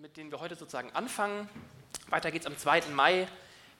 [0.00, 1.48] mit denen wir heute sozusagen anfangen.
[2.08, 2.82] Weiter geht es am 2.
[2.92, 3.26] Mai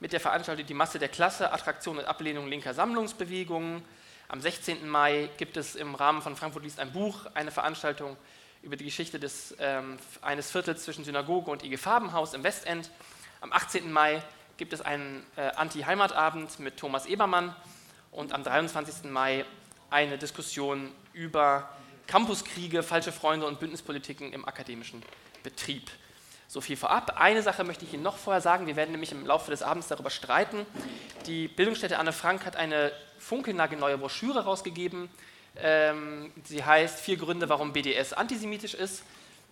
[0.01, 3.83] mit der Veranstaltung Die Masse der Klasse, Attraktion und Ablehnung linker Sammlungsbewegungen.
[4.29, 4.89] Am 16.
[4.89, 8.17] Mai gibt es im Rahmen von Frankfurt liest ein Buch, eine Veranstaltung
[8.63, 12.91] über die Geschichte des, ähm, eines Viertels zwischen Synagoge und IG Farbenhaus im Westend.
[13.41, 13.93] Am 18.
[13.93, 14.23] Mai
[14.57, 17.55] gibt es einen äh, Anti-Heimatabend mit Thomas Ebermann
[18.11, 19.11] und am 23.
[19.11, 19.45] Mai
[19.91, 21.69] eine Diskussion über
[22.07, 25.03] Campuskriege, falsche Freunde und Bündnispolitiken im akademischen
[25.45, 25.89] Betrieb.
[26.49, 27.21] So viel vorab.
[27.21, 28.67] Eine Sache möchte ich Ihnen noch vorher sagen.
[28.67, 30.67] Wir werden nämlich im Laufe des Abends darüber streiten.
[31.27, 35.09] Die Bildungsstätte Anne Frank hat eine funkelnagelneue Broschüre rausgegeben.
[35.57, 39.05] Ähm, sie heißt Vier Gründe, warum BDS antisemitisch ist.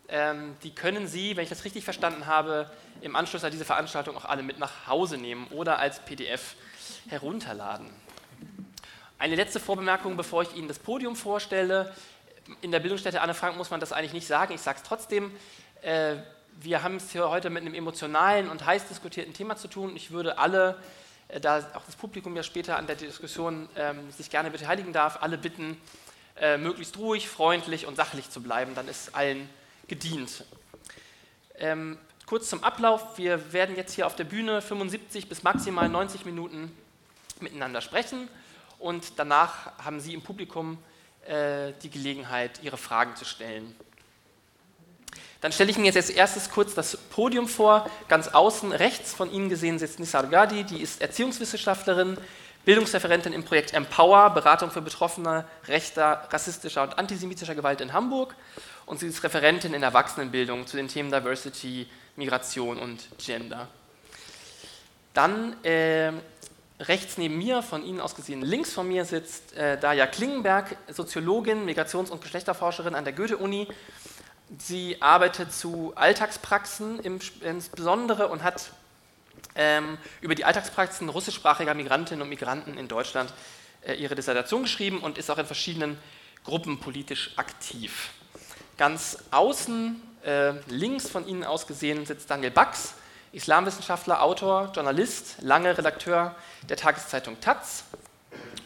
[0.09, 4.17] Ähm, die können Sie, wenn ich das richtig verstanden habe, im Anschluss an diese Veranstaltung
[4.17, 6.55] auch alle mit nach Hause nehmen oder als PDF
[7.09, 7.89] herunterladen.
[9.19, 11.95] Eine letzte Vorbemerkung, bevor ich Ihnen das Podium vorstelle.
[12.61, 15.31] In der Bildungsstätte Anne Frank muss man das eigentlich nicht sagen, ich sage es trotzdem.
[15.83, 16.17] Äh,
[16.61, 19.97] wir haben es hier heute mit einem emotionalen und heiß diskutierten Thema zu tun.
[19.97, 20.79] Ich würde alle,
[21.27, 25.19] äh, da auch das Publikum ja später an der Diskussion ähm, sich gerne beteiligen darf,
[25.23, 25.77] alle bitten,
[26.41, 28.77] äh, möglichst ruhig, freundlich und sachlich zu bleiben.
[28.77, 29.49] Dann ist allen
[29.89, 30.45] gedient.
[31.59, 33.19] Ähm, kurz zum Ablauf.
[33.19, 36.77] Wir werden jetzt hier auf der Bühne 75 bis maximal 90 Minuten
[37.41, 38.29] miteinander sprechen
[38.79, 40.79] und danach haben Sie im Publikum
[41.27, 43.75] äh, die Gelegenheit, Ihre Fragen zu stellen.
[45.43, 47.91] Dann stelle ich Ihnen jetzt als erstes kurz das Podium vor.
[48.09, 52.17] Ganz außen rechts von Ihnen gesehen sitzt Nisar Gadi, die ist Erziehungswissenschaftlerin,
[52.65, 58.37] Bildungsreferentin im Projekt Empower, Beratung für Betroffene rechter, rassistischer und antisemitischer Gewalt in Hamburg.
[58.87, 63.67] Und sie ist Referentin in Erwachsenenbildung zu den Themen Diversity, Migration und Gender.
[65.13, 66.13] Dann äh,
[66.79, 71.65] rechts neben mir, von Ihnen aus gesehen links von mir, sitzt äh, Daya Klingenberg, Soziologin,
[71.67, 73.67] Migrations- und Geschlechterforscherin an der Goethe-Uni.
[74.59, 77.01] Sie arbeitet zu Alltagspraxen
[77.41, 78.71] insbesondere und hat
[79.55, 83.33] ähm, über die Alltagspraxen russischsprachiger Migrantinnen und Migranten in Deutschland
[83.87, 85.99] äh, ihre Dissertation geschrieben und ist auch in verschiedenen
[86.45, 88.11] Gruppen politisch aktiv.
[88.77, 92.95] Ganz außen, äh, links von Ihnen aus gesehen, sitzt Daniel Bax,
[93.33, 96.35] Islamwissenschaftler, Autor, Journalist, lange Redakteur
[96.69, 97.85] der Tageszeitung Taz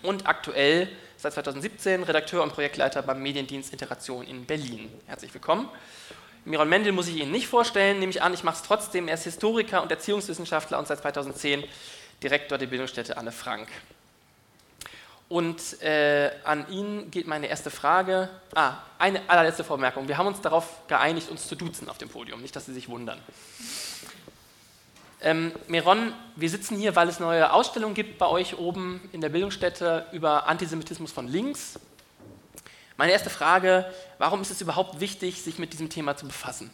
[0.03, 4.91] und aktuell seit 2017 Redakteur und Projektleiter beim Mediendienst Integration in Berlin.
[5.07, 5.69] Herzlich willkommen.
[6.45, 9.09] Miron Mendel muss ich Ihnen nicht vorstellen, nehme ich an, ich mache es trotzdem.
[9.09, 11.65] Er ist Historiker und Erziehungswissenschaftler und seit 2010
[12.23, 13.69] Direktor der Bildungsstätte Anne Frank.
[15.29, 18.29] Und äh, an ihn geht meine erste Frage.
[18.55, 20.07] Ah, eine allerletzte Vormerkung.
[20.07, 22.89] Wir haben uns darauf geeinigt, uns zu duzen auf dem Podium, nicht, dass Sie sich
[22.89, 23.19] wundern.
[25.23, 29.31] Ähm, Meron, wir sitzen hier, weil es neue Ausstellungen gibt bei euch oben in der
[29.31, 31.81] Bildungsstätte über Antisemitismus von links.
[32.99, 33.87] Meine erste Frage,
[34.19, 36.71] warum ist es überhaupt wichtig, sich mit diesem Thema zu befassen?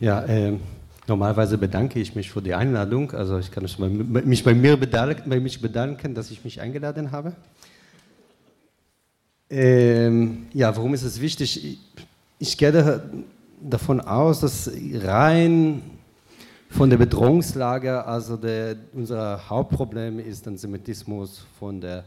[0.00, 0.58] Ja, äh,
[1.06, 3.12] normalerweise bedanke ich mich für die Einladung.
[3.12, 7.32] Also ich kann mich bei mir bedanken, bei mich bedanken dass ich mich eingeladen habe.
[9.48, 11.64] Ähm, ja, warum ist es wichtig?
[11.64, 11.78] Ich,
[12.40, 13.00] ich gehe
[13.60, 15.95] davon aus, dass rein
[16.76, 22.04] von der Bedrohungslage, also der, unser Hauptproblem ist Antisemitismus von der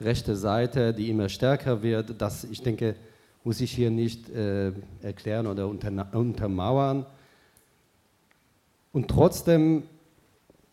[0.00, 2.14] rechten Seite, die immer stärker wird.
[2.22, 2.94] Das, ich denke,
[3.42, 4.70] muss ich hier nicht äh,
[5.02, 7.06] erklären oder untermauern.
[8.92, 9.82] Und trotzdem,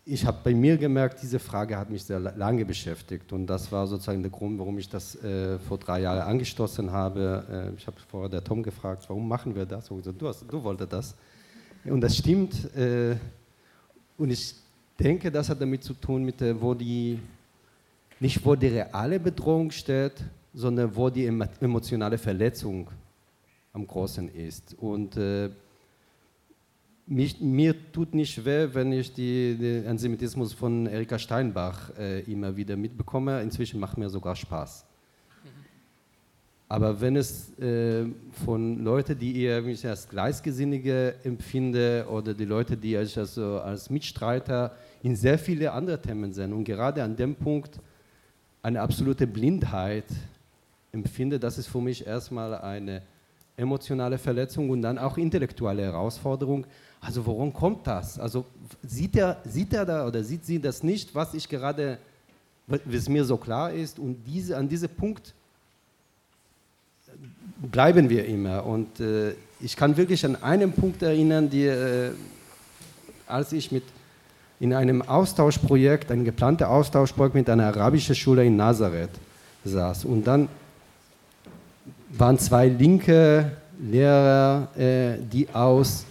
[0.06, 3.34] ich habe bei mir gemerkt, diese Frage hat mich sehr lange beschäftigt.
[3.34, 7.72] Und das war sozusagen der Grund, warum ich das äh, vor drei Jahren angestoßen habe.
[7.74, 9.90] Äh, ich habe vorher der Tom gefragt, warum machen wir das?
[9.90, 11.16] Und gesagt, du, hast, du wolltest das.
[11.86, 12.76] Und das stimmt.
[12.76, 13.16] Äh,
[14.18, 14.54] und ich
[15.00, 17.20] denke, das hat damit zu tun, mit, wo die,
[18.20, 20.14] nicht wo die reale Bedrohung steht,
[20.54, 22.90] sondern wo die emotionale Verletzung
[23.74, 24.76] am großen ist.
[24.80, 25.50] Und äh,
[27.08, 32.76] mich, mir tut nicht weh, wenn ich den Antisemitismus von Erika Steinbach äh, immer wieder
[32.76, 33.42] mitbekomme.
[33.42, 34.86] Inzwischen macht mir sogar Spaß.
[36.72, 38.06] Aber wenn es äh,
[38.46, 43.90] von Leuten, die ich mich als Gleichgesinnige empfinde oder die Leute, die ich also als
[43.90, 44.72] Mitstreiter
[45.04, 47.78] in sehr viele andere Themen sind und gerade an dem Punkt
[48.64, 50.06] eine absolute Blindheit
[50.94, 53.02] empfinde, das ist für mich erstmal eine
[53.58, 56.66] emotionale Verletzung und dann auch intellektuelle Herausforderung.
[57.02, 58.18] Also worum kommt das?
[58.18, 58.46] Also
[58.82, 61.98] sieht er, sieht er da oder sieht sie das nicht, was ich gerade,
[62.90, 65.34] es mir so klar ist und diese, an diesem Punkt
[67.62, 68.66] bleiben wir immer.
[68.66, 72.12] Und äh, ich kann wirklich an einen Punkt erinnern, die, äh,
[73.28, 73.84] als ich mit
[74.60, 79.10] in einem Austauschprojekt, ein geplanter Austauschprojekt mit einer arabischen Schule in Nazareth
[79.66, 80.06] saß.
[80.06, 80.48] Und dann
[82.10, 86.06] waren zwei linke Lehrer, äh, die aus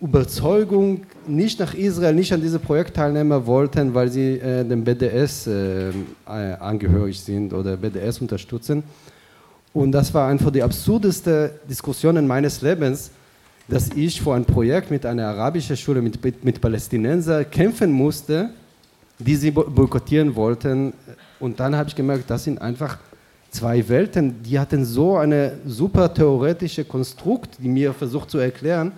[0.00, 5.46] Überzeugung nicht nach Israel, nicht an diese Projekt teilnehmen wollten, weil sie äh, dem BDS
[5.46, 5.92] äh,
[6.26, 8.82] angehörig sind oder BDS unterstützen.
[9.72, 13.10] Und das war einfach die absurdeste Diskussion meines Lebens,
[13.68, 18.50] dass ich vor ein Projekt mit einer arabischen Schule, mit, mit, mit Palästinensern kämpfen musste,
[19.18, 20.92] die sie boykottieren wollten.
[21.38, 22.98] Und dann habe ich gemerkt, das sind einfach
[23.50, 28.92] zwei Welten, die hatten so eine super theoretische Konstrukt, die mir versucht zu erklären,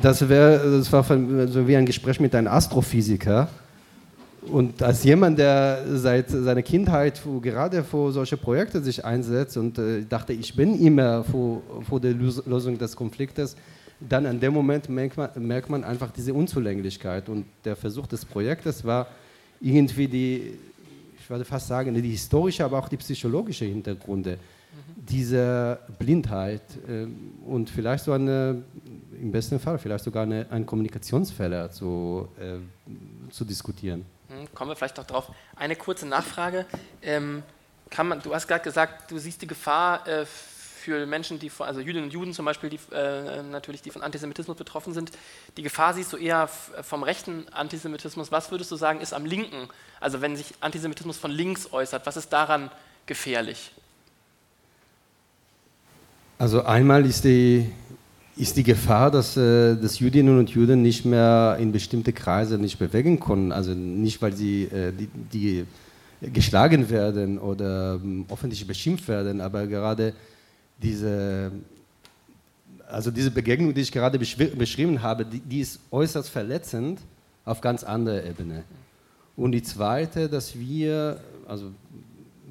[0.00, 3.48] das, wär, das war wie ein Gespräch mit einem Astrophysiker.
[4.50, 10.04] Und als jemand, der seit seiner Kindheit gerade vor solche Projekte sich einsetzt und äh,
[10.04, 13.56] dachte, ich bin immer vor, vor der Lösung des Konfliktes,
[14.00, 17.28] dann in dem Moment merkt man, merkt man einfach diese Unzulänglichkeit.
[17.28, 19.06] Und der Versuch des Projektes war
[19.60, 20.52] irgendwie die,
[21.18, 25.06] ich würde fast sagen, die historische, aber auch die psychologische Hintergründe mhm.
[25.06, 27.06] dieser Blindheit äh,
[27.46, 28.62] und vielleicht so eine
[29.20, 32.58] im besten Fall vielleicht sogar eine, einen Kommunikationsfehler zu, äh,
[33.30, 34.04] zu diskutieren.
[34.28, 35.30] Hm, kommen wir vielleicht noch drauf.
[35.56, 36.66] Eine kurze Nachfrage.
[37.02, 37.42] Ähm,
[37.96, 40.26] man, du hast gerade gesagt, du siehst die Gefahr äh,
[40.84, 44.56] für Menschen, die also Jüdinnen und Juden zum Beispiel, die äh, natürlich die von Antisemitismus
[44.56, 45.12] betroffen sind.
[45.56, 48.30] Die Gefahr siehst du eher vom rechten Antisemitismus.
[48.30, 49.68] Was würdest du sagen, ist am linken?
[50.00, 52.70] Also wenn sich Antisemitismus von links äußert, was ist daran
[53.06, 53.72] gefährlich?
[56.38, 57.72] Also einmal ist die
[58.36, 62.78] ist die Gefahr, dass, äh, dass Jüdinnen und Juden nicht mehr in bestimmte Kreise nicht
[62.78, 63.52] bewegen können.
[63.52, 65.64] Also nicht, weil sie äh, die, die
[66.32, 68.26] geschlagen werden oder ähm,
[68.66, 70.14] beschimpft werden, aber gerade
[70.82, 71.52] diese,
[72.88, 77.00] also diese Begegnung, die ich gerade beschrieben habe, die, die ist äußerst verletzend
[77.44, 78.64] auf ganz anderer Ebene.
[79.36, 81.70] Und die zweite, dass wir, also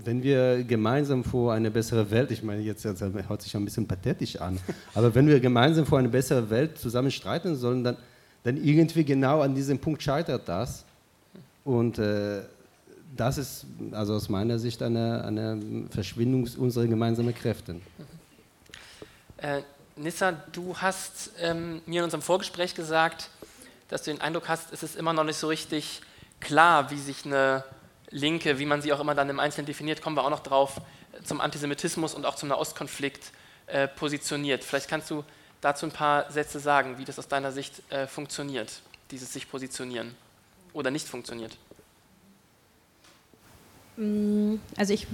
[0.04, 3.88] wenn wir gemeinsam vor eine bessere Welt, ich meine, jetzt, jetzt hört sich ein bisschen
[3.88, 4.60] pathetisch an,
[4.94, 7.98] aber wenn wir gemeinsam vor eine bessere Welt zusammen streiten sollen, dann,
[8.44, 10.84] dann irgendwie genau an diesem Punkt scheitert das.
[11.63, 12.42] Und äh,
[13.16, 17.75] das ist also aus meiner Sicht eine, eine Verschwindung unserer gemeinsamen Kräfte.
[19.38, 19.62] Äh,
[19.96, 23.30] Nissa, du hast ähm, mir in unserem Vorgespräch gesagt,
[23.89, 26.01] dass du den Eindruck hast, es ist immer noch nicht so richtig
[26.39, 27.63] klar, wie sich eine
[28.13, 30.80] Linke, wie man sie auch immer dann im Einzelnen definiert, kommen wir auch noch drauf,
[31.24, 33.31] zum Antisemitismus und auch zum Nahostkonflikt
[33.68, 34.63] äh, positioniert.
[34.63, 35.24] Vielleicht kannst du
[35.62, 38.81] dazu ein paar Sätze sagen, wie das aus deiner Sicht äh, funktioniert,
[39.12, 40.15] dieses sich positionieren
[40.74, 41.57] oder nicht funktioniert.
[43.98, 45.07] Mm, also ich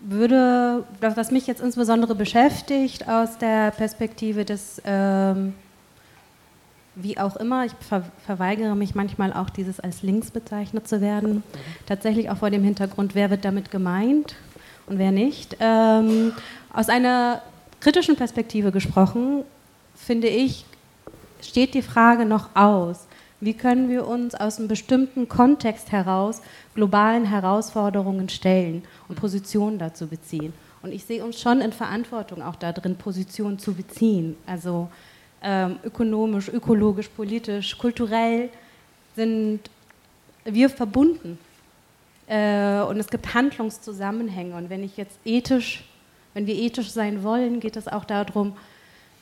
[0.00, 5.54] würde, was mich jetzt insbesondere beschäftigt aus der Perspektive des ähm,
[6.96, 11.42] wie auch immer, ich ver verweigere mich manchmal auch, dieses als links bezeichnet zu werden.
[11.84, 14.34] Tatsächlich auch vor dem Hintergrund, wer wird damit gemeint
[14.86, 15.58] und wer nicht.
[15.60, 16.32] Ähm,
[16.72, 17.42] aus einer
[17.80, 19.44] kritischen Perspektive gesprochen,
[19.94, 20.64] finde ich,
[21.42, 23.06] steht die Frage noch aus.
[23.40, 26.40] Wie können wir uns aus einem bestimmten Kontext heraus
[26.74, 30.54] globalen Herausforderungen stellen und Positionen dazu beziehen?
[30.82, 34.36] Und ich sehe uns schon in Verantwortung auch darin, Positionen zu beziehen.
[34.46, 34.88] Also
[35.48, 38.50] ähm, ökonomisch, ökologisch, politisch, kulturell
[39.14, 39.60] sind
[40.44, 41.38] wir verbunden.
[42.26, 44.56] Äh, und es gibt Handlungszusammenhänge.
[44.56, 45.84] Und wenn ich jetzt ethisch,
[46.34, 48.56] wenn wir ethisch sein wollen, geht es auch darum,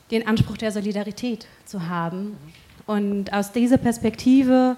[0.09, 2.35] den Anspruch der Solidarität zu haben.
[2.87, 4.77] Und aus dieser Perspektive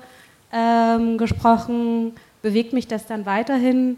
[0.51, 3.97] ähm, gesprochen, bewegt mich das dann weiterhin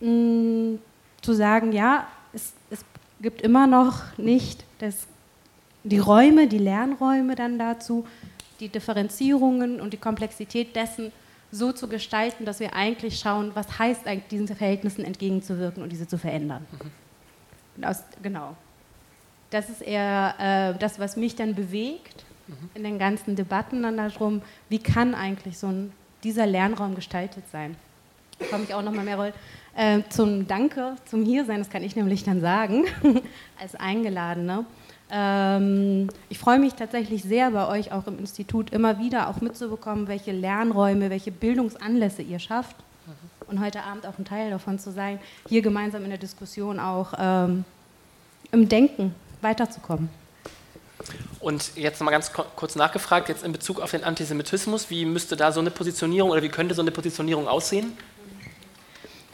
[0.00, 0.78] mh,
[1.20, 2.84] zu sagen, ja, es, es
[3.20, 5.06] gibt immer noch nicht das
[5.84, 8.06] die Räume, die Lernräume dann dazu,
[8.60, 11.12] die Differenzierungen und die Komplexität dessen
[11.50, 16.08] so zu gestalten, dass wir eigentlich schauen, was heißt eigentlich diesen Verhältnissen entgegenzuwirken und diese
[16.08, 16.66] zu verändern.
[17.76, 17.84] Mhm.
[17.84, 18.56] Aus, genau.
[19.50, 22.70] Das ist eher äh, das, was mich dann bewegt mhm.
[22.74, 25.92] in den ganzen Debatten dann darum, wie kann eigentlich so ein,
[26.24, 27.76] dieser Lernraum gestaltet sein.
[28.38, 29.32] Da komme ich auch nochmal mehr.
[29.74, 32.84] Äh, zum Danke, zum Hiersein, das kann ich nämlich dann sagen,
[33.60, 34.64] als Eingeladene.
[35.14, 40.08] Ähm, ich freue mich tatsächlich sehr bei euch auch im Institut immer wieder auch mitzubekommen,
[40.08, 42.76] welche Lernräume, welche Bildungsanlässe ihr schafft
[43.46, 47.12] und heute Abend auch ein Teil davon zu sein, hier gemeinsam in der Diskussion auch
[47.18, 47.64] ähm,
[48.50, 50.08] im Denken weiterzukommen.
[51.40, 55.52] Und jetzt nochmal ganz kurz nachgefragt, jetzt in Bezug auf den Antisemitismus, wie müsste da
[55.52, 57.92] so eine Positionierung oder wie könnte so eine Positionierung aussehen?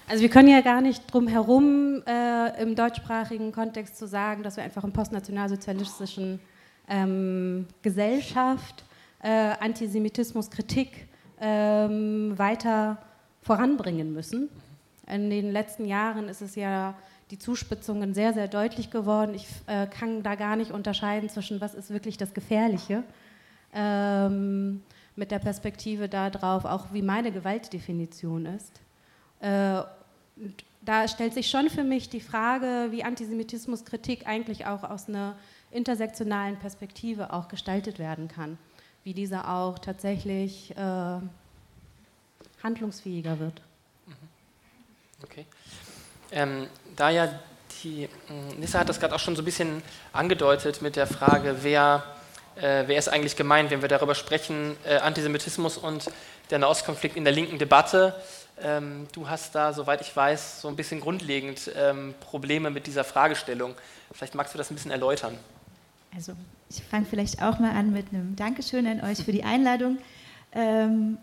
[0.09, 4.57] Also wir können ja gar nicht drum herum äh, im deutschsprachigen Kontext zu sagen, dass
[4.57, 6.41] wir einfach in postnationalsozialistischen
[6.89, 8.85] ähm, Gesellschaft
[9.23, 9.29] äh,
[9.61, 11.09] Antisemitismuskritik
[11.43, 12.97] ähm, weiter
[13.43, 14.49] voranbringen müssen.
[15.07, 16.95] In den letzten Jahren ist es ja
[17.31, 19.35] die Zuspitzungen sehr, sehr deutlich geworden.
[19.35, 23.05] Ich äh, kann da gar nicht unterscheiden zwischen, was ist wirklich das Gefährliche,
[23.75, 24.83] ähm,
[25.17, 28.81] mit der Perspektive darauf, auch wie meine Gewaltdefinition ist.
[29.41, 29.83] Äh,
[30.83, 35.37] da stellt sich schon für mich die Frage, wie Antisemitismuskritik eigentlich auch aus einer
[35.71, 38.59] intersektionalen Perspektive auch gestaltet werden kann,
[39.05, 41.21] wie diese auch tatsächlich äh,
[42.63, 43.61] handlungsfähiger wird.
[44.07, 44.15] Mhm.
[45.23, 45.47] Okay.
[46.31, 47.29] Ähm, da ja
[47.83, 51.59] die, hm, Nissa hat das gerade auch schon so ein bisschen angedeutet mit der Frage,
[51.63, 52.03] wer,
[52.57, 56.11] äh, wer ist eigentlich gemeint, wenn wir darüber sprechen, äh, Antisemitismus und
[56.51, 58.15] der Nahostkonflikt in der linken Debatte.
[58.63, 63.05] Ähm, du hast da, soweit ich weiß, so ein bisschen grundlegend ähm, Probleme mit dieser
[63.05, 63.75] Fragestellung.
[64.13, 65.35] Vielleicht magst du das ein bisschen erläutern.
[66.15, 66.33] Also
[66.71, 69.99] ich fange vielleicht auch mal an mit einem Dankeschön an euch für die Einladung.
[70.53, 71.19] Ähm,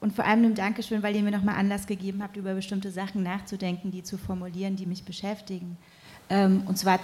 [0.00, 3.22] und vor allem einem Dankeschön, weil ihr mir nochmal Anlass gegeben habt, über bestimmte Sachen
[3.22, 5.78] nachzudenken, die zu formulieren, die mich beschäftigen.
[6.28, 7.00] Ähm, und zwar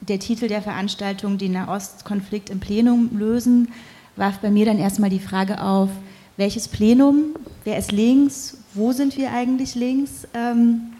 [0.00, 3.72] der Titel der Veranstaltung, den Nahostkonflikt im Plenum lösen,
[4.16, 5.90] warf bei mir dann erstmal die Frage auf,
[6.36, 10.92] welches Plenum, wer ist links, wo sind wir eigentlich links, ähm,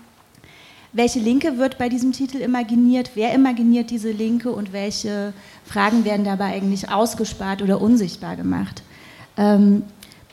[0.93, 5.33] welche Linke wird bei diesem Titel imaginiert, wer imaginiert diese Linke und welche
[5.65, 8.83] Fragen werden dabei eigentlich ausgespart oder unsichtbar gemacht.
[9.37, 9.83] Ähm,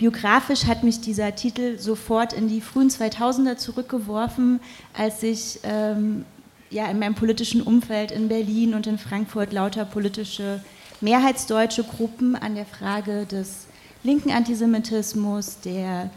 [0.01, 4.59] Biografisch hat mich dieser Titel sofort in die frühen 2000er zurückgeworfen,
[4.97, 6.25] als ich ähm,
[6.71, 10.59] ja, in meinem politischen Umfeld in Berlin und in Frankfurt lauter politische
[11.01, 13.67] mehrheitsdeutsche Gruppen an der Frage des
[14.01, 16.09] linken Antisemitismus, der,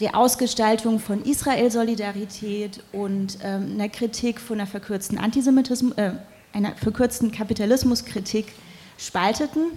[0.00, 6.12] der Ausgestaltung von Israel-Solidarität und ähm, einer Kritik von einer verkürzten Antisemitismus, äh,
[6.52, 8.52] einer verkürzten Kapitalismuskritik
[8.98, 9.72] spalteten.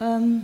[0.00, 0.42] Ähm,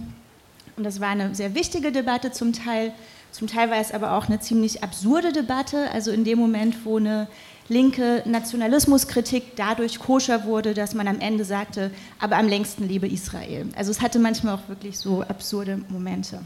[0.76, 2.92] und das war eine sehr wichtige Debatte zum Teil.
[3.30, 5.90] Zum Teil war es aber auch eine ziemlich absurde Debatte.
[5.92, 7.28] Also in dem Moment, wo eine
[7.68, 13.68] linke Nationalismuskritik dadurch koscher wurde, dass man am Ende sagte, aber am längsten liebe Israel.
[13.76, 16.40] Also es hatte manchmal auch wirklich so absurde Momente.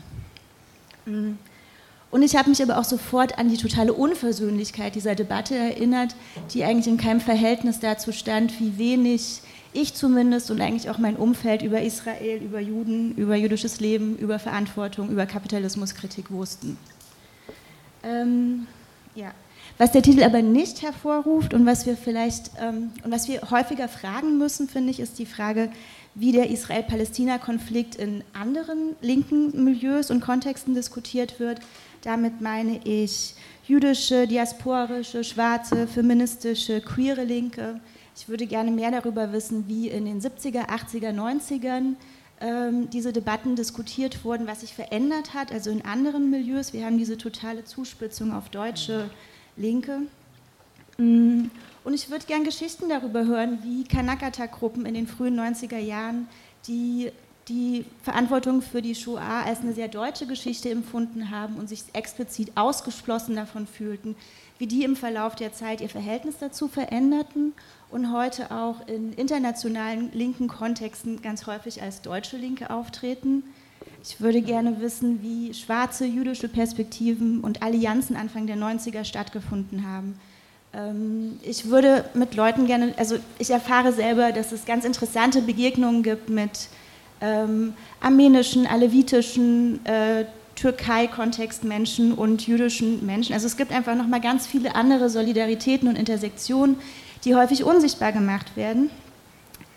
[1.06, 1.32] Mm.
[2.14, 6.14] Und ich habe mich aber auch sofort an die totale Unversöhnlichkeit dieser Debatte erinnert,
[6.52, 9.40] die eigentlich in keinem Verhältnis dazu stand, wie wenig
[9.72, 14.38] ich zumindest und eigentlich auch mein Umfeld über Israel, über Juden, über jüdisches Leben, über
[14.38, 16.78] Verantwortung, über Kapitalismuskritik wussten.
[18.04, 18.68] Ähm,
[19.16, 19.32] ja.
[19.76, 23.88] Was der Titel aber nicht hervorruft und was wir vielleicht ähm, und was wir häufiger
[23.88, 25.68] fragen müssen, finde ich, ist die Frage,
[26.14, 31.58] wie der Israel-Palästina-Konflikt in anderen linken Milieus und Kontexten diskutiert wird.
[32.04, 33.34] Damit meine ich
[33.66, 37.80] jüdische, diasporische, schwarze, feministische, queere Linke,
[38.16, 41.94] ich würde gerne mehr darüber wissen, wie in den 70er, 80er, 90ern
[42.40, 46.72] ähm, diese Debatten diskutiert wurden, was sich verändert hat, also in anderen Milieus.
[46.72, 49.10] Wir haben diese totale Zuspitzung auf deutsche
[49.56, 50.02] Linke.
[50.96, 51.46] Mm,
[51.82, 56.28] und ich würde gerne Geschichten darüber hören, wie Kanakata-Gruppen in den frühen 90er Jahren
[56.68, 57.10] die
[57.48, 62.52] die Verantwortung für die Shoah als eine sehr deutsche Geschichte empfunden haben und sich explizit
[62.54, 64.16] ausgeschlossen davon fühlten,
[64.58, 67.52] wie die im Verlauf der Zeit ihr Verhältnis dazu veränderten
[67.90, 73.42] und heute auch in internationalen linken Kontexten ganz häufig als deutsche Linke auftreten.
[74.02, 80.18] Ich würde gerne wissen, wie schwarze jüdische Perspektiven und Allianzen Anfang der 90er stattgefunden haben.
[80.72, 86.02] Ähm, ich würde mit Leuten gerne, also ich erfahre selber, dass es ganz interessante Begegnungen
[86.02, 86.68] gibt mit
[87.24, 90.24] ähm, armenischen, alevitischen, äh,
[90.56, 93.34] Türkei-Kontext-Menschen und jüdischen Menschen.
[93.34, 96.76] Also es gibt einfach noch mal ganz viele andere Solidaritäten und Intersektionen,
[97.24, 98.90] die häufig unsichtbar gemacht werden.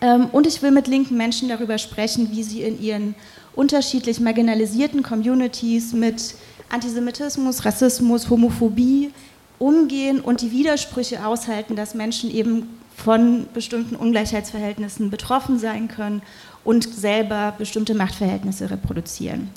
[0.00, 3.14] Ähm, und ich will mit linken Menschen darüber sprechen, wie sie in ihren
[3.54, 6.34] unterschiedlich marginalisierten Communities mit
[6.68, 9.10] Antisemitismus, Rassismus, Homophobie
[9.58, 16.22] umgehen und die Widersprüche aushalten, dass Menschen eben von bestimmten Ungleichheitsverhältnissen betroffen sein können
[16.64, 19.50] und selber bestimmte Machtverhältnisse reproduzieren.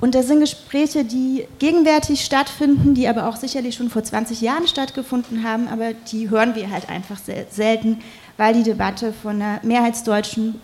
[0.00, 4.66] Und das sind Gespräche, die gegenwärtig stattfinden, die aber auch sicherlich schon vor 20 Jahren
[4.66, 7.18] stattgefunden haben, aber die hören wir halt einfach
[7.50, 7.98] selten,
[8.36, 10.60] weil die Debatte von einer mehrheitsdeutschen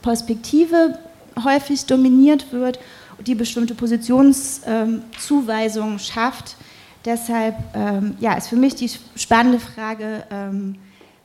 [0.00, 0.98] Perspektive
[1.44, 2.78] häufig dominiert wird
[3.18, 6.56] und die bestimmte Positionszuweisungen ähm, schafft.
[7.04, 10.76] Deshalb ähm, ja, ist für mich die spannende Frage, ähm,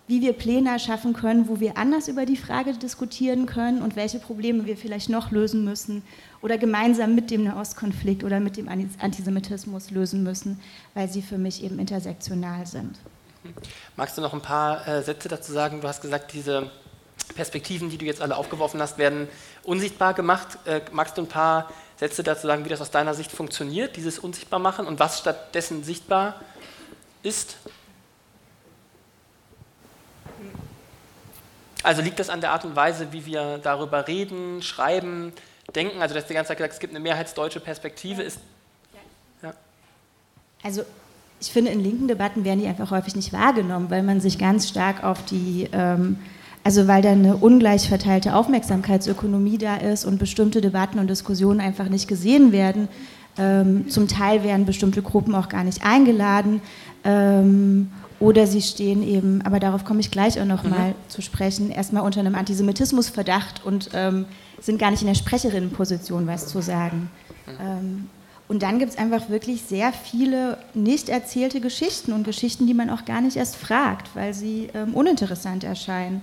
[0.08, 4.20] wie wir Pläne schaffen können, wo wir anders über die Frage diskutieren können und welche
[4.20, 6.04] Probleme wir vielleicht noch lösen müssen,
[6.42, 10.62] oder gemeinsam mit dem Nahostkonflikt oder mit dem Antisemitismus lösen müssen,
[10.94, 12.98] weil sie für mich eben intersektional sind.
[13.96, 15.82] Magst du noch ein paar äh, Sätze dazu sagen?
[15.82, 16.70] Du hast gesagt, diese
[17.36, 19.28] Perspektiven, die du jetzt alle aufgeworfen hast, werden
[19.64, 20.60] unsichtbar gemacht.
[20.66, 24.20] Äh, magst du ein paar Sätze dazu sagen, wie das aus deiner Sicht funktioniert, dieses
[24.20, 26.36] Unsichtbarmachen und was stattdessen sichtbar
[27.24, 27.58] ist?
[31.84, 35.34] Also liegt das an der Art und Weise, wie wir darüber reden, schreiben,
[35.76, 36.02] denken?
[36.02, 38.40] Also, dass die ganze Zeit gesagt, es gibt eine mehrheitsdeutsche Perspektive, ist.
[39.44, 39.54] Ja.
[40.64, 40.84] Also,
[41.40, 44.68] ich finde, in linken Debatten werden die einfach häufig nicht wahrgenommen, weil man sich ganz
[44.68, 45.70] stark auf die.
[45.72, 46.18] Ähm,
[46.64, 51.88] also weil da eine ungleich verteilte Aufmerksamkeitsökonomie da ist und bestimmte Debatten und Diskussionen einfach
[51.88, 52.90] nicht gesehen werden.
[53.38, 56.62] Ähm, zum Teil werden bestimmte Gruppen auch gar nicht eingeladen.
[57.06, 60.96] Ähm, oder sie stehen eben, aber darauf komme ich gleich auch noch mhm.
[61.08, 64.26] zu sprechen, erstmal unter einem Antisemitismusverdacht und ähm,
[64.60, 67.12] sind gar nicht in der Sprecherinnenposition, was zu sagen.
[67.46, 67.54] Mhm.
[67.62, 68.10] Ähm,
[68.48, 72.90] und dann gibt es einfach wirklich sehr viele nicht erzählte Geschichten und Geschichten, die man
[72.90, 76.22] auch gar nicht erst fragt, weil sie ähm, uninteressant erscheinen.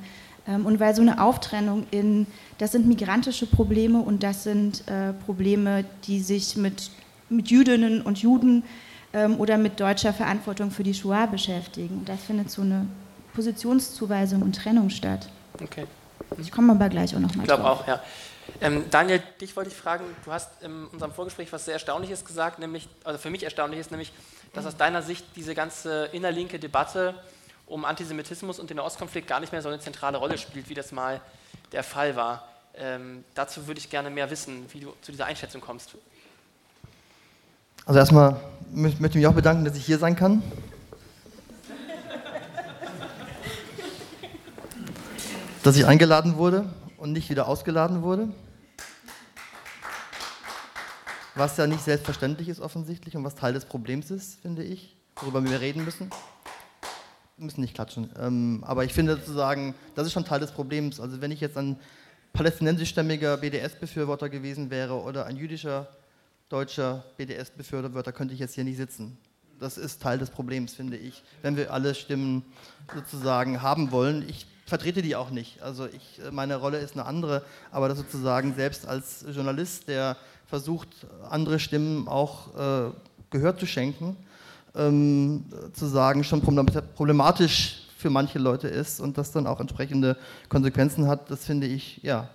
[0.48, 2.26] Ähm, und weil so eine Auftrennung in,
[2.58, 6.90] das sind migrantische Probleme und das sind äh, Probleme, die sich mit,
[7.28, 8.64] mit Jüdinnen und Juden
[9.14, 12.04] ähm, oder mit deutscher Verantwortung für die Shoah beschäftigen.
[12.04, 12.86] Da findet so eine
[13.34, 15.28] Positionszuweisung und Trennung statt.
[15.62, 15.86] Okay.
[16.38, 18.02] Ich komme aber gleich auch noch mal Ich glaube auch, ja.
[18.60, 22.58] Ähm, Daniel, dich wollte ich fragen, du hast in unserem Vorgespräch was sehr Erstaunliches gesagt,
[22.58, 24.12] nämlich, also für mich Erstaunliches, nämlich,
[24.52, 27.14] dass aus deiner Sicht diese ganze innerlinke Debatte
[27.66, 30.92] um Antisemitismus und den Ostkonflikt gar nicht mehr so eine zentrale Rolle spielt, wie das
[30.92, 31.20] mal
[31.72, 32.46] der Fall war.
[32.74, 35.96] Ähm, dazu würde ich gerne mehr wissen, wie du zu dieser Einschätzung kommst.
[37.86, 38.40] Also erstmal
[38.72, 40.42] möchte ich mich auch bedanken, dass ich hier sein kann.
[45.64, 46.66] dass ich eingeladen wurde
[46.98, 48.28] und nicht wieder ausgeladen wurde.
[51.34, 55.42] Was ja nicht selbstverständlich ist offensichtlich und was Teil des Problems ist, finde ich, worüber
[55.42, 56.10] wir reden müssen.
[57.38, 58.10] Wir müssen nicht klatschen.
[58.20, 61.00] Ähm, aber ich finde sozusagen, das ist schon Teil des Problems.
[61.00, 61.76] Also wenn ich jetzt ein
[62.34, 65.88] palästinensischstämmiger BDS-Befürworter gewesen wäre oder ein jüdischer
[66.54, 69.18] deutscher BDS-Befürworter könnte ich jetzt hier nicht sitzen.
[69.58, 72.44] Das ist Teil des Problems, finde ich, wenn wir alle Stimmen
[72.94, 74.24] sozusagen haben wollen.
[74.28, 75.60] Ich vertrete die auch nicht.
[75.62, 77.42] Also ich, meine Rolle ist eine andere,
[77.72, 80.88] aber das sozusagen selbst als Journalist, der versucht,
[81.28, 82.90] andere Stimmen auch äh,
[83.30, 84.16] Gehör zu schenken,
[84.76, 90.16] ähm, zu sagen, schon problematisch für manche Leute ist und das dann auch entsprechende
[90.48, 92.28] Konsequenzen hat, das finde ich, ja,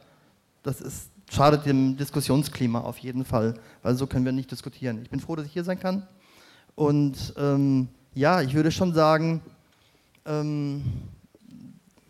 [0.62, 5.02] das ist schadet dem Diskussionsklima auf jeden Fall, weil so können wir nicht diskutieren.
[5.02, 6.08] Ich bin froh, dass ich hier sein kann.
[6.76, 9.42] Und ähm, ja, ich würde schon sagen,
[10.26, 10.84] ähm,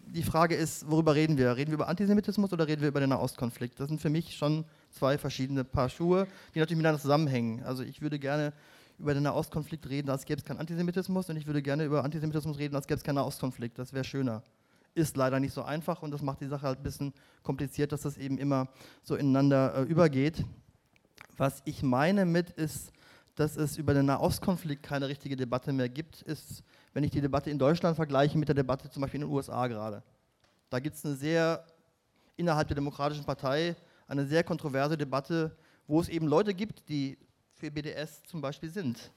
[0.08, 1.56] die Frage ist, worüber reden wir?
[1.56, 3.80] Reden wir über Antisemitismus oder reden wir über den Nahostkonflikt?
[3.80, 7.64] Das sind für mich schon zwei verschiedene Paar Schuhe, die natürlich miteinander zusammenhängen.
[7.64, 8.54] Also ich würde gerne
[8.98, 12.58] über den Nahostkonflikt reden, als gäbe es keinen Antisemitismus und ich würde gerne über Antisemitismus
[12.58, 13.78] reden, als gäbe es keinen Nahostkonflikt.
[13.78, 14.42] Das wäre schöner
[14.96, 18.02] ist leider nicht so einfach und das macht die Sache halt ein bisschen kompliziert, dass
[18.02, 18.68] das eben immer
[19.04, 20.46] so ineinander äh, übergeht.
[21.38, 22.92] Was ich meine mit ist,
[23.36, 27.50] dass es über den Nahostkonflikt keine richtige Debatte mehr gibt, ist, wenn ich die Debatte
[27.50, 30.04] in Deutschland vergleiche mit der Debatte zum Beispiel in den USA gerade.
[30.70, 31.66] Da gibt es eine sehr,
[32.36, 33.76] innerhalb der Demokratischen Partei,
[34.08, 35.56] eine sehr kontroverse Debatte,
[35.88, 37.18] wo es eben Leute gibt, die
[37.54, 39.12] für BDS zum Beispiel sind.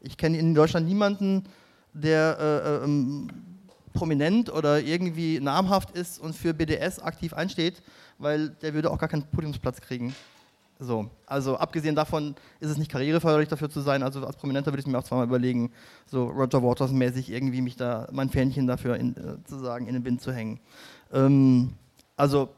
[0.00, 1.44] Ich kenne in Deutschland niemanden,
[1.92, 3.53] der äh, äh ähm,
[3.94, 7.82] prominent oder irgendwie namhaft ist und für BDS aktiv einsteht,
[8.18, 10.14] weil der würde auch gar keinen Podiumsplatz kriegen.
[10.80, 14.80] So, also abgesehen davon ist es nicht karriereförderlich dafür zu sein, also als Prominenter würde
[14.80, 15.70] ich mir auch zweimal überlegen,
[16.04, 20.04] so Roger Waters mäßig irgendwie mich da, mein Fähnchen dafür in, äh, sozusagen in den
[20.04, 20.58] Wind zu hängen.
[21.12, 21.74] Ähm,
[22.16, 22.48] also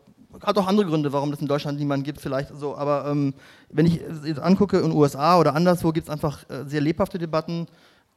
[0.43, 3.35] hat auch andere Gründe, warum das in Deutschland niemanden gibt, vielleicht so, aber ähm,
[3.71, 7.19] wenn ich es angucke, in den USA oder anderswo gibt es einfach äh, sehr lebhafte
[7.19, 7.67] Debatten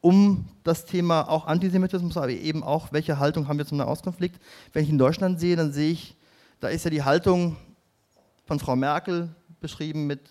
[0.01, 4.39] um das Thema auch Antisemitismus, aber eben auch, welche Haltung haben wir zum Nahostkonflikt.
[4.73, 6.15] Wenn ich in Deutschland sehe, dann sehe ich,
[6.59, 7.57] da ist ja die Haltung
[8.45, 10.21] von Frau Merkel beschrieben mit,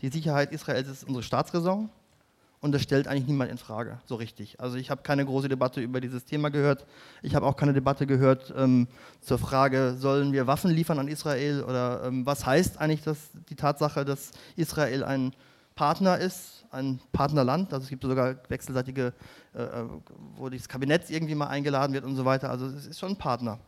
[0.00, 1.88] die Sicherheit Israels ist unsere Staatsräson.
[2.60, 4.58] Und das stellt eigentlich niemand in Frage, so richtig.
[4.58, 6.86] Also ich habe keine große Debatte über dieses Thema gehört.
[7.20, 8.88] Ich habe auch keine Debatte gehört ähm,
[9.20, 13.18] zur Frage, sollen wir Waffen liefern an Israel oder ähm, was heißt eigentlich das,
[13.50, 15.34] die Tatsache, dass Israel ein
[15.74, 17.72] Partner ist ein Partnerland.
[17.72, 19.12] Also es gibt sogar wechselseitige,
[19.54, 19.84] äh, äh,
[20.36, 22.50] wo das Kabinett irgendwie mal eingeladen wird und so weiter.
[22.50, 23.58] Also es ist schon ein Partner.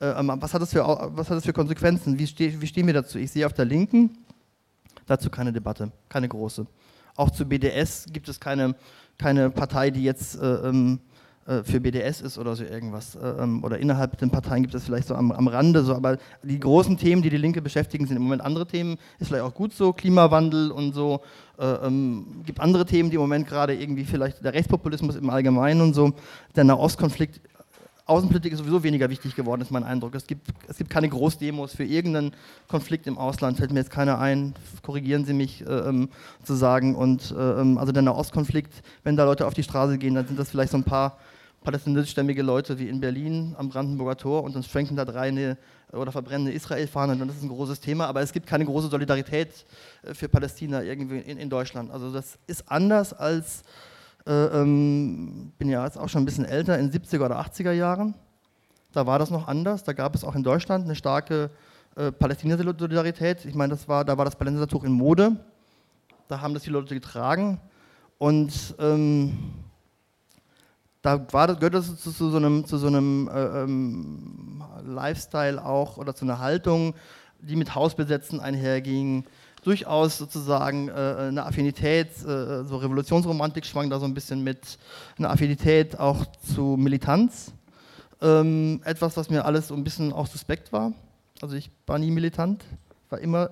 [0.00, 2.18] Äh, ähm, was, hat das für, was hat das für Konsequenzen?
[2.18, 3.18] Wie, ste wie stehen wir dazu?
[3.18, 4.18] Ich sehe auf der Linken
[5.06, 6.66] dazu keine Debatte, keine große.
[7.16, 8.74] Auch zu BDS gibt es keine,
[9.18, 11.11] keine Partei, die jetzt äh, ähm, äh,
[11.64, 13.16] für BDS ist oder so irgendwas.
[13.16, 16.18] Äh, ähm, oder innerhalb den Parteien gibt es vielleicht so am, am Rande so, aber
[16.42, 18.98] die großen Themen, die die Linke beschäftigen, sind im Moment andere Themen.
[19.18, 21.20] Ist vielleicht auch gut so, Klimawandel und so.
[21.58, 25.80] Äh, ähm, gibt andere Themen, die im Moment gerade irgendwie vielleicht der Rechtspopulismus im Allgemeinen
[25.80, 26.12] und so.
[26.54, 27.40] Der Nahostkonflikt
[28.04, 30.14] Außenpolitik ist sowieso weniger wichtig geworden, ist mein Eindruck.
[30.16, 32.32] Es gibt, es gibt keine Großdemos für irgendeinen
[32.66, 36.08] Konflikt im Ausland, fällt mir jetzt keiner ein, korrigieren Sie mich äh, ähm,
[36.42, 36.96] zu sagen.
[36.96, 38.72] Und äh, ähm, also der Nahostkonflikt,
[39.04, 41.16] wenn da Leute auf die Straße gehen, dann sind das vielleicht so ein paar
[41.62, 45.56] palästinensischstämmige Leute wie in Berlin am Brandenburger Tor und dann sprengen da drei eine,
[45.92, 48.06] oder verbrennen eine Israel-Fahne, dann ist es ein großes Thema.
[48.06, 49.64] Aber es gibt keine große Solidarität
[50.02, 51.90] äh, für Palästina irgendwie in, in Deutschland.
[51.90, 53.62] Also das ist anders als,
[54.26, 58.14] äh, ähm, bin ja jetzt auch schon ein bisschen älter, in 70er oder 80er Jahren.
[58.92, 59.84] Da war das noch anders.
[59.84, 61.50] Da gab es auch in Deutschland eine starke
[61.96, 63.44] äh, Palästina-Solidarität.
[63.44, 65.36] Ich meine, das war, da war das Palästinensertuch in Mode.
[66.28, 67.60] Da haben das die Leute getragen.
[68.18, 69.61] Und ähm,
[71.02, 75.64] da war das, gehört das zu, zu so einem, zu so einem äh, ähm, Lifestyle
[75.64, 76.94] auch oder zu einer Haltung,
[77.40, 79.24] die mit Hausbesetzen einherging.
[79.64, 84.78] Durchaus sozusagen äh, eine Affinität, äh, so Revolutionsromantik schwang da so ein bisschen mit,
[85.18, 87.52] eine Affinität auch zu Militanz.
[88.20, 90.92] Ähm, etwas, was mir alles so ein bisschen auch suspekt war.
[91.40, 92.64] Also ich war nie militant,
[93.10, 93.50] war immer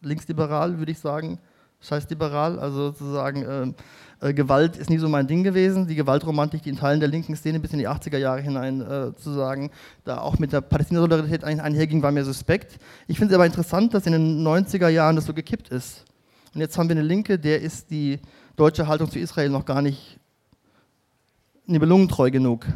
[0.00, 1.38] linksliberal, würde ich sagen,
[1.80, 3.74] scheißliberal, also sozusagen ähm,
[4.22, 5.88] äh, Gewalt ist nie so mein Ding gewesen.
[5.88, 9.14] Die Gewaltromantik, die in Teilen der linken Szene bis in die 80er Jahre hinein äh,
[9.16, 9.70] zu sagen,
[10.04, 12.78] da auch mit der Palästina-Solidarität einherging, war mir suspekt.
[13.08, 16.04] Ich finde es aber interessant, dass in den 90er Jahren das so gekippt ist.
[16.54, 18.20] Und jetzt haben wir eine Linke, der ist die
[18.56, 20.20] deutsche Haltung zu Israel noch gar nicht
[21.66, 22.66] nibelungentreu genug.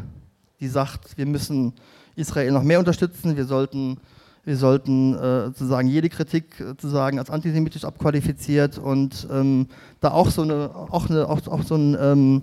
[0.59, 1.73] Die sagt, wir müssen
[2.15, 3.99] Israel noch mehr unterstützen, wir sollten
[4.47, 9.67] wir sollten äh, sozusagen jede Kritik äh, sozusagen als antisemitisch abqualifiziert und ähm,
[9.99, 12.41] da auch so eine, auch, eine, auch, auch so ein ähm,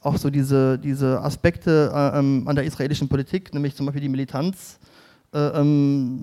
[0.00, 4.08] auch so diese, diese Aspekte äh, ähm, an der israelischen Politik, nämlich zum Beispiel die
[4.08, 4.78] Militanz,
[5.34, 6.20] äh, ähm,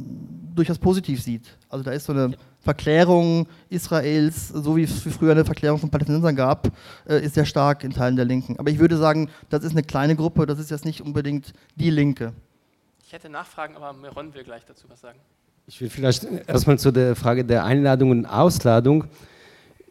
[0.55, 1.57] durchaus positiv sieht.
[1.67, 6.37] Also da ist so eine Verklärung Israels, so wie es früher eine Verklärung von Palästinensern
[6.37, 6.71] gab,
[7.07, 8.57] äh, ist sehr stark in Teilen der Linken.
[8.57, 11.89] Aber ich würde sagen, das ist eine kleine Gruppe, das ist jetzt nicht unbedingt die
[11.89, 12.31] Linke.
[13.07, 15.17] Ich hätte Nachfragen, aber Meron will gleich dazu was sagen.
[15.65, 19.05] Ich will vielleicht erstmal zu der Frage der Einladung und Ausladung.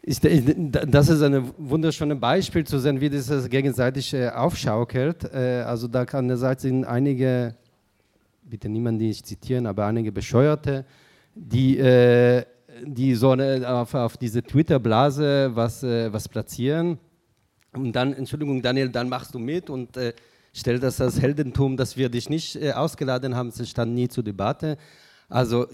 [0.05, 5.33] Das ist ein wunderschönes Beispiel zu sehen, wie das gegenseitig äh, aufschaukelt.
[5.33, 7.55] Äh, also da kann einerseits sind einige,
[8.43, 10.85] bitte niemand die ich zitieren, aber einige Bescheuerte,
[11.33, 12.45] die, äh,
[12.83, 16.99] die so auf, auf diese Twitter-Blase was, was platzieren.
[17.73, 19.97] Und dann, Entschuldigung, Daniel, dann machst du mit und
[20.57, 24.23] stellt das als Heldentum, dass wir dich nicht äh, ausgeladen haben, es stand nie zur
[24.23, 24.77] Debatte.
[25.29, 25.67] Also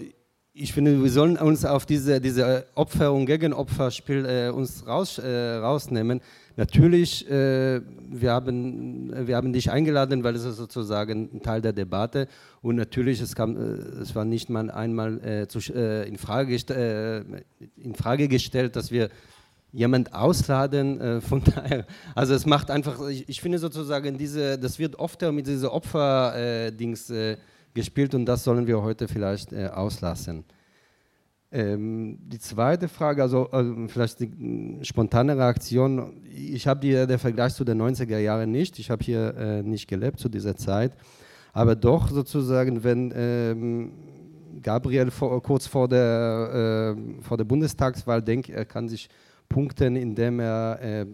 [0.56, 5.56] ich finde, wir sollen uns auf diese, diese Opfer- und Gegenopferspiel äh, uns raus, äh,
[5.56, 6.20] rausnehmen.
[6.56, 11.72] Natürlich, äh, wir, haben, wir haben dich eingeladen, weil es ist sozusagen ein Teil der
[11.72, 12.28] Debatte
[12.62, 16.56] und natürlich, es, kam, äh, es war nicht mal einmal äh, zu, in, Frage,
[17.76, 19.08] in Frage gestellt, dass wir
[19.74, 21.00] jemand ausladen.
[21.00, 21.84] Äh, von daher,
[22.14, 27.10] also es macht einfach, ich, ich, finde sozusagen, diese, das wird oft mit diesen Opfer-Dings
[27.10, 27.36] äh, äh,
[27.74, 30.44] gespielt und das sollen wir heute vielleicht äh, auslassen.
[31.50, 34.26] Ähm, die zweite Frage, also, also vielleicht die
[34.80, 36.22] äh, spontane Reaktion.
[36.32, 38.78] Ich habe den Vergleich zu den 90er Jahren nicht.
[38.78, 40.92] Ich habe hier äh, nicht gelebt zu dieser Zeit.
[41.52, 43.92] Aber doch sozusagen, wenn ähm,
[44.62, 49.08] Gabriel vor, kurz vor der, äh, vor der Bundestagswahl denkt, er kann sich
[49.54, 51.06] Punkten, indem er äh,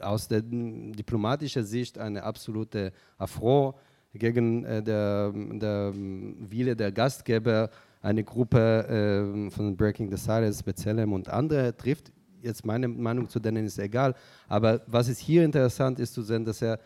[0.00, 3.76] aus der diplomatischen Sicht eine absolute Affront
[4.12, 7.70] gegen äh, der, der Wille der Gastgeber
[8.02, 12.12] eine Gruppe äh, von Breaking the Silence, Bezellem und andere trifft.
[12.42, 14.12] Jetzt meine Meinung zu denen ist egal,
[14.48, 16.76] aber was ist hier interessant ist zu sehen, dass er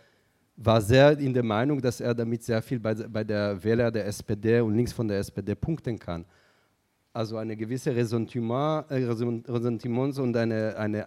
[0.55, 4.05] war sehr in der Meinung, dass er damit sehr viel bei, bei der Wähler der
[4.05, 6.27] SPD und links von der SPD punkten kann
[7.13, 11.07] also eine gewisse Ressentiment, äh, Ressentiments und eine, eine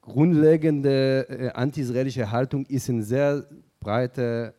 [0.00, 3.44] grundlegende äh, anti-israelische Haltung ist in sehr
[3.80, 4.54] breite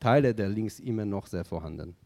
[0.00, 1.96] Teile der Links immer noch sehr vorhanden.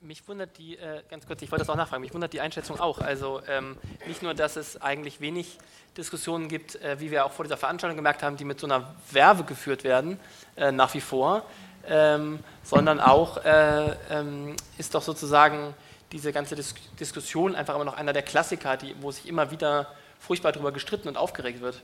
[0.00, 2.78] Mich wundert die, äh, ganz kurz, ich wollte das auch nachfragen, mich wundert die Einschätzung
[2.78, 2.98] auch.
[2.98, 5.58] Also ähm, nicht nur, dass es eigentlich wenig
[5.96, 8.94] Diskussionen gibt, äh, wie wir auch vor dieser Veranstaltung gemerkt haben, die mit so einer
[9.10, 10.18] Werbe geführt werden,
[10.56, 11.42] äh, nach wie vor,
[11.86, 15.74] ähm, sondern auch äh, ähm, ist doch sozusagen
[16.14, 19.88] diese ganze Dis Diskussion einfach immer noch einer der Klassiker, die, wo sich immer wieder
[20.20, 21.82] furchtbar darüber gestritten und aufgeregt wird.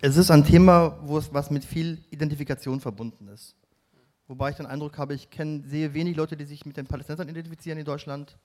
[0.00, 3.54] Es ist ein Thema, wo es was mit viel Identifikation verbunden ist.
[4.28, 7.28] Wobei ich den Eindruck habe, ich kenne, sehe wenig Leute, die sich mit den Palästinensern
[7.28, 8.38] identifizieren in Deutschland,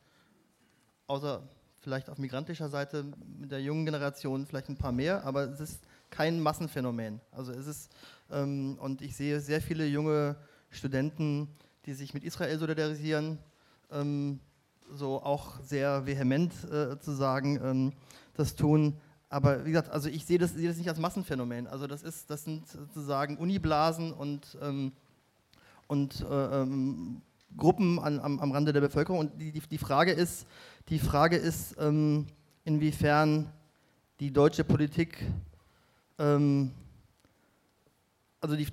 [1.08, 1.48] außer
[1.80, 3.06] vielleicht auf migrantischer Seite
[3.40, 7.22] mit der jungen Generation vielleicht ein paar mehr, aber es ist kein Massenphänomen.
[7.32, 7.92] Also es ist,
[8.32, 10.36] ähm, und ich sehe sehr viele junge
[10.72, 11.48] Studenten,
[11.86, 13.38] die sich mit Israel solidarisieren,
[13.92, 14.42] ähm,
[14.92, 17.94] so auch sehr vehement äh, zu sagen, ähm,
[18.36, 18.98] das tun.
[19.30, 21.68] Aber wie gesagt, also ich sehe das, sehe das nicht als Massenphänomen.
[21.68, 24.92] Also das ist, das sind sozusagen Uniblasen und, ähm,
[25.88, 27.22] und äh, ähm,
[27.58, 29.20] Gruppen an, am, am Rande der Bevölkerung.
[29.20, 30.46] Und die, die, die Frage ist,
[30.90, 32.28] die Frage ist, ähm,
[32.64, 33.50] inwiefern
[34.20, 35.24] die deutsche Politik
[36.20, 36.72] ähm,
[38.46, 38.68] also die,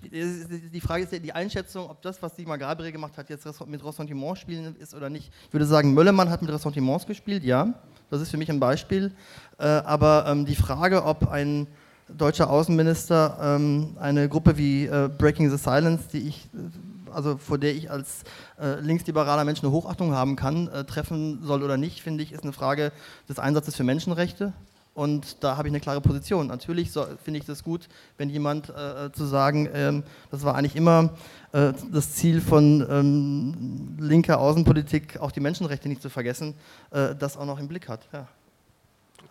[0.70, 3.82] die Frage ist ja die Einschätzung, ob das, was Sigmar Gabriel gemacht hat, jetzt mit
[3.82, 5.32] Ressentiment spielen ist oder nicht.
[5.46, 7.72] Ich würde sagen, Möllermann hat mit Ressentiments gespielt, ja.
[8.10, 9.12] Das ist für mich ein Beispiel.
[9.58, 11.66] Äh, aber ähm, die Frage, ob ein
[12.06, 17.56] deutscher Außenminister ähm, eine Gruppe wie äh, Breaking the Silence, die ich, äh, also vor
[17.56, 18.24] der ich als
[18.60, 22.42] äh, linksliberaler Mensch eine Hochachtung haben kann, äh, treffen soll oder nicht, finde ich, ist
[22.42, 22.92] eine Frage
[23.26, 24.52] des Einsatzes für Menschenrechte.
[24.94, 26.48] Und da habe ich eine klare Position.
[26.48, 30.76] Natürlich so, finde ich das gut, wenn jemand äh, zu sagen, ähm, das war eigentlich
[30.76, 31.14] immer
[31.52, 36.54] äh, das Ziel von ähm, linker Außenpolitik, auch die Menschenrechte nicht zu vergessen,
[36.90, 38.06] äh, das auch noch im Blick hat.
[38.12, 38.28] Ja.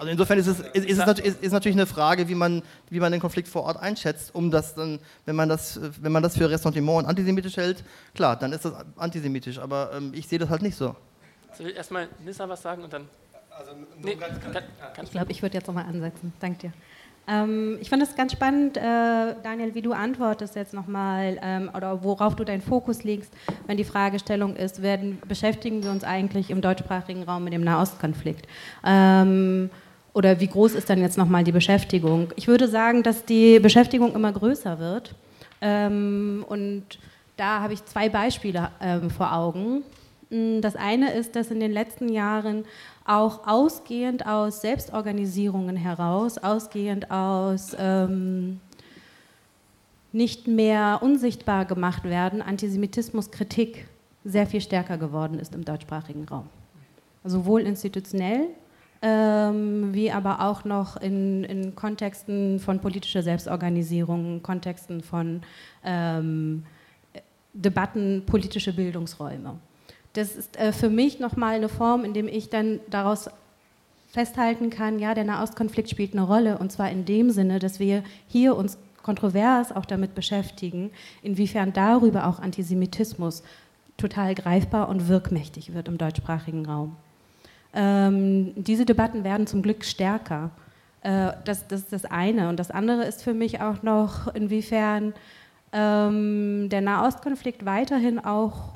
[0.01, 3.11] Also insofern ist es, ist, ist, es ist, natürlich eine Frage, wie man, wie man
[3.11, 4.97] den Konflikt vor Ort einschätzt, um das dann,
[5.27, 7.83] wenn man das, wenn man das für Ressentiment und antisemitisch hält,
[8.15, 10.95] klar, dann ist das antisemitisch, aber ähm, ich sehe das halt nicht so.
[11.53, 13.07] Ich will erstmal Nissa was sagen und dann
[13.57, 16.33] also nee, ganz, ganz, ganz ich glaube, ich würde jetzt nochmal ansetzen.
[16.39, 16.73] Danke dir.
[17.27, 18.81] Ähm, ich fand es ganz spannend, äh,
[19.43, 23.31] Daniel, wie du antwortest jetzt nochmal ähm, oder worauf du deinen Fokus legst,
[23.67, 28.47] wenn die Fragestellung ist, werden, beschäftigen wir uns eigentlich im deutschsprachigen Raum mit dem Nahostkonflikt?
[28.83, 29.69] Ähm,
[30.13, 32.33] oder wie groß ist dann jetzt nochmal die Beschäftigung?
[32.35, 35.15] Ich würde sagen, dass die Beschäftigung immer größer wird.
[35.61, 36.83] Ähm, und
[37.37, 39.83] da habe ich zwei Beispiele ähm, vor Augen.
[40.61, 42.63] Das eine ist, dass in den letzten Jahren
[43.05, 48.59] auch ausgehend aus Selbstorganisierungen heraus, ausgehend aus ähm,
[50.11, 53.87] nicht mehr unsichtbar gemacht werden, Antisemitismuskritik
[54.23, 56.47] sehr viel stärker geworden ist im deutschsprachigen Raum.
[57.23, 58.49] Sowohl institutionell
[59.01, 65.41] ähm, wie aber auch noch in, in, Kontexten von politischer Selbstorganisierung, Kontexten von
[65.83, 66.63] ähm,
[67.53, 69.55] Debatten, politische Bildungsräume.
[70.13, 73.29] Das ist äh, für mich nochmal eine Form, in dem ich dann daraus
[74.11, 78.03] festhalten kann, ja, der Nahostkonflikt spielt eine Rolle und zwar in dem Sinne, dass wir
[78.27, 80.91] hier uns kontrovers auch damit beschäftigen,
[81.23, 83.41] inwiefern darüber auch Antisemitismus
[83.97, 86.97] total greifbar und wirkmächtig wird im deutschsprachigen Raum.
[87.73, 90.51] Ähm, diese Debatten werden zum Glück stärker.
[91.03, 92.49] Äh, das, das, ist das eine.
[92.49, 95.13] Und das andere ist für mich auch noch, inwiefern
[95.71, 98.75] ähm, der Nahostkonflikt weiterhin auch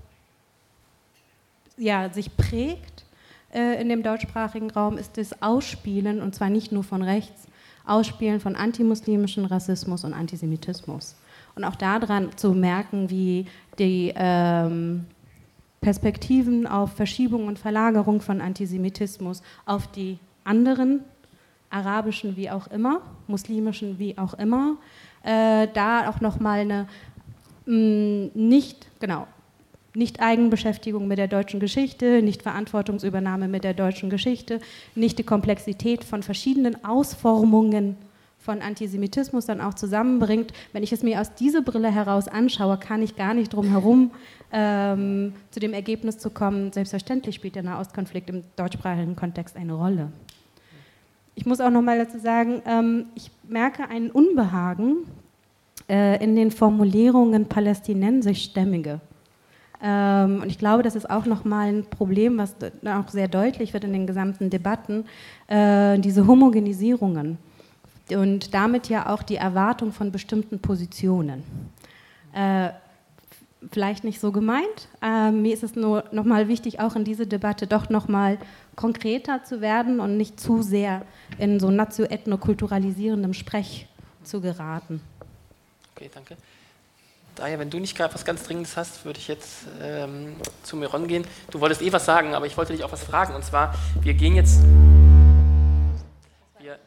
[1.77, 3.05] ja, sich prägt
[3.53, 7.47] äh, in dem deutschsprachigen Raum, ist das Ausspielen, und zwar nicht nur von rechts,
[7.85, 11.15] Ausspielen von antimuslimischen Rassismus und Antisemitismus.
[11.55, 13.45] Und auch daran zu merken, wie
[13.77, 15.05] die ähm,
[15.81, 21.01] Perspektiven auf Verschiebung und Verlagerung von Antisemitismus auf die anderen,
[21.69, 24.77] arabischen wie auch immer, muslimischen wie auch immer,
[25.23, 26.87] äh, da auch nochmal eine
[27.65, 29.27] mh, mm, nicht, genau,
[29.95, 34.59] nicht Eigenbeschäftigung mit der deutschen Geschichte, nicht Verantwortungsübernahme mit der deutschen Geschichte,
[34.93, 37.95] nicht die Komplexität von verschiedenen Ausformungen
[38.45, 40.53] von Antisemitismus dann auch zusammenbringt.
[40.71, 44.11] Wenn ich es mir aus dieser Brille heraus anschaue, kann ich gar nicht drum herum
[44.51, 50.11] ähm, zu dem Ergebnis zu kommen, selbstverständlich spielt der Nahostkonflikt im deutschsprachigen Kontext eine Rolle.
[51.33, 54.97] Ich muss auch noch mal dazu sagen, ähm, ich merke einen Unbehagen
[55.89, 59.01] äh, in den Formulierungen palästinensisch-stämmige.
[59.87, 63.83] Ähm, und ich glaube, das ist auch nochmal ein Problem, was auch sehr deutlich wird
[63.83, 65.05] in den gesamten Debatten,
[65.47, 67.37] äh, diese Homogenisierungen
[68.09, 71.43] und damit ja auch die Erwartung von bestimmten Positionen.
[72.33, 72.69] Äh,
[73.71, 74.87] vielleicht nicht so gemeint.
[75.03, 78.39] Äh, mir ist es nur nochmal wichtig, auch in diese Debatte doch nochmal
[78.75, 81.03] konkreter zu werden und nicht zu sehr
[81.37, 83.87] in so nazio-ethnokulturalisierendem Sprech
[84.23, 85.01] zu geraten.
[85.95, 86.37] Okay, danke.
[87.35, 91.05] Daher, wenn du nicht gerade was ganz Dringendes hast, würde ich jetzt ähm, zu Miron
[91.05, 91.27] gehen.
[91.51, 93.35] Du wolltest eh was sagen, aber ich wollte dich auch was fragen.
[93.35, 94.63] Und zwar, wir gehen jetzt,
[96.59, 96.79] wir,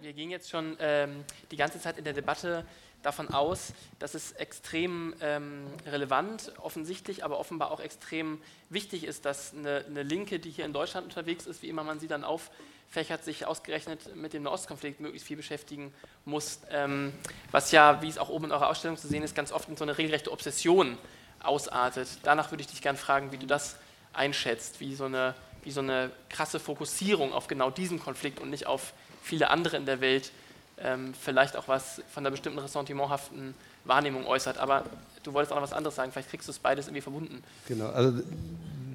[0.00, 2.64] wir gehen jetzt schon ähm, die ganze Zeit in der Debatte
[3.02, 9.52] davon aus, dass es extrem ähm, relevant, offensichtlich, aber offenbar auch extrem wichtig ist, dass
[9.52, 12.50] eine, eine Linke, die hier in Deutschland unterwegs ist, wie immer man sie dann auf
[12.92, 15.94] fächert sich ausgerechnet mit dem Nahostkonflikt möglichst viel beschäftigen
[16.26, 17.14] muss, ähm,
[17.50, 19.78] was ja, wie es auch oben in eurer Ausstellung zu sehen ist, ganz oft in
[19.78, 20.98] so eine regelrechte Obsession
[21.42, 22.08] ausartet.
[22.22, 23.76] Danach würde ich dich gerne fragen, wie du das
[24.12, 28.66] einschätzt, wie so eine, wie so eine krasse Fokussierung auf genau diesen Konflikt und nicht
[28.66, 30.30] auf viele andere in der Welt
[30.78, 33.54] ähm, vielleicht auch was von einer bestimmten ressentimenthaften
[33.86, 34.58] Wahrnehmung äußert.
[34.58, 34.84] Aber
[35.22, 37.42] du wolltest auch noch was anderes sagen, vielleicht kriegst du es beides irgendwie verbunden.
[37.66, 38.20] Genau, also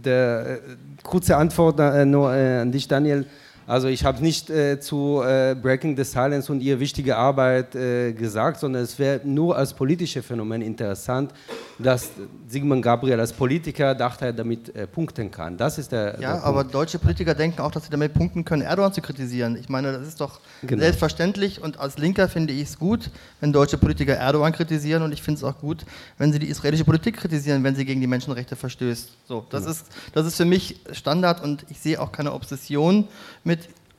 [0.06, 3.26] der, äh, kurze Antwort äh, nur äh, an dich, Daniel
[3.68, 8.14] Also ich habe nicht äh, zu äh, Breaking the Silence und ihre wichtige Arbeit äh,
[8.14, 11.34] gesagt, sondern es wäre nur als politisches Phänomen interessant,
[11.78, 12.12] dass
[12.48, 15.58] Sigmund Gabriel als Politiker dachte, er damit äh, punkten kann.
[15.58, 16.14] Das ist der.
[16.14, 19.58] Ja, der aber deutsche Politiker denken auch, dass sie damit punkten können, Erdogan zu kritisieren.
[19.60, 20.82] Ich meine, das ist doch Genau.
[20.82, 25.22] selbstverständlich und als Linker finde ich es gut, wenn deutsche Politiker Erdogan kritisieren und ich
[25.22, 25.86] finde es auch gut,
[26.18, 29.12] wenn sie die israelische Politik kritisieren, wenn sie gegen die Menschenrechte verstößt.
[29.28, 33.08] So, das, ist, das ist für mich Standard und ich sehe auch keine Obsession
[33.44, 33.57] mit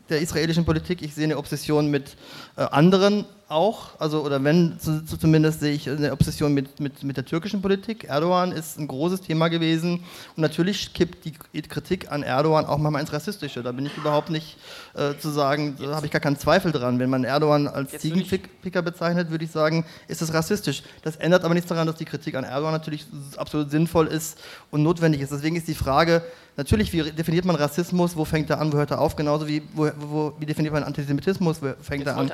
[0.08, 1.02] der israelischen Politik.
[1.02, 2.16] Ich sehe eine Obsession mit
[2.56, 7.02] äh, anderen auch, also oder wenn zu, zu, zumindest sehe ich eine Obsession mit, mit,
[7.02, 8.04] mit der türkischen Politik.
[8.04, 10.04] Erdogan ist ein großes Thema gewesen
[10.36, 11.32] und natürlich kippt die
[11.62, 13.62] Kritik an Erdogan auch manchmal ins Rassistische.
[13.62, 14.58] Da bin ich überhaupt nicht
[14.94, 16.98] äh, zu sagen, da habe ich gar keinen Zweifel dran.
[16.98, 20.82] Wenn man Erdogan als Jetzt Ziegenpicker bezeichnet, würde ich sagen, ist das rassistisch.
[21.02, 23.06] Das ändert aber nichts daran, dass die Kritik an Erdogan natürlich
[23.38, 24.38] absolut sinnvoll ist
[24.70, 25.32] und notwendig ist.
[25.32, 26.22] Deswegen ist die Frage,
[26.56, 29.62] natürlich, wie definiert man Rassismus, wo fängt er an, wo hört er auf, genauso wie,
[29.74, 32.30] wo, wo, wie definiert man Antisemitismus, wo fängt Jetzt er an,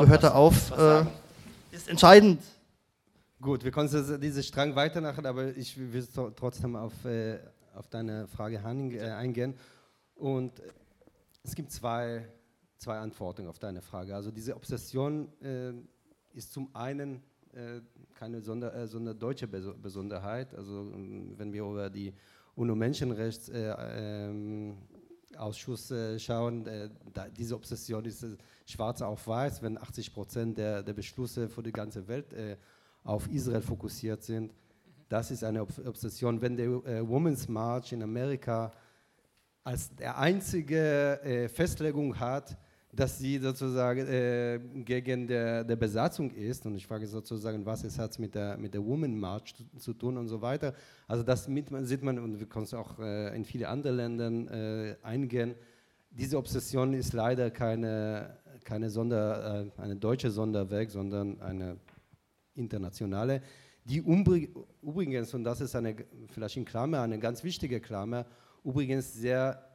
[0.00, 1.04] wo hört er was- auf, äh,
[1.70, 2.42] ist entscheidend.
[3.40, 3.88] Gut, wir können
[4.20, 7.38] diesen Strang weitermachen, aber ich will tro- trotzdem auf, äh,
[7.74, 9.54] auf deine Frage Hanning, äh, eingehen.
[10.16, 10.64] Und äh,
[11.42, 12.26] es gibt zwei,
[12.76, 14.14] zwei Antworten auf deine Frage.
[14.14, 15.72] Also diese Obsession äh,
[16.36, 17.22] ist zum einen
[17.54, 17.80] äh,
[18.14, 20.54] keine Sonder, sonder deutsche Beso- Besonderheit.
[20.54, 22.12] Also ähm, wenn wir über die
[22.56, 24.76] UNO-Menschenrechtsausschuss äh, ähm,
[25.40, 28.26] Ausschuss, äh, schauen, äh, da, diese Obsession ist
[28.66, 32.56] schwarz auf weiß, wenn 80 Prozent der, der Beschlüsse für die ganze Welt äh,
[33.04, 34.52] auf Israel fokussiert sind.
[35.08, 36.40] Das ist eine Ob Obsession.
[36.40, 38.72] Wenn der äh, Women's March in Amerika
[39.64, 42.56] als der einzige äh, Festlegung hat,
[42.92, 46.66] dass sie sozusagen äh, gegen der, der Besatzung ist.
[46.66, 49.92] Und ich frage sozusagen, was es hat mit der, mit der Women March zu, zu
[49.94, 50.74] tun und so weiter.
[51.06, 54.30] Also das mit, sieht man, und wir können es auch äh, in viele andere Länder
[54.30, 55.54] äh, eingehen,
[56.12, 61.76] diese Obsession ist leider keine, keine Sonder, äh, eine deutsche Sonderweg, sondern eine
[62.54, 63.42] internationale,
[63.84, 65.96] die übrigens, und das ist eine,
[66.28, 68.26] vielleicht in Klammer, eine ganz wichtige Klammer,
[68.64, 69.69] übrigens sehr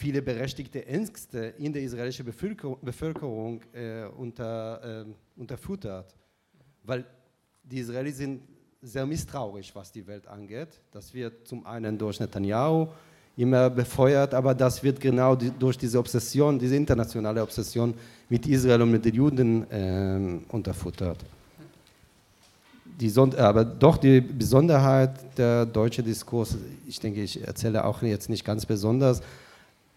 [0.00, 5.04] viele berechtigte Ängste in der israelischen Bevölkerung, Bevölkerung äh, unter, äh,
[5.36, 6.14] unterfüttert.
[6.82, 7.04] Weil
[7.62, 8.40] die Israelis sind
[8.80, 10.68] sehr misstrauisch, was die Welt angeht.
[10.90, 12.88] Das wird zum einen durch Netanyahu
[13.36, 17.92] immer befeuert, aber das wird genau die, durch diese Obsession, diese internationale Obsession
[18.30, 21.18] mit Israel und mit den Juden ähm, unterfüttert.
[22.98, 28.44] Die aber doch die Besonderheit der deutsche Diskurs, ich denke, ich erzähle auch jetzt nicht
[28.44, 29.22] ganz besonders,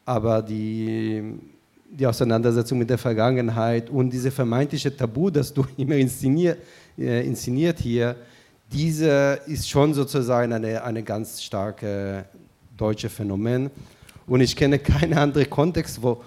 [0.06, 1.24] aber die,
[1.90, 6.60] die Auseinandersetzung mit der Vergangenheit und diese vermeintliche Tabu, das du immer inszeniert,
[6.98, 8.16] äh, inszeniert hier,
[8.72, 12.26] diese ist schon sozusagen eine, eine ganz starke
[12.76, 13.70] deutsche Phänomen.
[14.26, 16.24] Und ich kenne keinen anderen Kontext, wo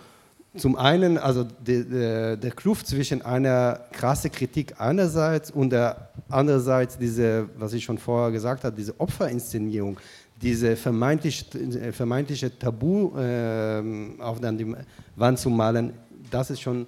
[0.56, 6.98] zum einen also de, de, der Kluft zwischen einer krasse Kritik einerseits und der andererseits
[6.98, 9.98] diese, was ich schon vorher gesagt habe, diese Opferinszenierung,
[10.42, 13.82] diese vermeintlich, äh, vermeintliche Tabu äh,
[14.18, 14.76] auf die
[15.16, 15.94] Wand zu malen,
[16.30, 16.86] das ist schon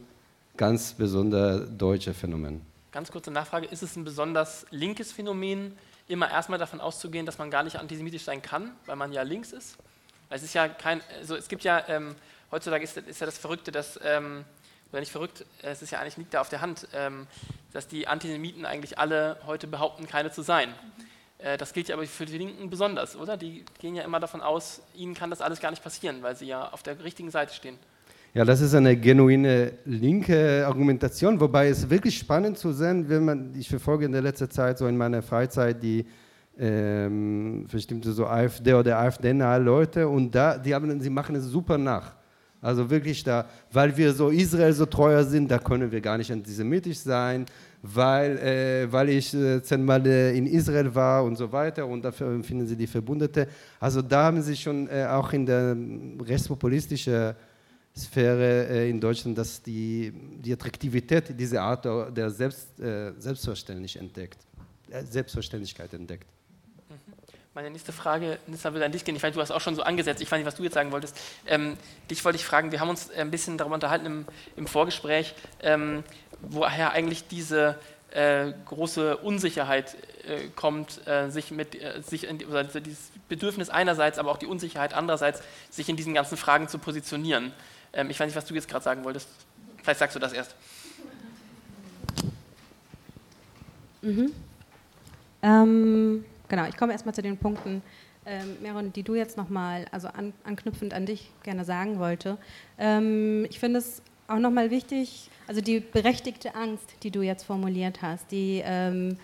[0.56, 2.60] ganz besonders deutsche Phänomen.
[2.92, 5.76] Ganz kurze Nachfrage, ist es ein besonders linkes Phänomen,
[6.08, 9.52] immer erstmal davon auszugehen, dass man gar nicht antisemitisch sein kann, weil man ja links
[9.52, 9.76] ist?
[10.30, 12.14] Es ist ja kein, also es gibt ja, ähm,
[12.50, 14.44] heutzutage ist, ist ja das Verrückte, dass, ähm,
[14.90, 17.26] oder nicht verrückt, es ist ja eigentlich, liegt da auf der Hand, ähm,
[17.72, 20.70] dass die Antisemiten eigentlich alle heute behaupten, keine zu sein.
[20.70, 21.07] Äh,
[21.38, 23.36] das gilt ja aber für die Linken besonders, oder?
[23.36, 26.46] Die gehen ja immer davon aus, ihnen kann das alles gar nicht passieren, weil sie
[26.46, 27.76] ja auf der richtigen Seite stehen.
[28.34, 33.54] Ja, das ist eine genuine linke Argumentation, wobei es wirklich spannend zu sehen, wenn man,
[33.56, 36.04] ich verfolge in der letzten Zeit so in meiner Freizeit die
[36.58, 41.78] ähm, bestimmte so AfD oder AfD-nahe Leute und da, die haben, sie machen es super
[41.78, 42.16] nach.
[42.60, 46.32] Also wirklich da, weil wir so Israel so treuer sind, da können wir gar nicht
[46.32, 47.46] antisemitisch sein,
[47.82, 52.42] weil, äh, weil ich äh, zehnmal äh, in Israel war und so weiter und dafür
[52.42, 53.46] finden sie die Verbündete.
[53.78, 55.76] Also da haben sie schon äh, auch in der
[56.20, 57.34] rechtspopulistischen
[57.96, 62.68] Sphäre äh, in Deutschland, dass die, die Attraktivität dieser Art der- Selbst,
[63.18, 64.38] Selbstverständlich entdeckt,
[65.10, 66.26] Selbstverständlichkeit entdeckt.
[67.54, 69.16] Meine nächste Frage, Nissa, würde an dich gehen.
[69.16, 70.22] Ich weiß, du hast auch schon so angesetzt.
[70.22, 71.18] Ich weiß nicht, was du jetzt sagen wolltest.
[71.44, 71.76] Ähm,
[72.08, 76.04] dich wollte ich fragen, wir haben uns ein bisschen darüber unterhalten im, im Vorgespräch, ähm,
[76.40, 77.78] woher eigentlich diese
[78.10, 79.96] äh, große Unsicherheit
[80.26, 84.46] äh, kommt, äh, sich mit, äh, sich in, oder dieses Bedürfnis einerseits, aber auch die
[84.46, 87.52] Unsicherheit andererseits, sich in diesen ganzen Fragen zu positionieren.
[87.92, 89.28] Ähm, ich weiß nicht, was du jetzt gerade sagen wolltest.
[89.82, 90.54] Vielleicht sagst du das erst.
[95.42, 97.82] Ähm, genau, ich komme erstmal zu den Punkten.
[98.28, 102.36] ähm, Meron, die du jetzt nochmal, also an, anknüpfend an dich gerne sagen wollte.
[102.78, 108.02] Ähm, ich finde es auch nochmal wichtig, also die berechtigte Angst, die du jetzt formuliert
[108.02, 109.16] hast, die ähm,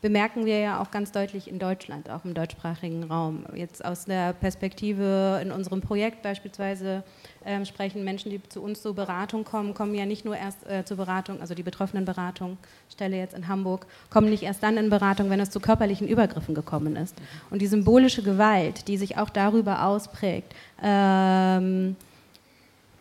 [0.00, 3.44] bemerken wir ja auch ganz deutlich in Deutschland, auch im deutschsprachigen Raum.
[3.54, 7.02] Jetzt aus der Perspektive in unserem Projekt beispielsweise
[7.44, 10.84] ähm, sprechen Menschen, die zu uns zur Beratung kommen, kommen ja nicht nur erst äh,
[10.84, 15.28] zur Beratung, also die betroffenen Beratungsstelle jetzt in Hamburg, kommen nicht erst dann in Beratung,
[15.30, 17.16] wenn es zu körperlichen Übergriffen gekommen ist.
[17.50, 21.96] Und die symbolische Gewalt, die sich auch darüber ausprägt, ähm,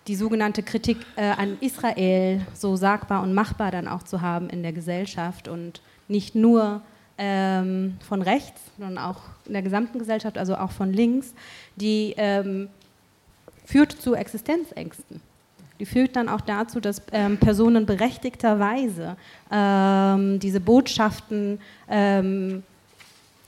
[0.08, 4.62] die sogenannte Kritik äh, an Israel so sagbar und machbar dann auch zu haben in
[4.62, 6.82] der Gesellschaft und nicht nur
[7.18, 11.34] ähm, von rechts, sondern auch in der gesamten Gesellschaft, also auch von links,
[11.76, 12.70] die ähm,
[13.66, 15.22] führt zu Existenzängsten.
[15.80, 19.18] Die führt dann auch dazu, dass ähm, Personen berechtigterweise
[19.52, 22.64] ähm, diese Botschaften ähm,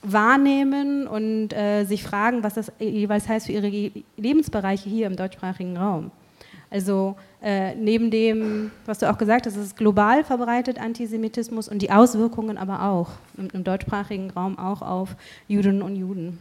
[0.02, 5.76] wahrnehmen und äh, sich fragen, was das jeweils heißt für ihre Lebensbereiche hier im deutschsprachigen
[5.76, 6.10] Raum.
[6.70, 11.80] Also äh, neben dem, was du auch gesagt hast, es ist global verbreitet Antisemitismus und
[11.80, 15.16] die Auswirkungen aber auch im, im deutschsprachigen Raum auch auf
[15.46, 16.38] Juden und Juden.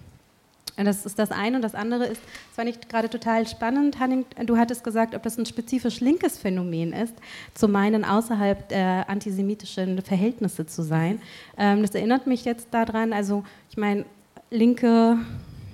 [0.86, 1.56] Das ist das eine.
[1.56, 5.24] Und das andere ist, das fand ich gerade total spannend, Hanning, du hattest gesagt, ob
[5.24, 7.16] das ein spezifisch linkes Phänomen ist,
[7.56, 11.20] zu meinen, außerhalb der antisemitischen Verhältnisse zu sein.
[11.58, 14.06] Ähm, das erinnert mich jetzt daran, also ich meine,
[14.52, 15.18] linke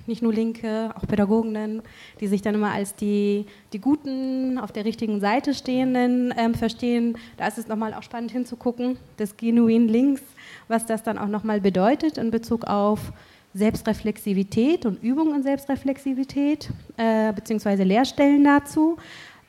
[0.06, 1.82] nicht nur Linke, auch Pädagogen,
[2.20, 7.16] die sich dann immer als die, die Guten, auf der richtigen Seite stehenden ähm, verstehen.
[7.36, 10.22] Da ist es nochmal auch spannend hinzugucken, das Genuin Links,
[10.68, 13.12] was das dann auch nochmal bedeutet in Bezug auf
[13.54, 18.96] Selbstreflexivität und Übung in Selbstreflexivität, äh, beziehungsweise Lehrstellen dazu.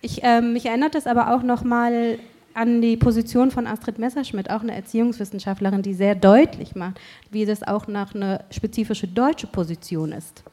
[0.01, 2.20] Ich, äh, mich erinnert das aber auch nochmal
[2.56, 6.99] an die Position von Astrid Messerschmidt, auch eine Erziehungswissenschaftlerin, die sehr deutlich macht,
[7.30, 10.43] wie das auch nach einer spezifische deutsche Position ist,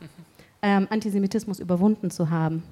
[0.62, 2.64] ähm, Antisemitismus überwunden zu haben.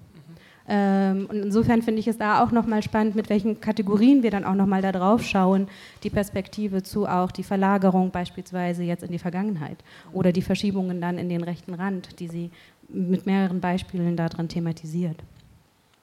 [0.68, 4.44] Ähm, und insofern finde ich es da auch nochmal spannend, mit welchen Kategorien wir dann
[4.44, 5.68] auch nochmal da drauf schauen,
[6.02, 9.78] die Perspektive zu auch die Verlagerung beispielsweise jetzt in die Vergangenheit
[10.12, 12.50] oder die Verschiebungen dann in den rechten Rand, die sie
[12.88, 15.16] mit mehreren Beispielen daran thematisiert.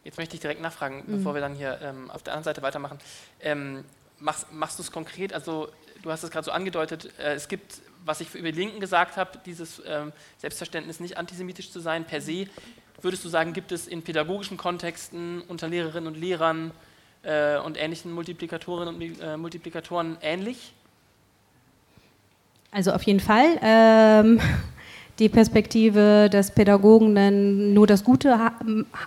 [0.07, 1.17] Jetzt möchte ich direkt nachfragen, mhm.
[1.17, 2.97] bevor wir dann hier ähm, auf der anderen Seite weitermachen.
[3.41, 3.83] Ähm,
[4.19, 5.33] machst, machst du es konkret?
[5.33, 5.67] Also,
[6.01, 9.17] du hast es gerade so angedeutet, äh, es gibt, was ich über die Linken gesagt
[9.17, 12.47] habe, dieses ähm, Selbstverständnis, nicht antisemitisch zu sein per se.
[13.01, 16.71] Würdest du sagen, gibt es in pädagogischen Kontexten unter Lehrerinnen und Lehrern
[17.23, 20.71] äh, und ähnlichen Multiplikatorinnen und äh, Multiplikatoren ähnlich?
[22.71, 23.57] Also auf jeden Fall.
[25.19, 28.51] Die Perspektive, dass Pädagogen dann nur das Gute ha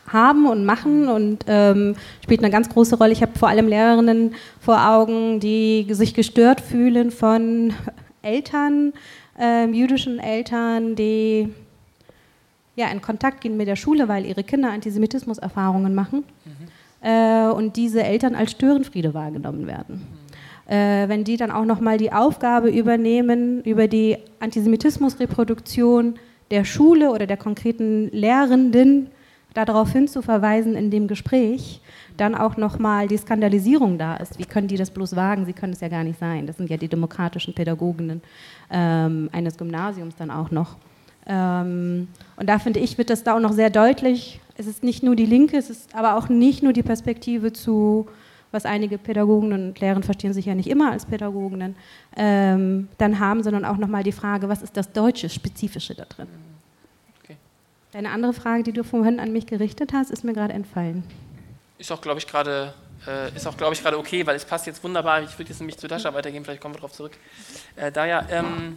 [0.09, 1.95] haben und machen und ähm,
[2.25, 3.13] spielt eine ganz große Rolle.
[3.13, 7.73] Ich habe vor allem Lehrerinnen vor Augen, die sich gestört fühlen von
[8.23, 8.93] Eltern,
[9.39, 11.49] äh, jüdischen Eltern, die
[12.77, 17.09] ja, in Kontakt gehen mit der Schule, weil ihre Kinder Antisemitismus-Erfahrungen machen mhm.
[17.09, 20.07] äh, und diese Eltern als Störenfriede wahrgenommen werden.
[20.71, 26.15] Äh, wenn die dann auch nochmal die Aufgabe übernehmen, über die Antisemitismusreproduktion
[26.53, 29.09] der Schule oder der konkreten Lehrenden
[29.53, 31.81] darauf hinzuverweisen in dem Gespräch,
[32.17, 34.39] dann auch nochmal die Skandalisierung da ist.
[34.39, 35.45] Wie können die das bloß wagen?
[35.45, 36.47] Sie können es ja gar nicht sein.
[36.47, 38.23] Das sind ja die demokratischen Pädagoginnen
[38.71, 40.77] ähm, eines Gymnasiums dann auch noch.
[41.27, 42.07] Ähm,
[42.37, 44.41] und da finde ich, wird das da auch noch sehr deutlich.
[44.57, 48.07] Es ist nicht nur die Linke, es ist aber auch nicht nur die Perspektive zu
[48.53, 51.77] was einige Pädagogen und Lehrer verstehen sich ja nicht immer als Pädagogen,
[52.17, 56.27] ähm, dann haben, sondern auch nochmal die Frage, was ist das Deutsche, Spezifische da drin?
[57.23, 57.37] Okay.
[57.93, 61.05] Deine andere Frage, die du vorhin an mich gerichtet hast, ist mir gerade entfallen.
[61.79, 62.75] Ist auch, glaube ich, gerade
[63.07, 65.23] äh, ist auch, glaube ich, gerade okay, weil es passt jetzt wunderbar.
[65.23, 67.13] Ich würde jetzt nämlich zu Dasha weitergehen, vielleicht kommen wir darauf zurück.
[67.77, 68.77] Äh, daher, ähm,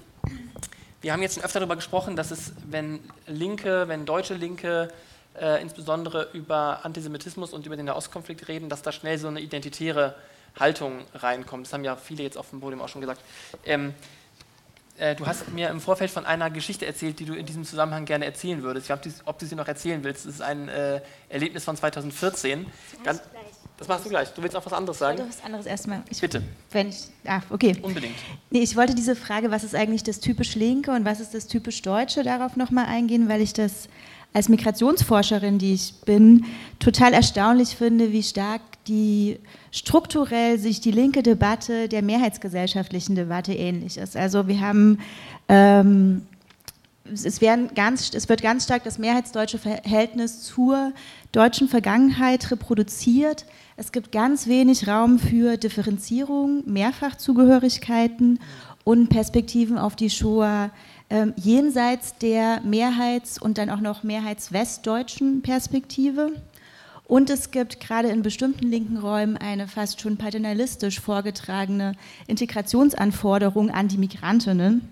[1.01, 4.89] wir haben jetzt schon öfter darüber gesprochen, dass es, wenn Linke, wenn deutsche Linke
[5.39, 10.15] äh, insbesondere über Antisemitismus und über den Nahostkonflikt reden, dass da schnell so eine identitäre
[10.59, 11.65] Haltung reinkommt.
[11.65, 13.21] Das haben ja viele jetzt auf dem Podium auch schon gesagt.
[13.65, 13.93] Ähm,
[14.97, 18.05] äh, du hast mir im Vorfeld von einer Geschichte erzählt, die du in diesem Zusammenhang
[18.05, 18.85] gerne erzählen würdest.
[18.85, 20.25] Ich weiß nicht, ob du sie noch erzählen willst.
[20.25, 22.67] Das ist ein äh, Erlebnis von 2014.
[23.03, 23.21] Das,
[23.77, 24.29] das machst du gleich.
[24.33, 25.17] Du willst auch was anderes sagen?
[25.19, 26.03] Ich was anderes erstmal.
[26.11, 26.43] Ich, Bitte.
[26.69, 27.75] Wenn ich, ah, okay.
[27.81, 28.15] Unbedingt.
[28.51, 31.47] Nee, ich wollte diese Frage, was ist eigentlich das typisch Linke und was ist das
[31.47, 33.89] typisch Deutsche, darauf nochmal eingehen, weil ich das
[34.33, 36.45] als Migrationsforscherin, die ich bin,
[36.79, 39.39] total erstaunlich finde, wie stark die
[39.71, 44.17] strukturell sich die linke Debatte der mehrheitsgesellschaftlichen Debatte ähnlich ist.
[44.17, 44.99] Also wir haben
[45.47, 46.23] ähm,
[47.11, 47.39] es,
[47.75, 50.93] ganz, es, wird ganz stark das mehrheitsdeutsche Verhältnis zur
[51.31, 53.45] deutschen Vergangenheit reproduziert.
[53.75, 58.39] Es gibt ganz wenig Raum für Differenzierung, Mehrfachzugehörigkeiten
[58.83, 60.71] und Perspektiven auf die Shoah
[61.13, 66.31] ähm, jenseits der Mehrheits- und dann auch noch Mehrheitswestdeutschen Perspektive.
[67.05, 71.93] Und es gibt gerade in bestimmten linken Räumen eine fast schon paternalistisch vorgetragene
[72.25, 74.89] Integrationsanforderung an die Migrantinnen.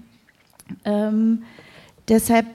[0.86, 1.41] Ähm,
[2.07, 2.45] deshalb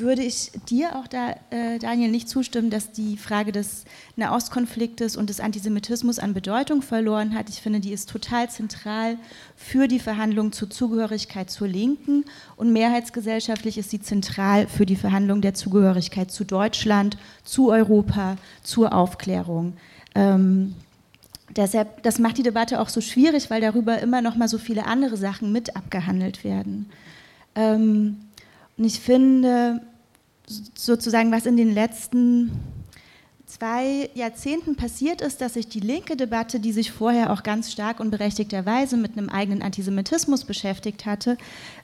[0.00, 3.84] würde ich dir auch da, äh, Daniel, nicht zustimmen, dass die Frage des
[4.16, 7.48] Nahostkonfliktes und des Antisemitismus an Bedeutung verloren hat.
[7.48, 9.16] Ich finde, die ist total zentral
[9.56, 12.24] für die Verhandlungen zur Zugehörigkeit zur Linken
[12.56, 18.92] und mehrheitsgesellschaftlich ist sie zentral für die Verhandlungen der Zugehörigkeit zu Deutschland, zu Europa, zur
[18.92, 19.74] Aufklärung.
[20.14, 20.74] Ähm,
[21.56, 24.86] deshalb, das macht die Debatte auch so schwierig, weil darüber immer noch mal so viele
[24.86, 26.90] andere Sachen mit abgehandelt werden.
[27.54, 28.18] Ähm,
[28.78, 29.82] und ich finde
[30.74, 32.52] sozusagen, was in den letzten
[33.46, 37.98] zwei Jahrzehnten passiert ist, dass sich die linke Debatte, die sich vorher auch ganz stark
[37.98, 41.38] und berechtigterweise mit einem eigenen Antisemitismus beschäftigt hatte,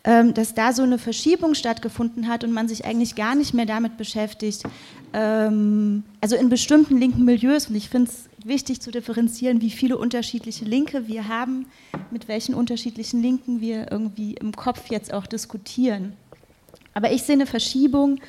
[0.05, 3.67] ähm, dass da so eine Verschiebung stattgefunden hat und man sich eigentlich gar nicht mehr
[3.67, 4.63] damit beschäftigt,
[5.15, 9.97] ähm, also in bestimmten linken Milieus, und ich finde es wichtig zu differenzieren, wie viele
[9.97, 11.67] unterschiedliche Linke wir haben,
[12.11, 16.13] mit welchen unterschiedlichen Linken wir irgendwie im Kopf jetzt auch diskutieren.
[16.95, 18.21] Aber ich sehe eine Verschiebung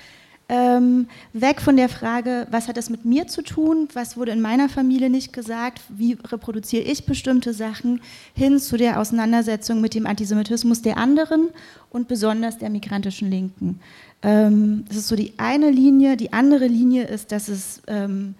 [0.48, 4.42] ähm, weg von der Frage, was hat das mit mir zu tun, was wurde in
[4.42, 8.00] meiner Familie nicht gesagt, wie reproduziere ich bestimmte Sachen,
[8.36, 11.50] hin zu der Auseinandersetzung mit dem Antisemitismus der anderen
[11.90, 13.80] und besonders der migrantischen Linken.
[14.22, 16.16] Ähm, das ist so die eine Linie.
[16.16, 18.36] Die andere Linie ist, dass es ähm,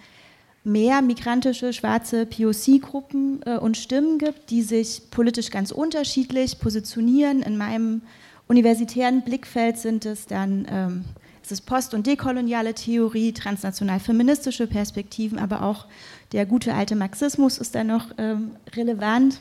[0.64, 7.42] mehr migrantische, schwarze POC-Gruppen äh, und Stimmen gibt, die sich politisch ganz unterschiedlich positionieren.
[7.42, 8.02] In meinem
[8.48, 11.06] universitären Blickfeld sind es dann ähm,
[11.46, 15.86] es ist post- und dekoloniale Theorie, transnational-feministische Perspektiven, aber auch
[16.32, 19.40] der gute alte Marxismus ist da noch ähm, relevant.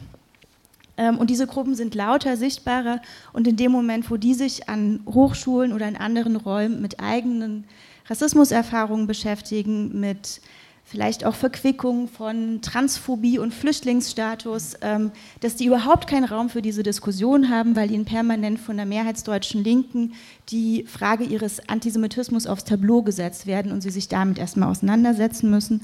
[0.98, 3.00] Ähm, und diese Gruppen sind lauter, sichtbarer
[3.32, 7.64] und in dem Moment, wo die sich an Hochschulen oder in anderen Räumen mit eigenen
[8.10, 10.42] Rassismuserfahrungen beschäftigen, mit
[10.84, 16.82] vielleicht auch Verquickung von Transphobie und Flüchtlingsstatus, ähm, dass die überhaupt keinen Raum für diese
[16.82, 20.12] Diskussion haben, weil ihnen permanent von der mehrheitsdeutschen Linken
[20.50, 25.80] die Frage ihres Antisemitismus aufs Tableau gesetzt werden und sie sich damit erstmal auseinandersetzen müssen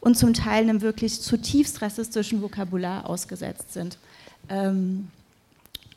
[0.00, 3.98] und zum Teil einem wirklich zutiefst rassistischen Vokabular ausgesetzt sind.
[4.48, 5.08] Ähm,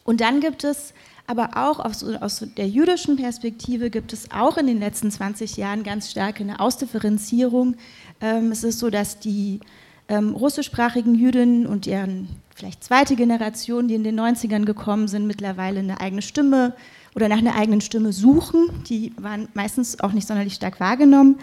[0.03, 0.93] und dann gibt es
[1.25, 5.83] aber auch aus, aus, der jüdischen Perspektive gibt es auch in den letzten 20 Jahren
[5.83, 7.75] ganz stark eine Ausdifferenzierung
[8.23, 9.59] ähm, es ist so, dass die
[10.07, 15.79] ähm, russischsprachigen Jüdinnen und deren vielleicht zweite Generation, die in den 90ern gekommen sind, mittlerweile
[15.79, 16.73] eine eigene Stimme
[17.15, 18.69] oder nach einer eigenen Stimme suchen.
[18.89, 21.37] Die waren meistens auch nicht sonderlich stark wahrgenommen.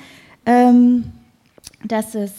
[0.46, 1.04] Ähm,
[1.84, 2.32] dass es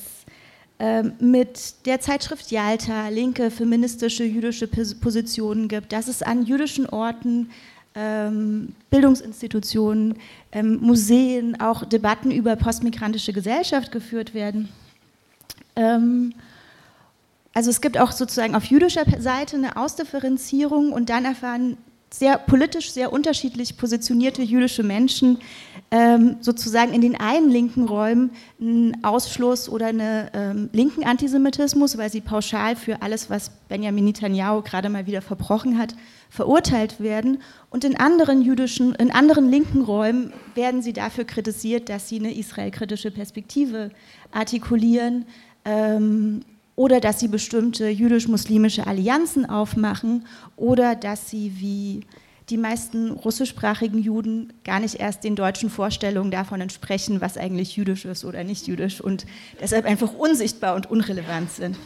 [0.79, 7.51] ähm, mit der Zeitschrift Yalta linke feministische jüdische Positionen gibt, dass es an jüdischen Orten
[7.95, 10.15] ähm, Bildungsinstitutionen,
[10.51, 14.69] ähm, Museen, auch Debatten über postmigrantische Gesellschaft geführt werden.
[15.75, 16.33] Ähm,
[17.53, 21.77] also es gibt auch sozusagen auf jüdischer Seite eine Ausdifferenzierung und dann erfahren
[22.13, 25.39] sehr politisch sehr unterschiedlich positionierte jüdische Menschen
[25.91, 32.09] ähm, sozusagen in den einen linken Räumen einen Ausschluss oder einen ähm, linken Antisemitismus, weil
[32.09, 35.95] sie pauschal für alles, was Benjamin Netanyahu gerade mal wieder verbrochen hat,
[36.29, 37.41] verurteilt werden.
[37.69, 42.33] Und in anderen jüdischen, in anderen linken Räumen werden sie dafür kritisiert, dass sie eine
[42.33, 43.91] israelkritische Perspektive
[44.31, 45.25] artikulieren
[45.65, 46.41] ähm,
[46.75, 52.01] oder dass sie bestimmte jüdisch-muslimische Allianzen aufmachen oder dass sie wie
[52.49, 58.05] die meisten russischsprachigen Juden gar nicht erst den deutschen Vorstellungen davon entsprechen, was eigentlich jüdisch
[58.05, 59.25] ist oder nicht jüdisch und
[59.59, 61.77] deshalb einfach unsichtbar und unrelevant sind.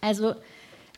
[0.00, 0.34] Also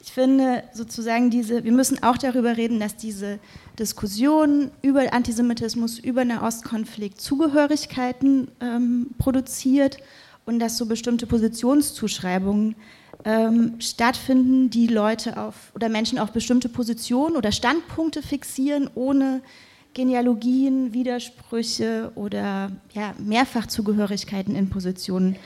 [0.02, 3.38] ich finde sozusagen diese, wir müssen auch darüber reden, dass diese
[3.78, 9.98] Diskussion über Antisemitismus, über Nahostkonflikt Zugehörigkeiten ähm, produziert
[10.46, 12.76] und dass so bestimmte Positionszuschreibungen
[13.24, 19.40] ähm, stattfinden, die Leute auf oder Menschen auf bestimmte Positionen oder Standpunkte fixieren, ohne
[19.94, 25.36] Genealogien, Widersprüche oder ja, Mehrfachzugehörigkeiten in Positionen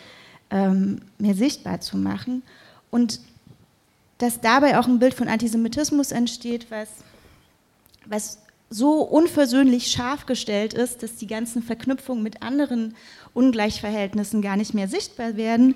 [0.51, 2.43] ähm, mehr sichtbar zu machen.
[2.91, 3.21] Und
[4.17, 6.89] dass dabei auch ein Bild von Antisemitismus entsteht, was,
[8.07, 8.39] was
[8.71, 12.95] so unversöhnlich scharf gestellt ist, dass die ganzen Verknüpfungen mit anderen
[13.35, 15.75] Ungleichverhältnissen gar nicht mehr sichtbar werden.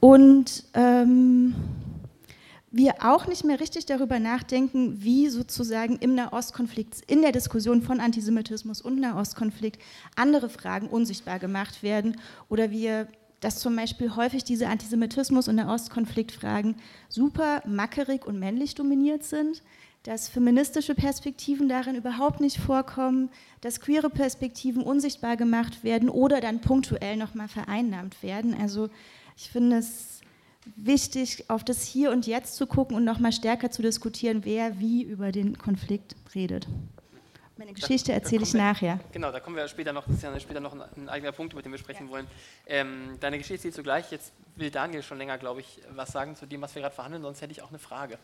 [0.00, 1.54] Und ähm,
[2.70, 8.00] wir auch nicht mehr richtig darüber nachdenken, wie sozusagen im Nahostkonflikt, in der Diskussion von
[8.00, 9.80] Antisemitismus und Nahostkonflikt
[10.14, 12.16] andere Fragen unsichtbar gemacht werden
[12.48, 13.08] oder wir
[13.40, 16.76] dass zum Beispiel häufig diese Antisemitismus- und Nahostkonfliktfragen
[17.08, 19.62] super mackerig und männlich dominiert sind,
[20.04, 23.30] dass feministische Perspektiven darin überhaupt nicht vorkommen,
[23.60, 28.56] dass queere Perspektiven unsichtbar gemacht werden oder dann punktuell nochmal vereinnahmt werden.
[28.58, 28.88] Also
[29.36, 30.20] ich finde es
[30.76, 35.02] wichtig, auf das Hier und Jetzt zu gucken und nochmal stärker zu diskutieren, wer wie
[35.02, 36.66] über den Konflikt redet.
[37.58, 39.00] Meine Geschichte erzähle ich nachher.
[39.12, 41.52] Genau, da kommen wir später noch, das ist ja später noch ein, ein eigener Punkt,
[41.52, 42.12] über den wir sprechen ja.
[42.12, 42.26] wollen.
[42.66, 46.36] Ähm, deine Geschichte erzählst du gleich, jetzt will Daniel schon länger, glaube ich, was sagen
[46.36, 48.18] zu dem, was wir gerade verhandeln, sonst hätte ich auch eine Frage.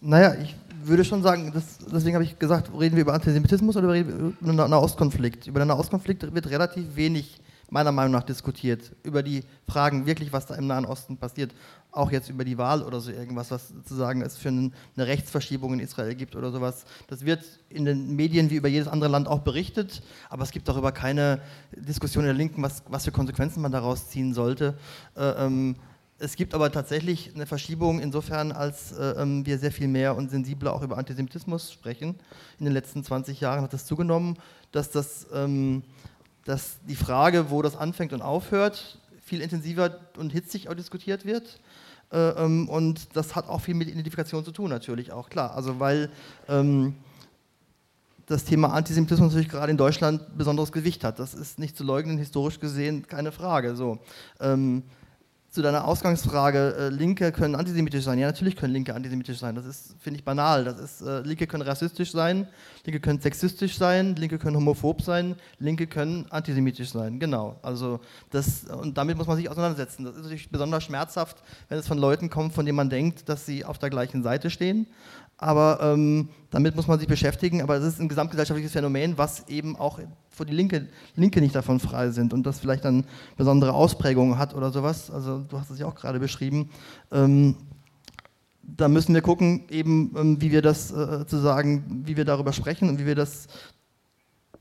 [0.00, 3.94] Naja, ich würde schon sagen, das, deswegen habe ich gesagt, reden wir über Antisemitismus oder
[3.94, 5.46] über den Nahostkonflikt?
[5.46, 7.38] Über den Nahostkonflikt wird relativ wenig,
[7.68, 8.92] meiner Meinung nach, diskutiert.
[9.02, 11.52] Über die Fragen wirklich, was da im Nahen Osten passiert.
[11.92, 15.80] Auch jetzt über die Wahl oder so irgendwas, was sozusagen es für eine Rechtsverschiebung in
[15.80, 16.86] Israel gibt oder sowas.
[17.08, 20.66] Das wird in den Medien wie über jedes andere Land auch berichtet, aber es gibt
[20.66, 21.42] darüber keine
[21.76, 24.78] Diskussion in der Linken, was, was für Konsequenzen man daraus ziehen sollte.
[25.14, 25.76] Äh, ähm,
[26.20, 30.30] es gibt aber tatsächlich eine Verschiebung insofern, als äh, ähm, wir sehr viel mehr und
[30.30, 32.14] sensibler auch über Antisemitismus sprechen.
[32.58, 34.36] In den letzten 20 Jahren hat das zugenommen,
[34.70, 35.82] dass, das, ähm,
[36.44, 41.58] dass die Frage, wo das anfängt und aufhört, viel intensiver und hitzig auch diskutiert wird.
[42.12, 45.54] Äh, ähm, und das hat auch viel mit Identifikation zu tun, natürlich auch, klar.
[45.54, 46.10] Also, weil
[46.48, 46.96] ähm,
[48.26, 51.18] das Thema Antisemitismus natürlich gerade in Deutschland besonderes Gewicht hat.
[51.18, 53.74] Das ist nicht zu leugnen, historisch gesehen keine Frage.
[53.74, 53.98] So.
[54.38, 54.82] Ähm,
[55.50, 58.20] zu deiner Ausgangsfrage, äh, Linke können antisemitisch sein.
[58.20, 59.56] Ja, natürlich können Linke antisemitisch sein.
[59.56, 60.64] Das ist, finde ich, banal.
[60.64, 62.46] Das ist, äh, Linke können rassistisch sein,
[62.84, 67.18] Linke können sexistisch sein, Linke können homophob sein, Linke können antisemitisch sein.
[67.18, 67.58] Genau.
[67.62, 67.98] Also
[68.30, 70.04] das, und damit muss man sich auseinandersetzen.
[70.04, 73.44] Das ist natürlich besonders schmerzhaft, wenn es von Leuten kommt, von denen man denkt, dass
[73.44, 74.86] sie auf der gleichen Seite stehen
[75.40, 77.62] aber ähm, damit muss man sich beschäftigen.
[77.62, 79.98] Aber es ist ein gesamtgesellschaftliches Phänomen, was eben auch
[80.40, 83.04] wo die Linke, Linke nicht davon frei sind und das vielleicht dann
[83.36, 85.10] besondere Ausprägungen hat oder sowas.
[85.10, 86.70] Also du hast es ja auch gerade beschrieben.
[87.12, 87.56] Ähm,
[88.62, 92.52] da müssen wir gucken, eben ähm, wie wir das äh, zu sagen, wie wir darüber
[92.52, 93.46] sprechen und wie wir das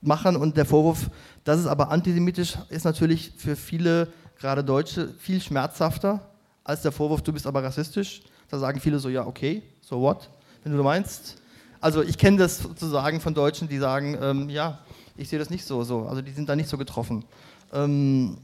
[0.02, 0.36] machen.
[0.36, 1.10] Und der Vorwurf,
[1.44, 4.10] das ist aber antisemitisch, ist natürlich für viele,
[4.40, 6.30] gerade Deutsche, viel schmerzhafter
[6.64, 8.22] als der Vorwurf, du bist aber rassistisch.
[8.50, 10.30] Da sagen viele so, ja, okay, so what?
[10.64, 11.38] wenn du meinst.
[11.82, 14.80] Also ich kenne das sozusagen von Deutschen, die sagen, ähm, ja,
[15.20, 16.06] ich sehe das nicht so, so.
[16.08, 17.26] Also die sind da nicht so getroffen.
[17.74, 18.38] Ähm,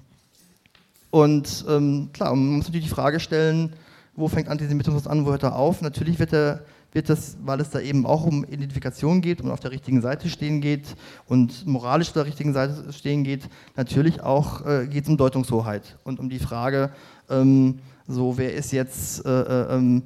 [1.10, 3.74] und ähm, klar, man muss natürlich die Frage stellen,
[4.16, 5.82] wo fängt Antisemitismus an, wo hört er auf?
[5.82, 9.60] Natürlich wird, er, wird das, weil es da eben auch um Identifikation geht und auf
[9.60, 10.96] der richtigen Seite stehen geht
[11.28, 13.44] und moralisch auf der richtigen Seite stehen geht,
[13.76, 16.92] natürlich auch äh, geht es um Deutungshoheit und um die Frage,
[17.30, 20.04] ähm, so wer ist jetzt äh, äh, ähm,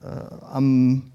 [0.00, 0.06] äh
[0.50, 1.11] am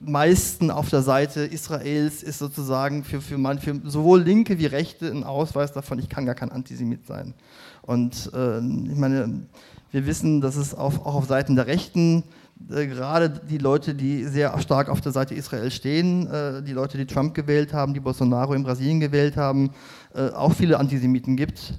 [0.00, 5.10] meisten auf der Seite Israels ist sozusagen für, für, man, für sowohl Linke wie Rechte
[5.10, 7.34] ein Ausweis davon, ich kann gar kein Antisemit sein.
[7.82, 9.46] Und äh, ich meine,
[9.92, 12.24] wir wissen, dass es auf, auch auf Seiten der Rechten
[12.70, 16.96] äh, gerade die Leute, die sehr stark auf der Seite Israel stehen, äh, die Leute,
[16.96, 19.70] die Trump gewählt haben, die Bolsonaro in Brasilien gewählt haben,
[20.14, 21.74] äh, auch viele Antisemiten gibt.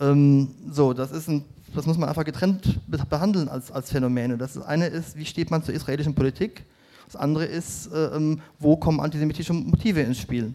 [0.00, 4.38] Ähm, so, das ist ein das muss man einfach getrennt behandeln als, als Phänomene.
[4.38, 6.64] Das eine ist, wie steht man zur israelischen Politik?
[7.06, 10.54] Das andere ist, äh, ähm, wo kommen antisemitische Motive ins Spiel.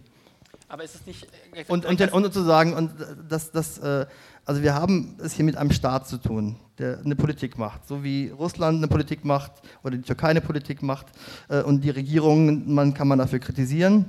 [0.67, 1.27] Aber ist es nicht.
[1.53, 2.91] Äh, und, und, und, zu sagen, und
[3.27, 4.05] das, das, äh,
[4.45, 8.03] also wir haben es hier mit einem Staat zu tun, der eine Politik macht, so
[8.03, 9.51] wie Russland eine Politik macht
[9.83, 11.07] oder die Türkei eine Politik macht
[11.49, 14.05] äh, und die Regierung, man kann man dafür kritisieren.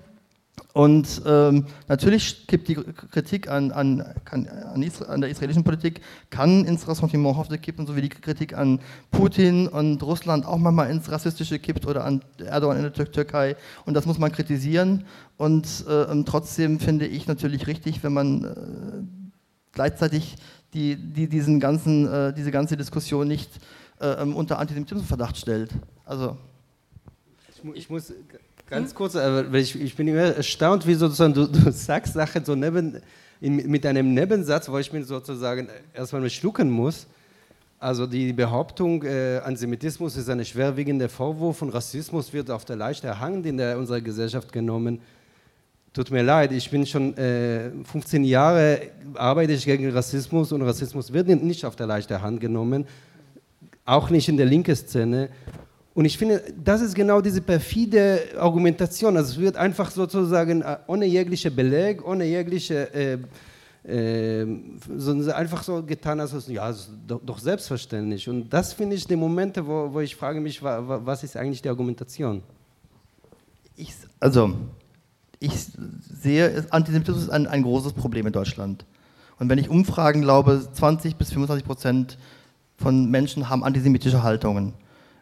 [0.74, 6.00] Und ähm, natürlich kippt die Kritik an, an, kann, an, an, der israelischen Politik,
[6.30, 8.80] kann ins Ressentiment kippen, so wie die Kritik an
[9.10, 13.56] Putin und Russland auch manchmal ins Rassistische kippt oder an Erdogan in der Türkei.
[13.84, 15.04] Und das muss man kritisieren.
[15.36, 18.52] Und äh, trotzdem finde ich natürlich richtig, wenn man äh,
[19.72, 20.36] gleichzeitig
[20.72, 23.50] die, die, diesen ganzen, äh, diese ganze Diskussion nicht
[24.00, 25.70] äh, ähm, unter Antisemitismusverdacht stellt.
[26.06, 26.38] Also.
[27.50, 28.12] Ich, ich muss
[28.72, 32.54] Ganz kurz, weil ich, ich bin immer erstaunt, wie sozusagen du, du sagst Sachen so
[32.54, 33.02] neben,
[33.38, 37.06] in, mit einem Nebensatz, wo ich mir sozusagen erstmal schlucken muss.
[37.78, 43.20] Also die Behauptung, äh, Antisemitismus ist ein schwerwiegender Vorwurf und Rassismus wird auf der leichten
[43.20, 45.02] Hand in der, unserer Gesellschaft genommen.
[45.92, 48.80] Tut mir leid, ich bin schon äh, 15 Jahre
[49.12, 52.86] arbeite ich gegen Rassismus und Rassismus wird nicht auf der leichten Hand genommen,
[53.84, 55.28] auch nicht in der linken Szene.
[55.94, 59.16] Und ich finde, das ist genau diese perfide Argumentation.
[59.16, 63.18] Also es wird einfach sozusagen äh, ohne jegliche Beleg, ohne jegliche, äh,
[63.84, 64.46] äh,
[64.96, 66.72] so einfach so getan, als es, ja,
[67.06, 68.26] doch, doch, selbstverständlich.
[68.28, 71.68] Und das finde ich die Momente, wo, wo ich frage mich, was ist eigentlich die
[71.68, 72.42] Argumentation?
[73.76, 74.54] Ich, also,
[75.40, 75.52] ich
[76.22, 78.86] sehe, Antisemitismus ist ein, ein großes Problem in Deutschland.
[79.38, 82.18] Und wenn ich Umfragen glaube, 20 bis 25 Prozent
[82.76, 84.74] von Menschen haben antisemitische Haltungen.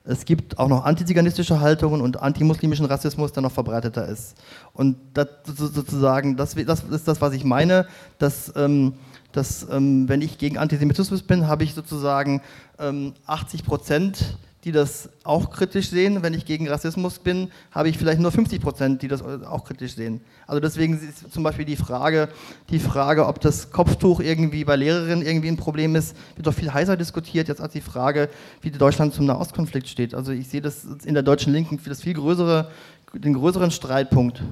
[0.05, 4.35] Es gibt auch noch antiziganistische Haltungen und antimuslimischen Rassismus, der noch verbreiteter ist.
[4.73, 7.87] Und das sozusagen, das, das ist das, was ich meine,
[8.19, 8.95] dass, ähm,
[9.33, 12.41] dass ähm, wenn ich gegen Antisemitismus bin, habe ich sozusagen
[12.79, 16.23] ähm, 80 Prozent die das auch kritisch sehen.
[16.23, 19.95] Wenn ich gegen Rassismus bin, habe ich vielleicht nur 50 Prozent, die das auch kritisch
[19.95, 20.21] sehen.
[20.47, 22.29] Also deswegen ist zum Beispiel die Frage,
[22.69, 26.73] die Frage, ob das Kopftuch irgendwie bei Lehrerinnen irgendwie ein Problem ist, wird doch viel
[26.73, 28.29] heißer diskutiert, jetzt als die Frage,
[28.61, 30.15] wie Deutschland zum Nahostkonflikt steht.
[30.15, 32.71] Also ich sehe das in der deutschen Linken für das viel größere,
[33.15, 34.43] den größeren Streitpunkt.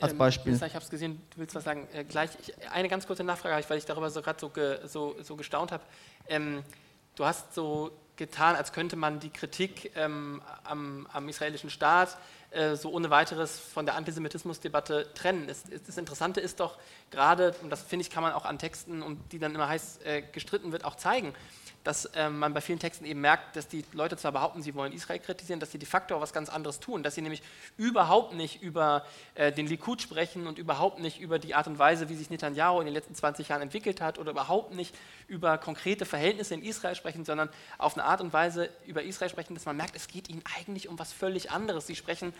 [0.00, 0.52] Als ähm, Beispiel.
[0.52, 1.86] Ähm, ich habe es gesehen, du willst was sagen.
[1.94, 4.48] Äh, gleich, ich, eine ganz kurze Nachfrage habe ich, weil ich darüber so gerade so,
[4.48, 5.82] ge, so, so gestaunt habe.
[6.28, 6.62] Ähm,
[7.14, 12.16] du hast so getan, als könnte man die Kritik ähm, am, am, israelischen Staat
[12.50, 15.46] äh, so ohne weiteres von der Antisemitismusdebatte trennen.
[15.46, 16.78] Das, das Interessante ist doch
[17.10, 20.00] gerade, und das finde ich, kann man auch an Texten, um die dann immer heiß
[20.04, 21.34] äh, gestritten wird, auch zeigen,
[21.84, 24.92] dass äh, man bei vielen Texten eben merkt, dass die Leute zwar behaupten, sie wollen
[24.92, 27.42] Israel kritisieren, dass sie de facto auch was ganz anderes tun, dass sie nämlich
[27.76, 29.04] überhaupt nicht über
[29.34, 32.78] äh, den Likud sprechen und überhaupt nicht über die Art und Weise, wie sich Netanyahu
[32.80, 34.94] in den letzten 20 Jahren entwickelt hat oder überhaupt nicht
[35.26, 39.54] über konkrete Verhältnisse in Israel sprechen, sondern auf eine Art und Weise über Israel sprechen,
[39.54, 41.86] dass man merkt, es geht ihnen eigentlich um was völlig anderes.
[41.86, 42.32] Sie sprechen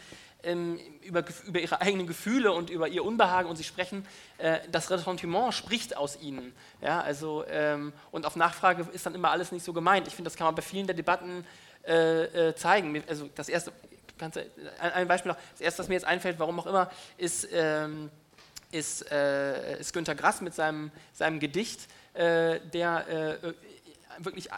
[0.45, 4.07] ähm, über, über ihre eigenen Gefühle und über ihr Unbehagen und sie sprechen,
[4.39, 6.53] äh, das Ressentiment spricht aus ihnen.
[6.81, 10.07] Ja, also, ähm, und auf Nachfrage ist dann immer alles nicht so gemeint.
[10.07, 11.45] Ich finde, das kann man bei vielen der Debatten
[11.87, 13.03] äh, äh, zeigen.
[13.09, 13.73] Also das erste,
[14.79, 18.11] ein Beispiel noch, das erste, was mir jetzt einfällt, warum auch immer, ist, ähm,
[18.71, 23.53] ist, äh, ist Günter Grass mit seinem, seinem Gedicht, äh, der äh,
[24.19, 24.49] wirklich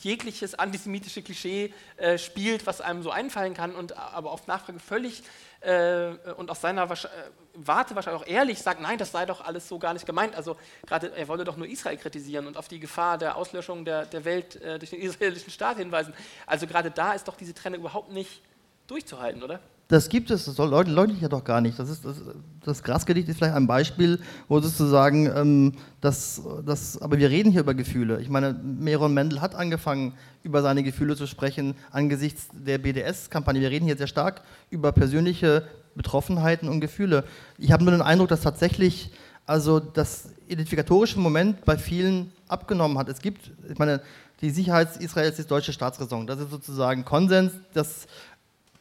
[0.00, 5.22] jegliches antisemitische Klischee äh, spielt, was einem so einfallen kann und aber auf Nachfrage völlig
[5.60, 7.08] äh, und aus seiner Wasch äh,
[7.56, 10.34] Warte wahrscheinlich auch ehrlich sagt, nein, das sei doch alles so gar nicht gemeint.
[10.34, 10.56] Also
[10.86, 14.24] gerade er wolle doch nur Israel kritisieren und auf die Gefahr der Auslöschung der, der
[14.24, 16.12] Welt äh, durch den israelischen Staat hinweisen.
[16.46, 18.42] Also gerade da ist doch diese Trennung überhaupt nicht
[18.88, 19.60] durchzuhalten, oder?
[19.88, 21.78] Das gibt es, das leugne ich ja doch gar nicht.
[21.78, 22.16] Das, ist, das,
[22.64, 24.18] das Grasgedicht ist vielleicht ein Beispiel,
[24.48, 28.20] wo sozusagen, ähm, das, das, aber wir reden hier über Gefühle.
[28.22, 33.60] Ich meine, Meron Mendel hat angefangen, über seine Gefühle zu sprechen angesichts der BDS-Kampagne.
[33.60, 35.64] Wir reden hier sehr stark über persönliche
[35.94, 37.24] Betroffenheiten und Gefühle.
[37.58, 39.10] Ich habe nur den Eindruck, dass tatsächlich
[39.46, 43.08] also das identifikatorische Moment bei vielen abgenommen hat.
[43.08, 44.00] Es gibt, ich meine,
[44.40, 46.26] die Sicherheit Israels ist deutsche Staatsräson.
[46.26, 48.06] Das ist sozusagen Konsens, dass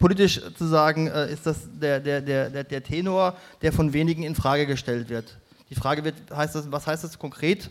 [0.04, 4.36] politisch zu sagen, äh, ist das der, der, der, der Tenor, der von wenigen in
[4.36, 5.38] Frage gestellt wird.
[5.70, 7.70] Die Frage wird, heißt das, was heißt das konkret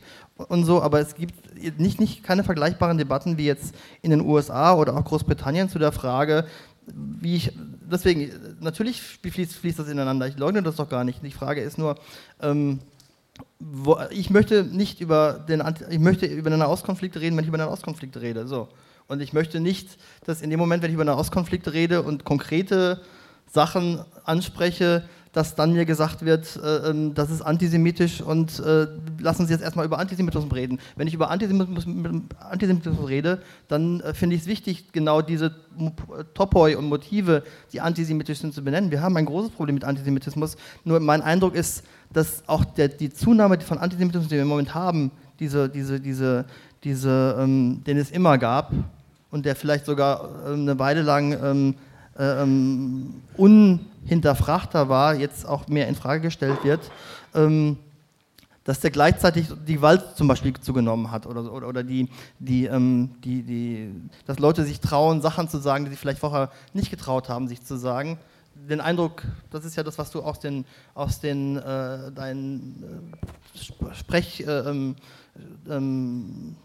[0.48, 1.34] und so, aber es gibt
[1.78, 5.92] nicht, nicht keine vergleichbaren Debatten wie jetzt in den USA oder auch Großbritannien zu der
[5.92, 6.46] Frage,
[6.86, 7.52] wie ich,
[7.90, 8.30] deswegen,
[8.60, 11.22] natürlich fließt, fließt das ineinander, ich leugne das doch gar nicht.
[11.22, 11.96] Die Frage ist nur,
[12.40, 12.78] ähm,
[13.60, 17.58] wo, ich möchte nicht über den, ich möchte über den Nahostkonflikt reden, wenn ich über
[17.58, 18.68] den Nahostkonflikt rede, so.
[19.12, 23.02] Und ich möchte nicht, dass in dem Moment, wenn ich über Nahostkonflikte rede und konkrete
[23.46, 28.86] Sachen anspreche, dass dann mir gesagt wird, äh, ähm, das ist antisemitisch und äh,
[29.18, 30.78] lassen Sie jetzt erstmal über Antisemitismus reden.
[30.96, 31.86] Wenn ich über Antisemitismus,
[32.38, 35.54] Antisemitismus rede, dann äh, finde ich es wichtig, genau diese
[36.32, 37.42] Topoi und Motive,
[37.74, 38.90] die antisemitisch sind, zu benennen.
[38.90, 40.56] Wir haben ein großes Problem mit Antisemitismus.
[40.84, 41.82] Nur mein Eindruck ist,
[42.14, 46.46] dass auch der, die Zunahme von Antisemitismus, die wir im Moment haben, diese, diese, diese,
[46.84, 48.72] diese, ähm, den es immer gab
[49.32, 51.74] und der vielleicht sogar äh, eine Weile lang ähm,
[52.16, 56.90] äh, ähm, unhinterfragter war, jetzt auch mehr in Frage gestellt wird,
[57.34, 57.78] ähm,
[58.64, 62.08] dass der gleichzeitig die Gewalt zum Beispiel zugenommen hat oder, oder, oder die,
[62.38, 63.90] die, ähm, die, die,
[64.26, 67.64] dass Leute sich trauen, Sachen zu sagen, die sie vielleicht vorher nicht getraut haben, sich
[67.64, 68.18] zu sagen.
[68.54, 73.16] Den Eindruck, das ist ja das, was du aus den, aus den äh, deinen
[73.56, 74.94] äh, Sprech, äh, ähm,
[75.68, 76.56] ähm,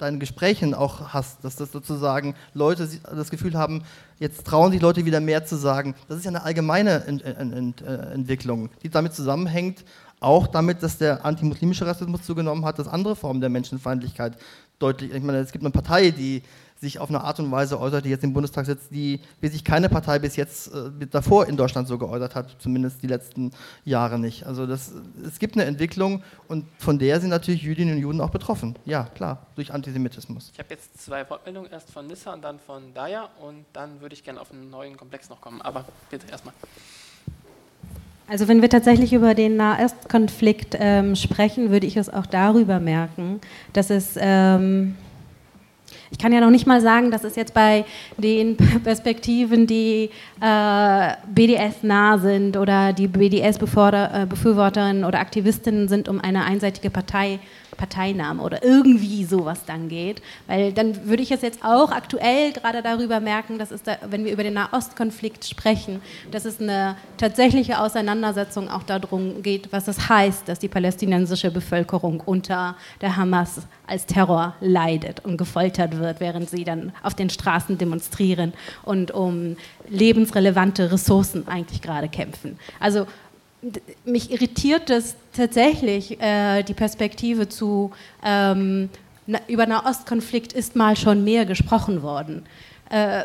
[0.00, 3.82] deinen Gesprächen auch hast, dass das sozusagen Leute das Gefühl haben,
[4.18, 5.94] jetzt trauen sich Leute wieder mehr zu sagen.
[6.08, 9.84] Das ist ja eine allgemeine Ent Ent Ent äh, Entwicklung, die damit zusammenhängt,
[10.20, 14.36] auch damit, dass der antimuslimische Rassismus zugenommen hat, dass andere Formen der Menschenfeindlichkeit
[14.78, 16.42] deutlich, ich meine, es gibt eine Partei, die
[16.80, 19.64] sich auf eine Art und Weise äußert, die jetzt im Bundestag sitzt, die, wie sich
[19.64, 23.52] keine Partei bis jetzt äh, davor in Deutschland so geäußert hat, zumindest die letzten
[23.84, 24.46] Jahre nicht.
[24.46, 24.92] Also das,
[25.26, 28.76] es gibt eine Entwicklung und von der sind natürlich Jüdinnen und Juden auch betroffen.
[28.86, 30.50] Ja, klar, durch Antisemitismus.
[30.54, 34.14] Ich habe jetzt zwei Wortmeldungen, erst von Nissa und dann von Daya und dann würde
[34.14, 36.54] ich gerne auf einen neuen Komplex noch kommen, aber bitte erstmal.
[38.26, 43.40] Also wenn wir tatsächlich über den Nahostkonflikt ähm, sprechen, würde ich es auch darüber merken,
[43.74, 44.14] dass es...
[44.16, 44.94] Ähm,
[46.10, 47.84] ich kann ja noch nicht mal sagen, dass es jetzt bei
[48.16, 56.20] den Perspektiven, die äh, BDS nah sind oder die BDS-Befürworterinnen äh, oder Aktivistinnen sind, um
[56.20, 57.38] eine einseitige Partei
[57.80, 60.20] Parteinahme oder irgendwie sowas dann geht.
[60.46, 64.26] Weil dann würde ich es jetzt auch aktuell gerade darüber merken, dass es da, wenn
[64.26, 70.10] wir über den Nahostkonflikt sprechen, dass es eine tatsächliche Auseinandersetzung auch darum geht, was es
[70.10, 76.50] heißt, dass die palästinensische Bevölkerung unter der Hamas als Terror leidet und gefoltert wird, während
[76.50, 78.52] sie dann auf den Straßen demonstrieren
[78.82, 79.56] und um
[79.88, 82.58] lebensrelevante Ressourcen eigentlich gerade kämpfen.
[82.78, 83.06] Also
[84.04, 87.90] mich irritiert es tatsächlich, äh, die Perspektive zu,
[88.24, 88.88] ähm,
[89.26, 92.44] na, über Nahostkonflikt ist mal schon mehr gesprochen worden.
[92.88, 93.24] Äh,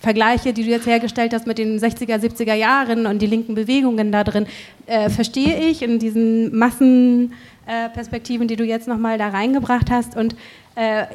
[0.00, 4.12] Vergleiche, die du jetzt hergestellt hast mit den 60er, 70er Jahren und die linken Bewegungen
[4.12, 4.46] da drin,
[4.86, 10.16] äh, verstehe ich in diesen Massenperspektiven, die du jetzt nochmal da reingebracht hast.
[10.16, 10.36] Und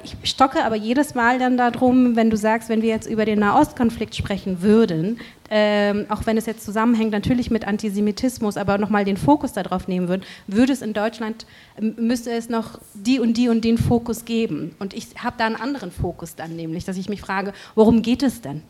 [0.03, 3.39] ich stocke aber jedes Mal dann darum, wenn du sagst, wenn wir jetzt über den
[3.39, 5.19] Nahostkonflikt sprechen würden,
[5.53, 10.07] ähm, auch wenn es jetzt zusammenhängt natürlich mit Antisemitismus, aber nochmal den Fokus darauf nehmen
[10.07, 11.45] würden, würde es in Deutschland,
[11.77, 14.73] ähm, müsste es noch die und die und den Fokus geben.
[14.79, 18.23] Und ich habe da einen anderen Fokus dann nämlich, dass ich mich frage, worum geht
[18.23, 18.63] es denn?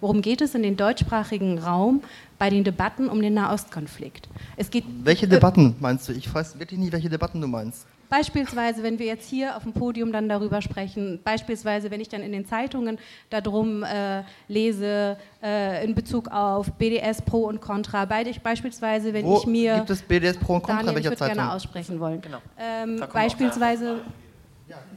[0.00, 2.02] Worum geht es in den deutschsprachigen Raum
[2.38, 4.28] bei den Debatten um den Nahostkonflikt?
[4.56, 6.12] Es geht, welche äh, Debatten meinst du?
[6.12, 7.84] Ich weiß wirklich nicht, welche Debatten du meinst.
[8.08, 12.22] Beispielsweise, wenn wir jetzt hier auf dem Podium dann darüber sprechen, beispielsweise, wenn ich dann
[12.22, 12.98] in den Zeitungen
[13.30, 19.46] darum äh, lese, äh, in Bezug auf BDS Pro und Contra, beispielsweise, wenn Wo ich
[19.46, 19.76] mir.
[19.76, 20.82] Gibt es BDS Pro und Contra?
[20.82, 22.20] Daniel, welcher ich würde gerne aussprechen wollen.
[22.20, 22.38] Genau.
[22.58, 24.00] Ähm, beispielsweise,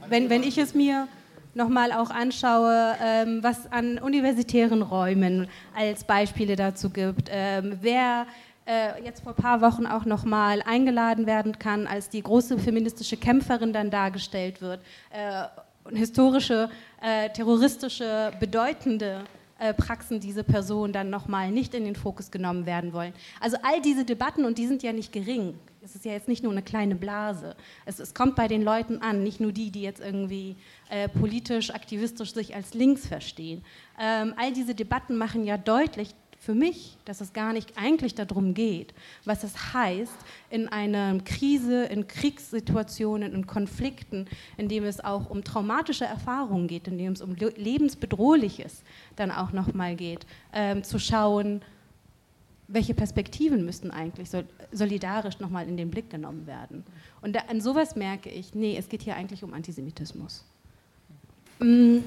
[0.07, 1.07] wenn, wenn ich es mir
[1.53, 8.25] nochmal auch anschaue, ähm, was an universitären Räumen als Beispiele dazu gibt, ähm, wer
[8.65, 13.17] äh, jetzt vor ein paar Wochen auch nochmal eingeladen werden kann, als die große feministische
[13.17, 14.81] Kämpferin dann dargestellt wird.
[15.09, 15.45] Äh,
[15.95, 16.69] historische,
[17.01, 19.23] äh, terroristische, bedeutende
[19.61, 23.13] äh, Praxen diese Person dann nochmal nicht in den Fokus genommen werden wollen.
[23.39, 25.53] Also all diese Debatten, und die sind ja nicht gering,
[25.83, 27.55] es ist ja jetzt nicht nur eine kleine Blase,
[27.85, 30.55] es, es kommt bei den Leuten an, nicht nur die, die jetzt irgendwie
[30.89, 33.63] äh, politisch, aktivistisch sich als links verstehen.
[33.99, 38.55] Ähm, all diese Debatten machen ja deutlich, für mich, dass es gar nicht eigentlich darum
[38.55, 40.15] geht, was es heißt,
[40.49, 44.25] in einer Krise, in Kriegssituationen, in Konflikten,
[44.57, 48.81] in dem es auch um traumatische Erfahrungen geht, in dem es um lebensbedrohliches
[49.15, 51.61] dann auch nochmal geht, ähm, zu schauen,
[52.67, 54.29] welche Perspektiven müssten eigentlich
[54.71, 56.83] solidarisch nochmal in den Blick genommen werden.
[57.21, 60.43] Und da, an sowas merke ich, nee, es geht hier eigentlich um Antisemitismus.
[61.59, 62.03] Mhm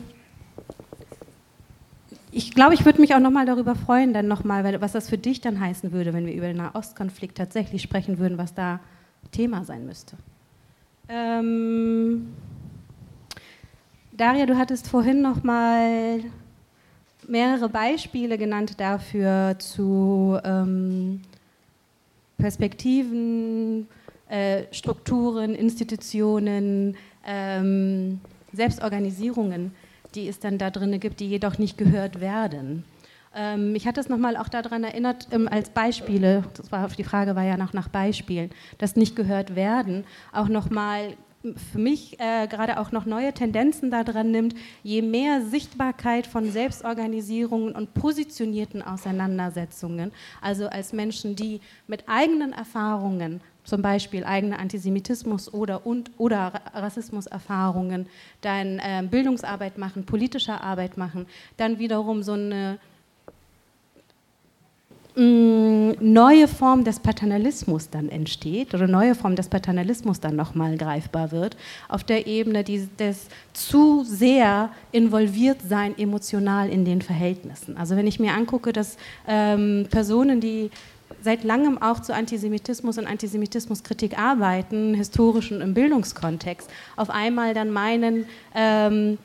[2.37, 5.41] ich glaube, ich würde mich auch nochmal darüber freuen, dann nochmal, was das für dich
[5.41, 8.81] dann heißen würde, wenn wir über den Nahostkonflikt tatsächlich sprechen würden, was da
[9.31, 10.17] Thema sein müsste.
[11.09, 12.27] Ähm,
[14.17, 16.25] Daria, du hattest vorhin nochmal
[17.29, 21.21] mehrere Beispiele genannt dafür zu ähm,
[22.37, 23.87] Perspektiven,
[24.29, 28.21] äh, Strukturen, Institutionen, ähm,
[28.53, 29.73] Selbstorganisierungen
[30.15, 32.85] die es dann da drin gibt, die jedoch nicht gehört werden.
[33.35, 37.37] Ähm, ich hatte es nochmal auch daran erinnert, ähm, als Beispiele, das war, die Frage
[37.37, 41.17] war ja noch nach Beispielen, das nicht gehört werden, auch nochmal
[41.73, 47.75] für mich äh, gerade auch noch neue Tendenzen daran nimmt, je mehr Sichtbarkeit von Selbstorganisierungen
[47.75, 55.87] und positionierten Auseinandersetzungen, also als Menschen, die mit eigenen Erfahrungen zum Beispiel eigene Antisemitismus oder,
[55.87, 58.07] und, oder Rassismuserfahrungen,
[58.43, 62.79] dann äh, Bildungsarbeit machen, politische Arbeit machen, dann wiederum so eine
[65.17, 71.33] mm, neue Form des Paternalismus dann entsteht oder neue Form des Paternalismus dann nochmal greifbar
[71.33, 71.57] wird,
[71.89, 77.79] auf der Ebene des zu sehr involviert sein emotional in den Verhältnissen.
[77.79, 80.71] Also wenn ich mir angucke, dass ähm, Personen, die
[81.23, 87.71] seit langem auch zu Antisemitismus und Antisemitismuskritik arbeiten, historisch und im Bildungskontext, auf einmal dann
[87.71, 89.19] meinen, ähm,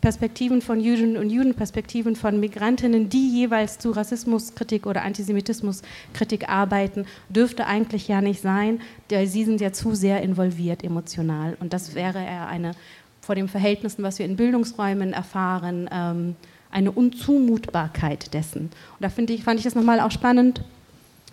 [0.00, 7.66] Perspektiven von Juden und Judenperspektiven von Migrantinnen, die jeweils zu Rassismuskritik oder Antisemitismuskritik arbeiten, dürfte
[7.66, 11.56] eigentlich ja nicht sein, sie sind ja zu sehr involviert emotional.
[11.60, 12.72] Und das wäre ja eine,
[13.20, 16.36] vor den Verhältnissen, was wir in Bildungsräumen erfahren, ähm,
[16.70, 18.70] eine Unzumutbarkeit dessen.
[18.98, 20.62] Und da ich, fand ich das nochmal auch spannend,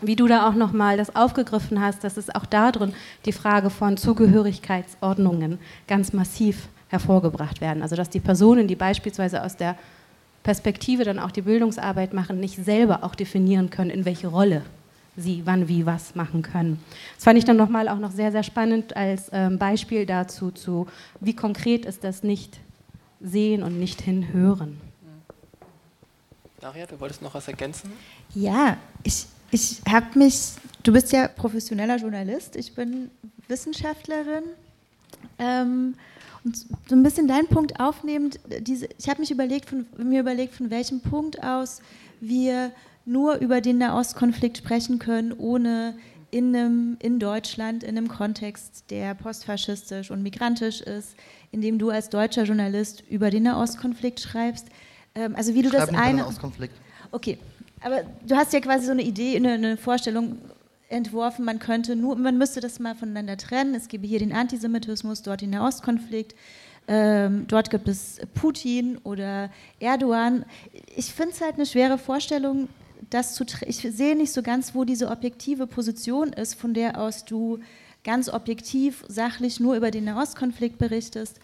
[0.01, 2.93] wie du da auch nochmal das aufgegriffen hast, dass es auch darin
[3.25, 7.81] die Frage von Zugehörigkeitsordnungen ganz massiv hervorgebracht werden.
[7.81, 9.75] Also dass die Personen, die beispielsweise aus der
[10.43, 14.61] Perspektive dann auch die Bildungsarbeit machen, nicht selber auch definieren können, in welche Rolle
[15.17, 16.81] sie wann, wie, was machen können.
[17.15, 20.87] Das fand ich dann nochmal auch noch sehr, sehr spannend als ähm, Beispiel dazu, zu,
[21.19, 22.59] wie konkret ist das nicht
[23.19, 24.79] sehen und nicht hinhören.
[26.59, 27.91] Daria, du wolltest noch was ergänzen?
[28.33, 33.09] Ja, ich ich habe mich, du bist ja professioneller Journalist, ich bin
[33.47, 34.43] Wissenschaftlerin.
[35.39, 35.95] Ähm,
[36.43, 40.55] und so ein bisschen deinen Punkt aufnehmend, diese, ich habe mich überlegt, von, mir überlegt,
[40.55, 41.81] von welchem Punkt aus
[42.19, 42.71] wir
[43.05, 45.95] nur über den Nahostkonflikt sprechen können, ohne
[46.31, 51.15] in, einem, in Deutschland, in einem Kontext, der postfaschistisch und migrantisch ist,
[51.51, 54.67] in dem du als deutscher Journalist über den Nahostkonflikt schreibst.
[55.15, 56.19] Ähm, also wie du Schreib das eine.
[56.19, 56.75] Nahostkonflikt.
[57.11, 57.37] Okay,
[57.81, 60.37] aber du hast ja quasi so eine Idee, eine, eine Vorstellung
[60.89, 63.75] entworfen, man könnte nur, man müsste das mal voneinander trennen.
[63.75, 66.35] Es gäbe hier den Antisemitismus, dort den Nahostkonflikt.
[66.87, 69.49] Ähm, dort gibt es Putin oder
[69.79, 70.45] Erdogan.
[70.95, 72.69] Ich finde es halt eine schwere Vorstellung,
[73.09, 77.25] das zu Ich sehe nicht so ganz, wo diese objektive Position ist, von der aus
[77.25, 77.59] du
[78.03, 81.39] ganz objektiv, sachlich nur über den Nahostkonflikt berichtest.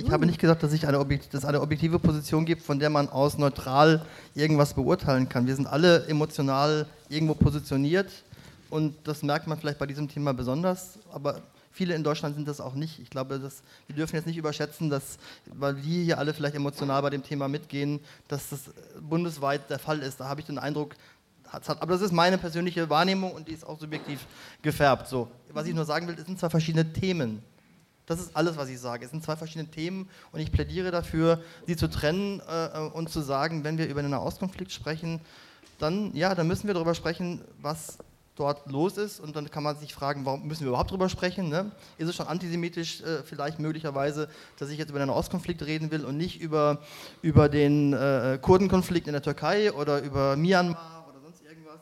[0.00, 3.08] Ich habe nicht gesagt, dass, ich eine es eine objektive Position gibt, von der man
[3.08, 5.48] aus neutral irgendwas beurteilen kann.
[5.48, 8.06] Wir sind alle emotional irgendwo positioniert
[8.70, 11.42] und das merkt man vielleicht bei diesem Thema besonders, aber
[11.72, 13.00] viele in Deutschland sind das auch nicht.
[13.00, 17.02] Ich glaube, dass, wir dürfen jetzt nicht überschätzen, dass, weil wir hier alle vielleicht emotional
[17.02, 18.70] bei dem Thema mitgehen, dass das
[19.00, 20.20] bundesweit der Fall ist.
[20.20, 20.94] Da habe ich den Eindruck,
[21.50, 24.20] aber das ist meine persönliche Wahrnehmung und die ist auch subjektiv
[24.62, 25.08] gefärbt.
[25.08, 27.42] So, was ich nur sagen will, es sind zwei verschiedene Themen.
[28.08, 29.04] Das ist alles, was ich sage.
[29.04, 33.20] Es sind zwei verschiedene Themen und ich plädiere dafür, sie zu trennen äh, und zu
[33.20, 35.20] sagen, wenn wir über einen Nahostkonflikt sprechen,
[35.78, 37.98] dann ja, dann müssen wir darüber sprechen, was
[38.34, 39.20] dort los ist.
[39.20, 41.50] Und dann kann man sich fragen, warum müssen wir überhaupt darüber sprechen?
[41.50, 41.70] Ne?
[41.98, 46.06] Ist es schon antisemitisch äh, vielleicht möglicherweise, dass ich jetzt über den Ostkonflikt reden will
[46.06, 46.80] und nicht über,
[47.20, 51.80] über den äh, Kurdenkonflikt in der Türkei oder über Myanmar oder sonst irgendwas?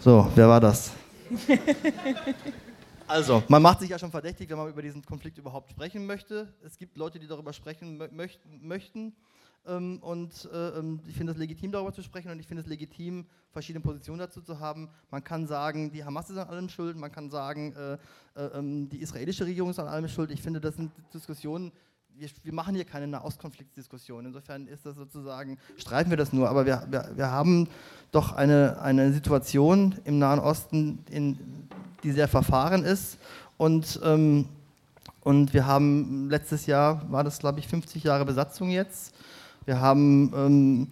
[0.00, 0.92] So, wer war das?
[3.08, 6.52] Also, man macht sich ja schon verdächtig, wenn man über diesen Konflikt überhaupt sprechen möchte.
[6.62, 7.98] Es gibt Leute, die darüber sprechen
[8.60, 9.14] möchten.
[9.66, 12.68] Ähm, und äh, ähm, ich finde es legitim, darüber zu sprechen und ich finde es
[12.68, 14.90] legitim, verschiedene Positionen dazu zu haben.
[15.10, 17.94] Man kann sagen, die Hamas ist an allem schuld, man kann sagen, äh,
[18.34, 20.30] äh, ähm, die israelische Regierung ist an allem schuld.
[20.30, 21.72] Ich finde, das sind Diskussionen,
[22.18, 24.26] wir, wir machen hier keine Nahostkonfliktdiskussion.
[24.26, 27.68] Insofern ist das sozusagen, streiten wir das nur, aber wir, wir, wir haben
[28.10, 31.68] doch eine, eine Situation im Nahen Osten, in,
[32.02, 33.18] die sehr verfahren ist
[33.56, 34.46] und ähm,
[35.28, 39.14] und wir haben letztes Jahr, war das glaube ich 50 Jahre Besatzung jetzt.
[39.66, 40.86] Wir haben, ähm,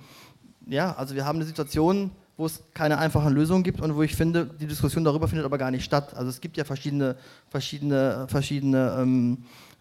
[0.66, 4.14] ja, also wir haben eine Situation, wo es keine einfachen Lösungen gibt und wo ich
[4.14, 6.14] finde, die Diskussion darüber findet aber gar nicht statt.
[6.14, 7.16] Also es gibt ja verschiedene,
[7.48, 9.75] verschiedene, verschiedene ähm, äh, äh,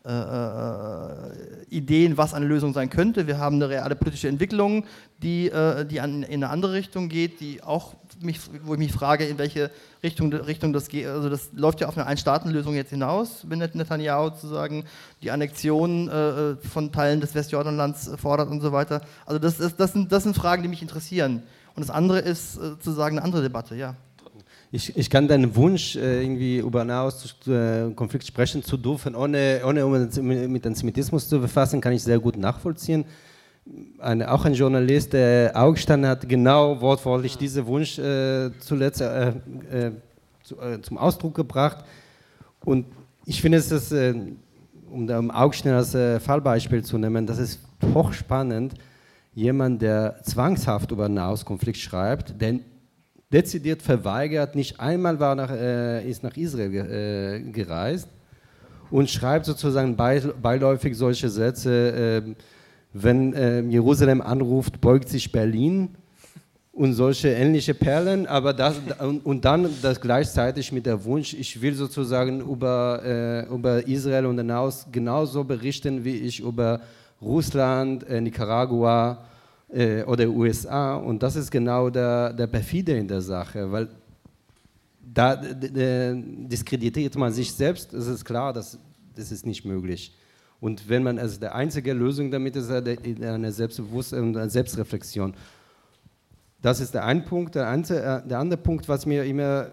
[1.70, 3.26] Ideen, was eine Lösung sein könnte.
[3.26, 4.86] Wir haben eine reale politische Entwicklung,
[5.24, 8.92] die, äh, die an, in eine andere Richtung geht, die auch mich, wo ich mich
[8.92, 9.72] frage, in welche
[10.04, 11.08] Richtung, Richtung das geht.
[11.08, 14.86] Also das läuft ja auf eine Ein-Staaten-Lösung jetzt hinaus, wenn Netanyahu sozusagen
[15.24, 19.02] die Annexion äh, von Teilen des Westjordanlands fordert und so weiter.
[19.26, 21.42] Also das, ist, das, sind, das sind Fragen, die mich interessieren.
[21.76, 23.96] Und das andere ist sozusagen eine andere Debatte, ja.
[24.76, 29.86] Ich, ich kann deinen Wunsch, äh, irgendwie über Nahostkonflikt äh, sprechen zu dürfen, ohne, ohne
[29.86, 33.06] mit Antisemitismus zu befassen, kann ich sehr gut nachvollziehen.
[34.00, 39.92] Ein, auch ein Journalist, der Augstein hat genau wortwörtlich diesen Wunsch äh, zuletzt äh, äh,
[40.44, 41.86] zu, äh, zum Ausdruck gebracht.
[42.66, 42.86] Und
[43.26, 43.94] ich finde es, ist,
[44.92, 47.62] um da Augstein als Fallbeispiel zu nehmen, das ist
[47.94, 48.74] hochspannend,
[49.34, 52.60] jemand, der zwangshaft über einen Nahostkonflikt schreibt, denn
[53.32, 58.08] dezidiert verweigert, nicht einmal war nach, äh, ist nach Israel ge, äh, gereist
[58.92, 62.36] und schreibt sozusagen beiläufig solche Sätze, äh,
[62.94, 65.90] wenn ähm, Jerusalem anruft, beugt sich Berlin
[66.72, 71.62] und solche ähnliche Perlen, aber das, und, und dann das gleichzeitig mit der Wunsch, ich
[71.62, 76.82] will sozusagen über, äh, über Israel und hinaus genauso berichten, wie ich über
[77.22, 79.26] Russland, äh, Nicaragua,
[79.70, 80.96] äh, oder USA.
[80.96, 83.90] Und das ist genau der, der Perfide in der Sache, weil
[85.02, 88.78] da diskreditiert man sich selbst, es ist klar, dass
[89.16, 90.14] das ist nicht möglich.
[90.60, 95.34] Und wenn man, also die einzige Lösung damit ist eine Selbstbewusstsein und eine Selbstreflexion.
[96.62, 97.56] Das ist der eine Punkt.
[97.56, 99.72] Der, andere, der andere Punkt, was mir immer,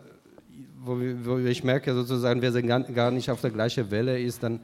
[0.85, 4.61] wo ich merke, sozusagen, wir sind gar nicht auf der gleichen Welle, ist dann,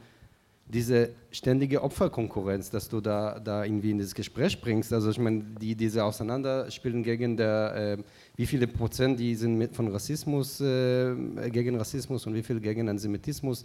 [0.69, 4.93] diese ständige Opferkonkurrenz, dass du da, da irgendwie in das Gespräch bringst.
[4.93, 8.03] Also ich meine, die, diese Auseinanderspielen gegen der, äh,
[8.37, 11.15] wie viele Prozent die sind mit, von Rassismus, äh,
[11.51, 13.65] gegen Rassismus und wie viel gegen Antisemitismus.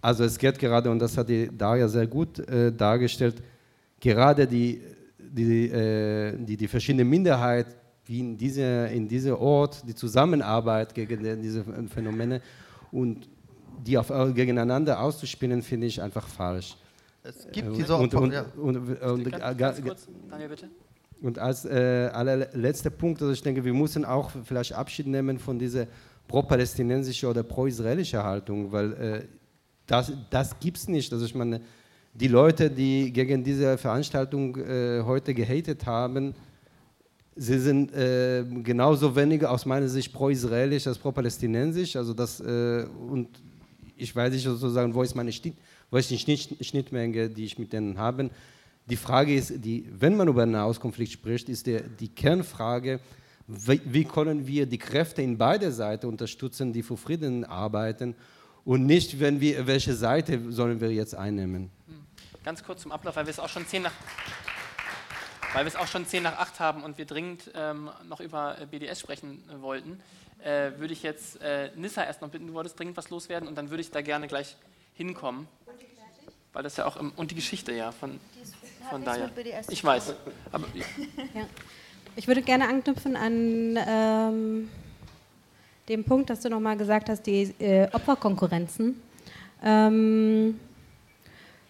[0.00, 3.42] Also es geht gerade, und das hat die Daria sehr gut äh, dargestellt,
[3.98, 4.80] gerade die,
[5.18, 7.74] die, äh, die, die verschiedenen Minderheiten,
[8.04, 12.40] wie in diesem in diese Ort, die Zusammenarbeit gegen diese Phänomene
[12.92, 13.28] und
[13.84, 16.76] die auf, äh, gegeneinander auszuspielen, finde ich einfach falsch.
[17.22, 18.44] Es gibt äh, diese und, und, ja.
[18.56, 20.68] und, und, und ganz, ganz kurz, Daniel, bitte.
[21.22, 25.58] Und als äh, allerletzter Punkt, also ich denke, wir müssen auch vielleicht Abschied nehmen von
[25.58, 25.86] dieser
[26.28, 29.22] pro-palästinensische oder pro-israelische Haltung, weil äh,
[29.86, 31.12] das, das gibt es nicht.
[31.12, 31.60] Also ich meine,
[32.12, 36.34] die Leute, die gegen diese Veranstaltung äh, heute gehatet haben,
[37.34, 41.96] sie sind äh, genauso wenig aus meiner Sicht pro-israelisch als pro-palästinensisch.
[41.96, 43.28] Also das, äh, und
[43.96, 45.56] ich weiß nicht sozusagen, wo ist meine Schnitt,
[45.90, 48.30] wo ist die Schnitt, Schnittmenge, die ich mit denen habe.
[48.88, 53.00] Die Frage ist, die, wenn man über einen Nahostkonflikt spricht, ist der, die Kernfrage,
[53.48, 58.14] wie, wie können wir die Kräfte in beide Seiten unterstützen, die für Frieden arbeiten
[58.64, 61.70] und nicht, wenn wir, welche Seite sollen wir jetzt einnehmen.
[62.44, 63.92] Ganz kurz zum Ablauf, weil wir es auch schon 10 nach,
[65.52, 68.60] weil wir es auch schon 10 nach 8 haben und wir dringend ähm, noch über
[68.60, 70.00] äh, BDS sprechen äh, wollten,
[70.46, 73.56] äh, würde ich jetzt äh, Nissa erst noch bitten, du wolltest dringend was loswerden und
[73.56, 74.56] dann würde ich da gerne gleich
[74.94, 75.48] hinkommen.
[76.52, 78.18] Weil das ja auch im, und die Geschichte ja von,
[78.88, 79.30] von daher.
[79.68, 80.14] Ich weiß.
[80.52, 80.84] Aber, ja.
[81.34, 81.46] Ja.
[82.14, 84.70] Ich würde gerne anknüpfen an ähm,
[85.88, 89.02] den Punkt, dass du nochmal gesagt hast, die äh, Opferkonkurrenzen.
[89.62, 90.58] Ähm,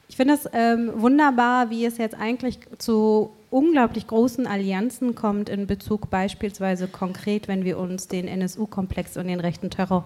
[0.08, 5.66] ich finde es ähm, wunderbar, wie es jetzt eigentlich zu unglaublich großen Allianzen kommt in
[5.66, 10.04] Bezug beispielsweise konkret, wenn wir uns den NSU-Komplex und den rechten Terror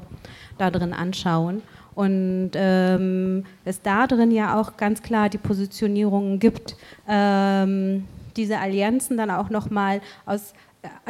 [0.56, 1.60] da drin anschauen.
[1.96, 6.76] Und ähm, es da drin ja auch ganz klar die Positionierungen gibt,
[7.08, 8.04] ähm,
[8.36, 10.54] diese Allianzen dann auch nochmal aus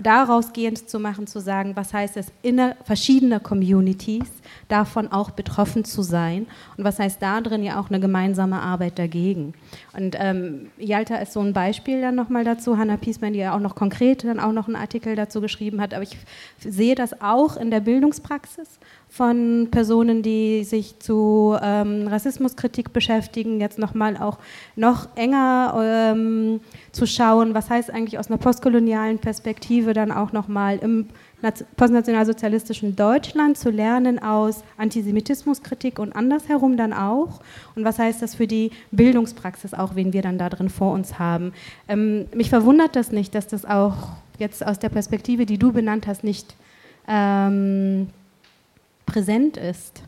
[0.02, 4.28] daraus gehend zu machen, zu sagen, was heißt es, inner verschiedener Communities
[4.68, 6.46] davon auch betroffen zu sein?
[6.76, 9.54] Und was heißt da drin ja auch eine gemeinsame Arbeit dagegen.
[9.92, 13.60] Und ähm, Yalta ist so ein Beispiel dann nochmal dazu, Hannah Piesman, die ja auch
[13.60, 16.16] noch konkret dann auch noch einen Artikel dazu geschrieben hat, aber ich
[16.58, 18.78] sehe das auch in der Bildungspraxis
[19.10, 24.38] von Personen, die sich zu ähm, Rassismuskritik beschäftigen, jetzt nochmal auch
[24.76, 25.74] noch enger
[26.14, 26.60] ähm,
[26.92, 31.08] zu schauen, was heißt eigentlich aus einer postkolonialen Perspektive dann auch nochmal im
[31.76, 37.40] postnationalsozialistischen Deutschland zu lernen aus Antisemitismuskritik und andersherum dann auch.
[37.74, 41.18] Und was heißt das für die Bildungspraxis auch, wen wir dann da drin vor uns
[41.18, 41.52] haben.
[41.88, 43.96] Ähm, mich verwundert das nicht, dass das auch
[44.38, 46.54] jetzt aus der Perspektive, die du benannt hast, nicht
[47.08, 48.08] ähm,
[49.10, 50.02] präsent ist,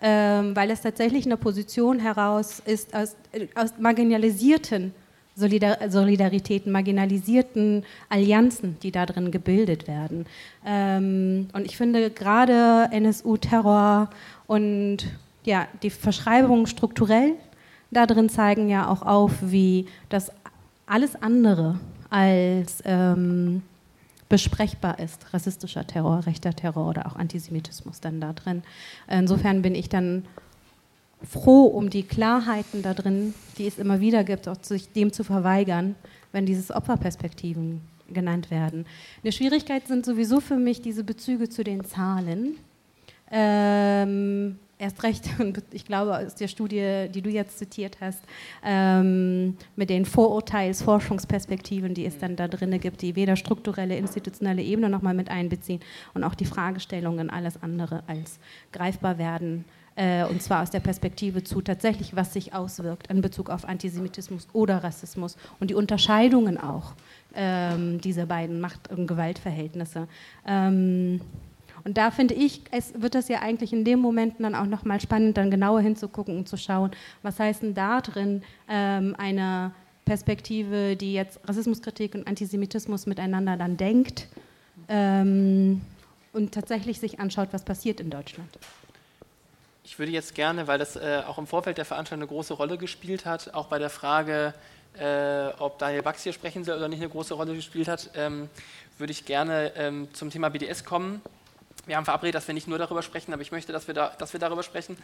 [0.00, 4.92] ähm, weil es tatsächlich eine Position heraus ist aus, äh, aus marginalisierten
[5.34, 10.26] Solidar Solidaritäten, marginalisierten Allianzen, die da drin gebildet werden.
[10.64, 14.08] Ähm, und ich finde gerade NSU-Terror
[14.46, 14.98] und
[15.44, 17.34] ja, die Verschreibungen strukturell
[17.90, 20.30] da drin zeigen ja auch auf, wie das
[20.86, 21.78] alles andere
[22.10, 23.62] als ähm,
[24.28, 28.62] besprechbar ist, rassistischer Terror, rechter Terror oder auch Antisemitismus dann da drin.
[29.08, 30.24] Insofern bin ich dann
[31.22, 35.24] froh um die Klarheiten da drin, die es immer wieder gibt, auch sich dem zu
[35.24, 35.94] verweigern,
[36.32, 37.80] wenn diese Opferperspektiven
[38.12, 38.86] genannt werden.
[39.22, 42.56] Eine Schwierigkeit sind sowieso für mich diese Bezüge zu den Zahlen.
[43.30, 45.24] Ähm, erst recht,
[45.72, 48.22] ich glaube aus der Studie, die du jetzt zitiert hast,
[48.64, 54.88] ähm, mit den Vorurteils-Forschungsperspektiven, die es dann da drin gibt, die weder strukturelle, institutionelle Ebene
[54.88, 55.80] nochmal mit einbeziehen
[56.14, 58.38] und auch die Fragestellungen alles andere als
[58.72, 59.64] greifbar werden.
[59.96, 64.46] Äh, und zwar aus der Perspektive zu tatsächlich, was sich auswirkt in Bezug auf Antisemitismus
[64.52, 66.92] oder Rassismus und die Unterscheidungen auch
[67.34, 70.06] ähm, dieser beiden Macht- und Gewaltverhältnisse.
[70.46, 71.22] Ähm,
[71.86, 75.00] und da finde ich, es wird das ja eigentlich in dem Moment dann auch nochmal
[75.00, 76.90] spannend, dann genauer hinzugucken und zu schauen,
[77.22, 79.70] was heißt denn da drin ähm, eine
[80.04, 84.26] Perspektive, die jetzt Rassismuskritik und Antisemitismus miteinander dann denkt
[84.88, 85.80] ähm,
[86.32, 88.58] und tatsächlich sich anschaut, was passiert in Deutschland.
[89.84, 92.78] Ich würde jetzt gerne, weil das äh, auch im Vorfeld der Veranstaltung eine große Rolle
[92.78, 94.54] gespielt hat, auch bei der Frage,
[94.98, 98.48] äh, ob Daniel Bax hier sprechen soll oder nicht eine große Rolle gespielt hat, ähm,
[98.98, 101.22] würde ich gerne ähm, zum Thema BDS kommen
[101.86, 104.08] wir haben verabredet, dass wir nicht nur darüber sprechen, aber ich möchte, dass wir, da,
[104.18, 104.96] dass wir darüber sprechen.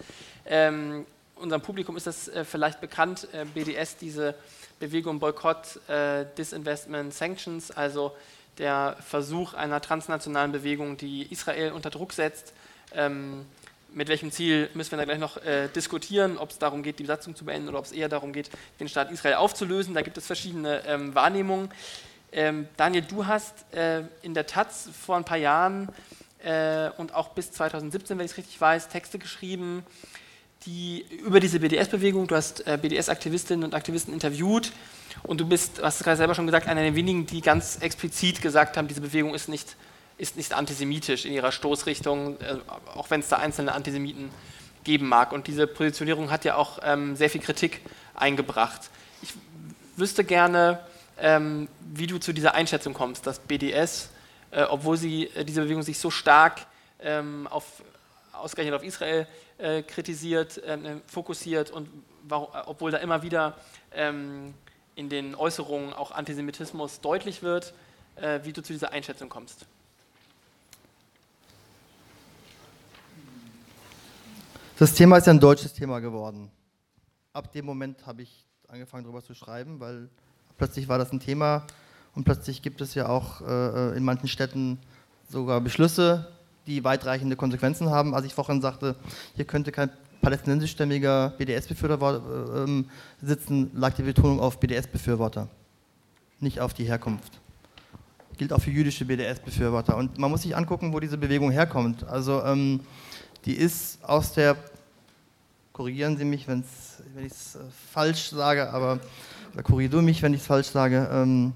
[0.44, 1.06] Ähm,
[1.36, 4.34] unserem Publikum ist das äh, vielleicht bekannt, äh, BDS, diese
[4.78, 8.14] Bewegung Boykott, äh, Disinvestment, Sanctions, also
[8.58, 12.52] der Versuch einer transnationalen Bewegung, die Israel unter Druck setzt.
[12.94, 13.46] Ähm,
[13.94, 17.02] mit welchem Ziel müssen wir da gleich noch äh, diskutieren, ob es darum geht, die
[17.02, 18.50] Besatzung zu beenden oder ob es eher darum geht,
[18.80, 19.94] den Staat Israel aufzulösen.
[19.94, 21.70] Da gibt es verschiedene ähm, Wahrnehmungen.
[22.32, 25.88] Ähm, Daniel, du hast äh, in der Taz vor ein paar Jahren
[26.44, 29.84] äh, und auch bis 2017, wenn ich es richtig weiß, Texte geschrieben,
[30.66, 34.72] die über diese BDS-Bewegung, du hast äh, BDS-Aktivistinnen und Aktivisten interviewt
[35.22, 38.42] und du bist, hast es gerade selber schon gesagt, einer der wenigen, die ganz explizit
[38.42, 39.76] gesagt haben, diese Bewegung ist nicht,
[40.18, 42.56] ist nicht antisemitisch in ihrer Stoßrichtung, äh,
[42.94, 44.30] auch wenn es da einzelne Antisemiten
[44.84, 45.32] geben mag.
[45.32, 47.80] Und diese Positionierung hat ja auch ähm, sehr viel Kritik
[48.14, 48.90] eingebracht.
[49.22, 49.34] Ich
[49.96, 50.80] wüsste gerne,
[51.18, 54.10] ähm, wie du zu dieser Einschätzung kommst, dass BDS
[54.52, 56.66] äh, obwohl sie, äh, diese Bewegung sich so stark
[57.00, 57.82] ähm, auf,
[58.32, 59.26] ausgerechnet auf Israel
[59.58, 61.88] äh, kritisiert, äh, fokussiert und
[62.22, 63.56] warum, obwohl da immer wieder
[63.92, 64.54] ähm,
[64.94, 67.72] in den Äußerungen auch Antisemitismus deutlich wird,
[68.16, 69.66] äh, wie du zu dieser Einschätzung kommst.
[74.78, 76.50] Das Thema ist ja ein deutsches Thema geworden.
[77.32, 80.10] Ab dem Moment habe ich angefangen darüber zu schreiben, weil
[80.58, 81.66] plötzlich war das ein Thema
[82.14, 84.78] und plötzlich gibt es ja auch äh, in manchen Städten
[85.28, 86.28] sogar Beschlüsse,
[86.66, 88.14] die weitreichende Konsequenzen haben.
[88.14, 88.96] Als ich vorhin sagte,
[89.34, 89.90] hier könnte kein
[90.20, 92.84] palästinensischstämmiger BDS-Befürworter äh,
[93.20, 95.48] sitzen, lag die Betonung auf BDS-Befürworter,
[96.40, 97.40] nicht auf die Herkunft.
[98.36, 99.96] Gilt auch für jüdische BDS-Befürworter.
[99.96, 102.04] Und man muss sich angucken, wo diese Bewegung herkommt.
[102.04, 102.80] Also ähm,
[103.44, 104.56] die ist aus der,
[105.72, 106.64] korrigieren Sie mich, wenn
[107.24, 107.60] ich es äh,
[107.90, 109.00] falsch sage, aber
[109.64, 111.52] korrigiere mich, wenn ich es falsch sage, ähm,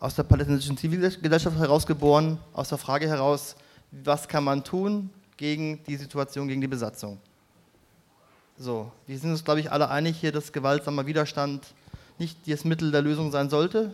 [0.00, 3.56] aus der palästinensischen Zivilgesellschaft herausgeboren, aus der Frage heraus,
[3.90, 7.18] was kann man tun gegen die Situation, gegen die Besatzung.
[8.58, 11.66] So, wir sind uns, glaube ich, alle einig hier, dass gewaltsamer Widerstand
[12.18, 13.92] nicht das Mittel der Lösung sein sollte.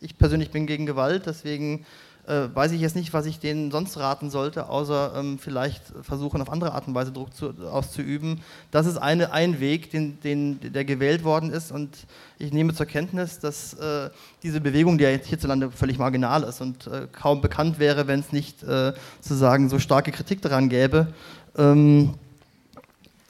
[0.00, 1.84] Ich persönlich bin gegen Gewalt, deswegen
[2.28, 6.42] äh, weiß ich jetzt nicht, was ich denen sonst raten sollte, außer ähm, vielleicht versuchen,
[6.42, 8.42] auf andere Art und Weise Druck zu, auszuüben.
[8.70, 12.06] Das ist eine, ein Weg, den, den, der gewählt worden ist und
[12.38, 14.10] ich nehme zur Kenntnis, dass äh,
[14.42, 18.30] diese Bewegung, die ja hierzulande völlig marginal ist und äh, kaum bekannt wäre, wenn es
[18.30, 21.14] nicht äh, sozusagen so starke Kritik daran gäbe,
[21.56, 22.14] ähm,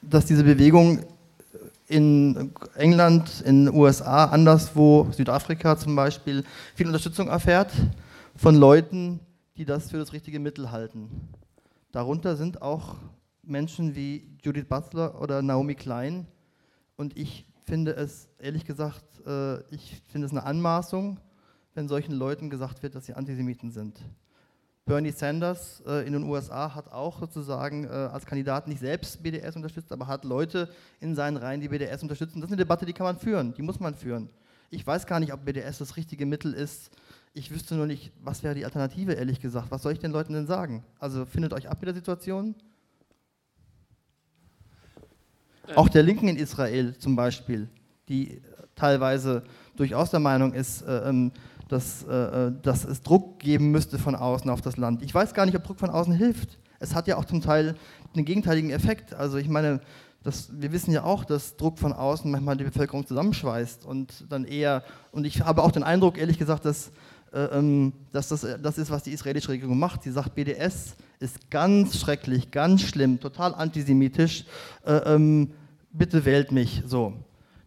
[0.02, 1.04] dass diese Bewegung
[1.86, 6.44] in England, in den USA, anderswo, Südafrika zum Beispiel,
[6.74, 7.70] viel Unterstützung erfährt
[8.38, 9.18] von Leuten,
[9.56, 11.10] die das für das richtige Mittel halten.
[11.90, 12.94] Darunter sind auch
[13.42, 16.24] Menschen wie Judith Butler oder Naomi Klein.
[16.96, 21.18] Und ich finde es, ehrlich gesagt, äh, ich finde es eine Anmaßung,
[21.74, 23.98] wenn solchen Leuten gesagt wird, dass sie Antisemiten sind.
[24.84, 29.56] Bernie Sanders äh, in den USA hat auch sozusagen äh, als Kandidat nicht selbst BDS
[29.56, 30.68] unterstützt, aber hat Leute
[31.00, 32.40] in seinen Reihen, die BDS unterstützen.
[32.40, 34.30] Das ist eine Debatte, die kann man führen, die muss man führen.
[34.70, 36.90] Ich weiß gar nicht, ob BDS das richtige Mittel ist,
[37.34, 39.70] ich wüsste nur nicht, was wäre die Alternative, ehrlich gesagt.
[39.70, 40.84] Was soll ich den Leuten denn sagen?
[40.98, 42.54] Also findet euch ab mit der Situation.
[45.68, 45.76] Ähm.
[45.76, 47.68] Auch der Linken in Israel zum Beispiel,
[48.08, 48.40] die
[48.74, 49.42] teilweise
[49.76, 51.32] durchaus der Meinung ist, äh, ähm,
[51.68, 55.02] dass, äh, äh, dass es Druck geben müsste von außen auf das Land.
[55.02, 56.58] Ich weiß gar nicht, ob Druck von außen hilft.
[56.80, 57.74] Es hat ja auch zum Teil
[58.14, 59.14] einen gegenteiligen Effekt.
[59.14, 59.80] Also ich meine,
[60.22, 64.44] das, wir wissen ja auch, dass Druck von außen manchmal die Bevölkerung zusammenschweißt und dann
[64.44, 64.82] eher,
[65.12, 66.90] und ich habe auch den Eindruck, ehrlich gesagt, dass äh,
[68.12, 70.02] dass das das ist, was die israelische Regierung macht.
[70.02, 74.44] Sie sagt, BDS ist ganz schrecklich, ganz schlimm, total antisemitisch.
[74.84, 75.52] Äh, ähm,
[75.92, 76.82] bitte wählt mich.
[76.86, 77.14] So.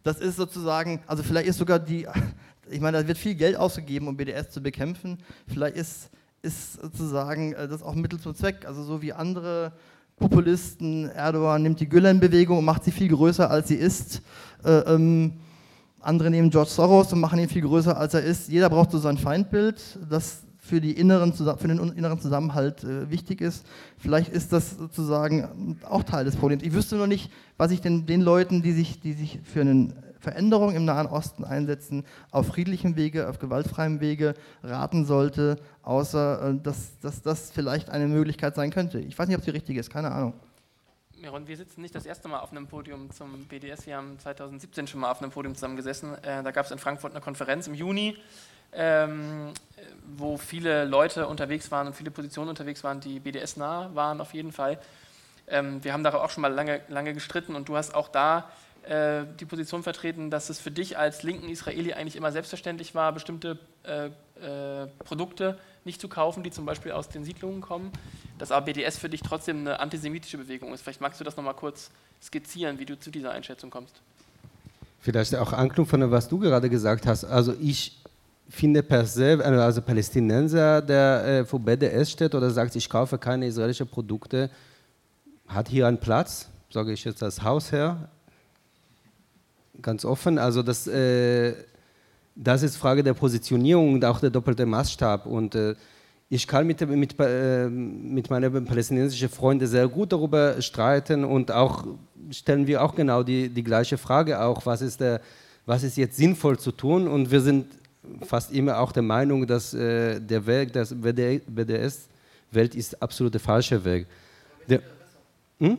[0.02, 2.06] Das ist sozusagen, also vielleicht ist sogar die,
[2.70, 5.18] ich meine, da wird viel Geld ausgegeben, um BDS zu bekämpfen.
[5.46, 6.10] Vielleicht ist,
[6.42, 8.64] ist sozusagen äh, das auch Mittel zum Zweck.
[8.66, 9.72] Also so wie andere
[10.16, 14.22] Populisten, Erdogan nimmt die Gülen-Bewegung und macht sie viel größer, als sie ist.
[14.64, 15.34] Äh, ähm,
[16.02, 18.48] andere nehmen George Soros und machen ihn viel größer, als er ist.
[18.48, 23.40] Jeder braucht so sein Feindbild, das für, die inneren, für den inneren Zusammenhalt äh, wichtig
[23.40, 23.66] ist.
[23.98, 26.62] Vielleicht ist das sozusagen auch Teil des Problems.
[26.62, 29.92] Ich wüsste nur nicht, was ich denn den Leuten, die sich, die sich für eine
[30.20, 36.54] Veränderung im Nahen Osten einsetzen, auf friedlichem Wege, auf gewaltfreiem Wege raten sollte, außer äh,
[36.62, 39.00] dass, dass das vielleicht eine Möglichkeit sein könnte.
[39.00, 40.34] Ich weiß nicht, ob sie richtig ist, keine Ahnung.
[41.22, 43.86] Miron, wir sitzen nicht das erste Mal auf einem Podium zum BDS.
[43.86, 46.16] Wir haben 2017 schon mal auf einem Podium zusammen gesessen.
[46.16, 48.16] Äh, da gab es in Frankfurt eine Konferenz im Juni,
[48.72, 49.52] ähm,
[50.04, 54.50] wo viele Leute unterwegs waren und viele Positionen unterwegs waren, die BDS-nah waren auf jeden
[54.50, 54.80] Fall.
[55.46, 58.50] Ähm, wir haben darüber auch schon mal lange, lange gestritten und du hast auch da
[58.82, 63.12] äh, die Position vertreten, dass es für dich als linken Israeli eigentlich immer selbstverständlich war,
[63.12, 67.92] bestimmte äh, äh Produkte nicht zu kaufen, die zum Beispiel aus den Siedlungen kommen
[68.42, 70.82] dass ABDS für dich trotzdem eine antisemitische Bewegung ist.
[70.82, 71.90] Vielleicht magst du das nochmal kurz
[72.20, 74.02] skizzieren, wie du zu dieser Einschätzung kommst.
[74.98, 77.24] Vielleicht auch Anknüpfen an was du gerade gesagt hast.
[77.24, 78.02] Also ich
[78.48, 83.46] finde per se, also Palästinenser, der äh, vor BDS steht oder sagt, ich kaufe keine
[83.46, 84.50] israelischen Produkte,
[85.46, 88.08] hat hier einen Platz, sage ich jetzt als Hausherr,
[89.80, 90.38] ganz offen.
[90.38, 91.54] Also das, äh,
[92.34, 95.26] das ist Frage der Positionierung und auch der doppelte Maßstab.
[95.26, 95.74] Und äh,
[96.28, 101.86] ich kann mit, mit, äh, mit meinen palästinensischen Freunden sehr gut darüber streiten und auch
[102.30, 105.20] stellen wir auch genau die, die gleiche Frage auch, was ist, der,
[105.66, 107.66] was ist jetzt sinnvoll zu tun und wir sind
[108.22, 113.84] fast immer auch der Meinung, dass äh, der Weg, das BDS-Welt ist absolut der falsche
[113.84, 114.06] Weg.
[114.68, 114.80] Der,
[115.58, 115.78] hm?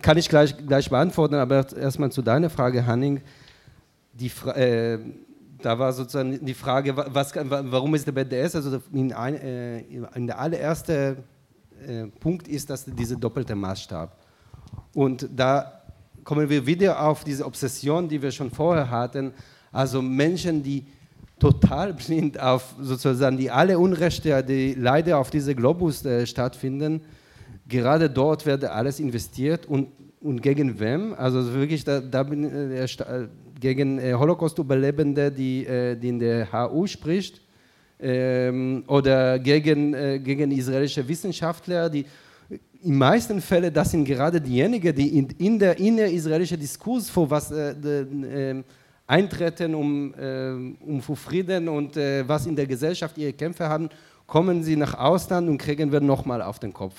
[0.00, 3.20] Kann ich gleich, gleich beantworten, aber erstmal zu deiner Frage, Hanning.
[4.12, 4.98] Die, äh,
[5.64, 9.80] da war sozusagen die Frage, was, warum ist der BDS, also in, ein, äh,
[10.14, 11.16] in der allerersten
[11.86, 14.14] äh, Punkt ist, dass dieser doppelte Maßstab.
[14.92, 15.80] Und da
[16.22, 19.32] kommen wir wieder auf diese Obsession, die wir schon vorher hatten.
[19.72, 20.84] Also Menschen, die
[21.38, 27.00] total blind auf sozusagen die alle Unrechte, die leider auf diesem Globus äh, stattfinden,
[27.66, 29.88] gerade dort wird alles investiert und,
[30.20, 31.14] und gegen wem?
[31.14, 32.86] Also wirklich, da, da bin äh
[33.64, 37.40] gegen äh, Holocaust-Überlebende, die, äh, die in der HU spricht,
[37.98, 42.04] ähm, oder gegen, äh, gegen israelische Wissenschaftler, die
[42.82, 47.50] in meisten Fällen, das sind gerade diejenigen, die in, in der innerisraelischen Diskurs vor was
[47.50, 48.62] äh, de, äh,
[49.06, 50.50] eintreten, um, äh,
[50.92, 53.88] um für Frieden und äh, was in der Gesellschaft ihre Kämpfe haben,
[54.26, 56.96] kommen sie nach Ausland und kriegen wir nochmal auf den Kopf.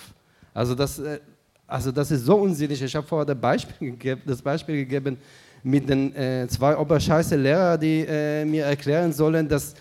[0.51, 1.19] Also das, äh,
[1.67, 2.81] also das ist so unsinnig.
[2.81, 5.17] Ich habe vorher das Beispiel, das Beispiel gegeben
[5.65, 8.05] mit den äh, zwei oberscheiße Lehrer, die
[8.45, 9.75] mir erklären sollen, dass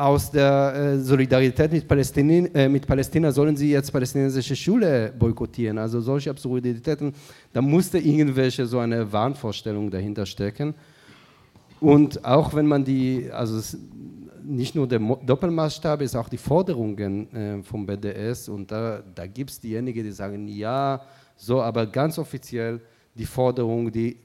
[0.00, 5.76] aus der äh, Solidarität mit, Palästin, äh, mit Palästina sollen sie jetzt palästinensische Schule boykottieren.
[5.76, 7.12] Also solche Absurditäten,
[7.52, 10.74] da musste irgendwelche so eine Wahnvorstellung dahinter stecken.
[11.80, 13.76] Und auch wenn man die, also
[14.42, 19.50] nicht nur der Doppelmaßstab, ist auch die Forderungen äh, vom BDS und da, da gibt
[19.50, 21.02] es diejenigen, die sagen, ja,
[21.36, 22.80] so, aber ganz offiziell
[23.14, 24.16] die Forderung, die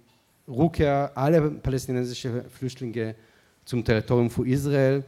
[0.48, 3.16] Rückkehr aller palästinensischen Flüchtlinge
[3.64, 5.04] zum Territorium von Israel,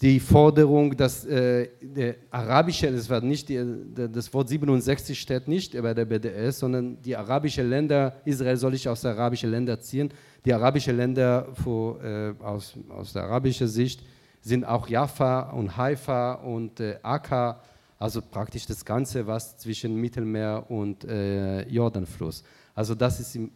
[0.00, 3.64] die Forderung, dass äh, der arabische, das, war nicht die,
[3.94, 8.86] das Wort 67 steht nicht bei der BDS, sondern die arabischen Länder, Israel soll ich
[8.88, 10.10] aus den arabischen Ländern ziehen,
[10.44, 14.02] die arabischen Länder für, äh, aus, aus der arabischen Sicht
[14.42, 17.60] sind auch Jaffa und Haifa und äh, Akka,
[17.98, 22.44] also praktisch das Ganze, was zwischen Mittelmeer und äh, Jordanfluss.
[22.74, 23.50] Also das ist in,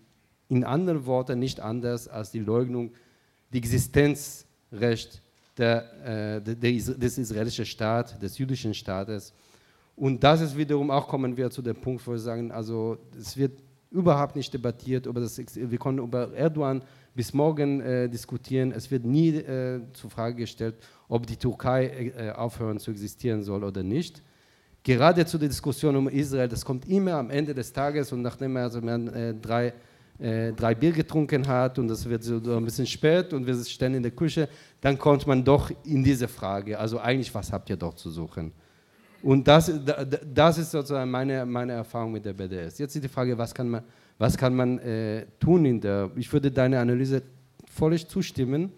[0.51, 2.91] in anderen Worten nicht anders als die Leugnung,
[3.53, 5.23] die Existenzrecht
[5.57, 9.33] der, äh, des israelischen Staates, des jüdischen Staates.
[9.97, 13.37] Und das ist wiederum auch, kommen wir zu dem Punkt, wo wir sagen, also es
[13.37, 16.83] wird überhaupt nicht debattiert, über das, wir können über Erdogan
[17.15, 18.73] bis morgen äh, diskutieren.
[18.73, 20.77] Es wird nie äh, zur Frage gestellt,
[21.09, 24.23] ob die Türkei äh, aufhören zu existieren soll oder nicht.
[24.83, 28.57] Gerade zu der Diskussion um Israel, das kommt immer am Ende des Tages und nachdem
[28.57, 29.75] also man äh, drei
[30.21, 33.95] äh, drei Bier getrunken hat und es wird so ein bisschen spät und wir stehen
[33.95, 34.49] in der Küche,
[34.81, 38.53] dann kommt man doch in diese Frage, also eigentlich, was habt ihr dort zu suchen?
[39.23, 39.73] Und das,
[40.33, 42.79] das ist sozusagen meine, meine Erfahrung mit der BDS.
[42.79, 43.83] Jetzt ist die Frage, was kann man,
[44.19, 47.23] was kann man äh, tun in der, ich würde deiner Analyse
[47.71, 48.73] völlig zustimmen,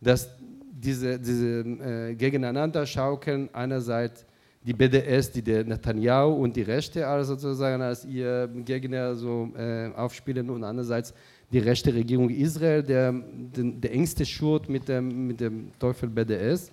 [0.00, 0.30] dass
[0.70, 4.26] diese, diese äh, gegeneinander schaukeln einerseits
[4.64, 9.90] die BDS, die der Netanyahu und die Rechte also sozusagen als ihr Gegner so äh,
[9.94, 11.12] aufspielen und andererseits
[11.50, 16.70] die rechte Regierung Israel, der, der, der engste Schurt mit dem, mit dem Teufel BDS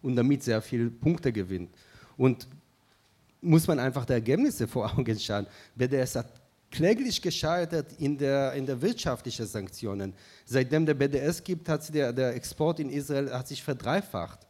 [0.00, 1.70] und damit sehr viele Punkte gewinnt.
[2.16, 2.46] Und
[3.42, 5.46] muss man einfach die Ergebnisse vor Augen schauen.
[5.74, 6.32] BDS hat
[6.70, 10.14] kläglich gescheitert in der, in der wirtschaftlichen Sanktionen.
[10.44, 14.45] Seitdem der BDS gibt, hat der, der Export in Israel hat sich verdreifacht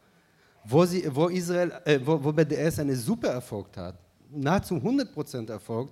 [0.69, 3.95] wo, sie, wo, Israel, äh, wo, wo BDS einen super Erfolg hat,
[4.29, 5.91] nahezu 100% Erfolg,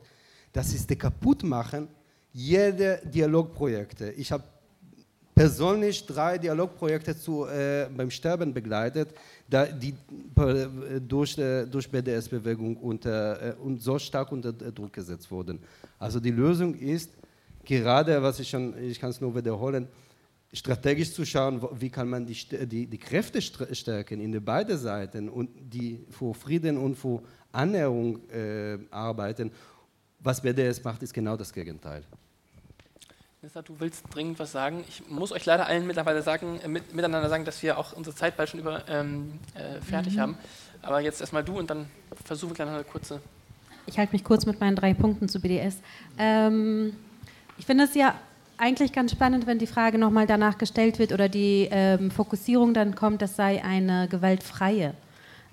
[0.52, 1.88] das ist der Kaputtmachen
[2.34, 4.12] jeder Dialogprojekte.
[4.12, 4.44] Ich habe
[5.34, 9.10] persönlich drei Dialogprojekte zu, äh, beim Sterben begleitet,
[9.50, 9.94] da die
[10.38, 15.60] äh, durch, äh, durch BDS-Bewegung äh, und so stark unter Druck gesetzt wurden.
[16.00, 17.12] Also die Lösung ist
[17.64, 19.88] gerade, was ich schon, ich kann es nur wiederholen,
[20.56, 25.50] strategisch zu schauen, wie kann man die, die, die Kräfte stärken in beide Seiten und
[25.62, 27.22] die für Frieden und für
[27.52, 29.52] Annäherung äh, arbeiten.
[30.20, 32.04] Was BDS macht, ist genau das Gegenteil.
[33.66, 34.84] Du willst dringend was sagen.
[34.88, 38.16] Ich muss euch leider allen mittlerweile sagen, äh, mit, miteinander sagen, dass wir auch unsere
[38.16, 40.20] Zeit bald schon über, ähm, äh, fertig mhm.
[40.20, 40.38] haben.
[40.82, 41.88] Aber jetzt erstmal du und dann
[42.28, 43.22] gleich noch eine kurze.
[43.86, 45.78] Ich halte mich kurz mit meinen drei Punkten zu BDS.
[46.18, 46.96] Ähm,
[47.58, 48.16] ich finde es ja
[48.58, 52.96] eigentlich ganz spannend, wenn die Frage nochmal danach gestellt wird oder die ähm, Fokussierung dann
[52.96, 54.94] kommt, das sei eine gewaltfreie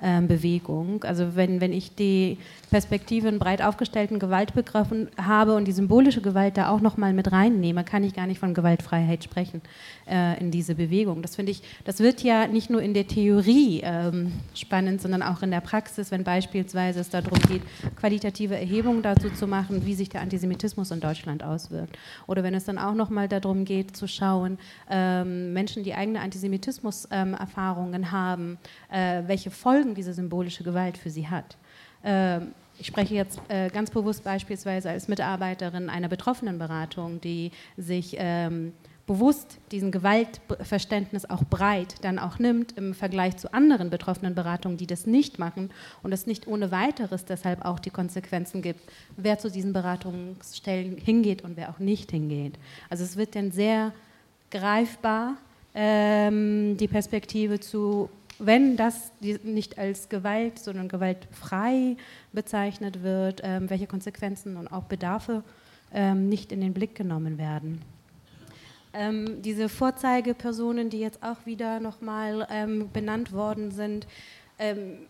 [0.02, 1.04] ähm, Bewegung.
[1.04, 2.38] Also wenn, wenn ich die
[2.72, 7.84] Perspektive in breit aufgestellten Gewaltbegriffen habe und die symbolische Gewalt da auch nochmal mit reinnehme,
[7.84, 9.60] kann ich gar nicht von Gewaltfreiheit sprechen
[10.08, 11.20] äh, in diese Bewegung.
[11.20, 15.42] Das finde ich, das wird ja nicht nur in der Theorie ähm, spannend, sondern auch
[15.42, 17.60] in der Praxis, wenn beispielsweise es darum geht,
[17.96, 21.98] qualitative Erhebungen dazu zu machen, wie sich der Antisemitismus in Deutschland auswirkt.
[22.26, 24.56] Oder wenn es dann auch nochmal darum geht, zu schauen,
[24.90, 28.58] ähm, Menschen, die eigene Antisemitismus-Erfahrungen ähm, haben,
[28.90, 31.58] äh, welche Folgen diese symbolische Gewalt für sie hat.
[32.02, 38.72] Ähm, ich spreche jetzt äh, ganz bewusst beispielsweise als Mitarbeiterin einer Betroffenenberatung, die sich ähm,
[39.06, 44.88] bewusst diesen Gewaltverständnis auch breit dann auch nimmt im Vergleich zu anderen betroffenen Beratungen, die
[44.88, 45.70] das nicht machen
[46.02, 48.80] und es nicht ohne weiteres deshalb auch die Konsequenzen gibt,
[49.16, 52.58] wer zu diesen Beratungsstellen hingeht und wer auch nicht hingeht.
[52.90, 53.92] Also es wird dann sehr
[54.50, 55.36] greifbar
[55.72, 58.10] ähm, die Perspektive zu,
[58.46, 61.96] wenn das nicht als Gewalt, sondern gewaltfrei
[62.32, 65.44] bezeichnet wird, ähm, welche Konsequenzen und auch Bedarfe
[65.92, 67.80] ähm, nicht in den Blick genommen werden.
[68.94, 74.06] Ähm, diese Vorzeigepersonen, die jetzt auch wieder nochmal ähm, benannt worden sind,
[74.58, 75.06] ähm,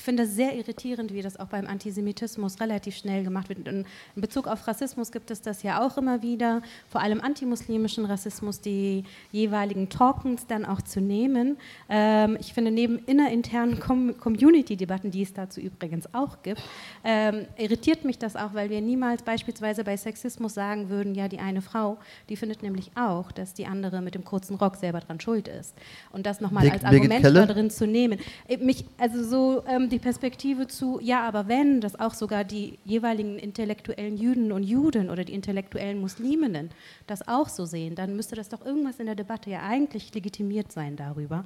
[0.00, 3.66] finde es sehr irritierend, wie das auch beim Antisemitismus relativ schnell gemacht wird.
[3.66, 8.04] In, in, Bezug auf Rassismus gibt es das ja auch immer wieder, vor allem antimuslimischen
[8.04, 11.56] Rassismus, die jeweiligen Talkens dann auch zu nehmen.
[11.88, 16.62] Ähm, ich finde, neben innerinternen Com Community-Debatten, die es dazu übrigens auch gibt,
[17.04, 21.38] ähm, irritiert mich das auch, weil wir niemals beispielsweise bei Sexismus sagen würden, ja, die
[21.38, 21.98] eine Frau,
[22.28, 25.74] die findet nämlich auch, dass die andere mit dem kurzen Rock selber dran schuld ist.
[26.12, 28.18] Und das nochmal als Argument da drin zu nehmen.
[28.48, 32.78] Äh, mich, also so ähm, die Perspektive zu, ja, aber wenn, dass auch sogar die
[32.84, 36.70] jeweiligen intellektuellen Jüden und Juden oder die intellektuellen Musliminnen
[37.06, 40.72] das auch so sehen, dann müsste das doch irgendwas in der Debatte ja eigentlich legitimiert
[40.72, 41.44] sein darüber.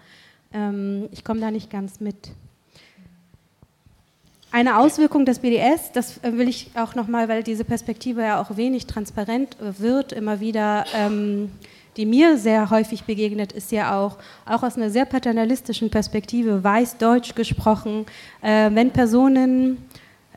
[0.53, 2.33] Ähm, ich komme da nicht ganz mit.
[4.53, 8.57] Eine Auswirkung des BDS, das äh, will ich auch nochmal, weil diese Perspektive ja auch
[8.57, 11.51] wenig transparent äh, wird, immer wieder ähm,
[11.97, 17.35] die mir sehr häufig begegnet, ist ja auch, auch aus einer sehr paternalistischen Perspektive, weiß-deutsch
[17.35, 18.07] gesprochen,
[18.43, 19.79] äh, wenn Personen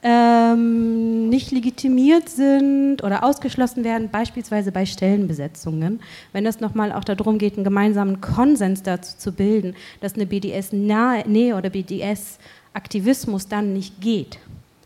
[0.04, 6.02] ähm, nicht legitimiert sind oder ausgeschlossen werden, beispielsweise bei Stellenbesetzungen,
[6.34, 11.56] wenn es nochmal auch darum geht, einen gemeinsamen Konsens dazu zu bilden, dass eine BDS-Nähe
[11.56, 14.40] oder BDS-Aktivismus dann nicht geht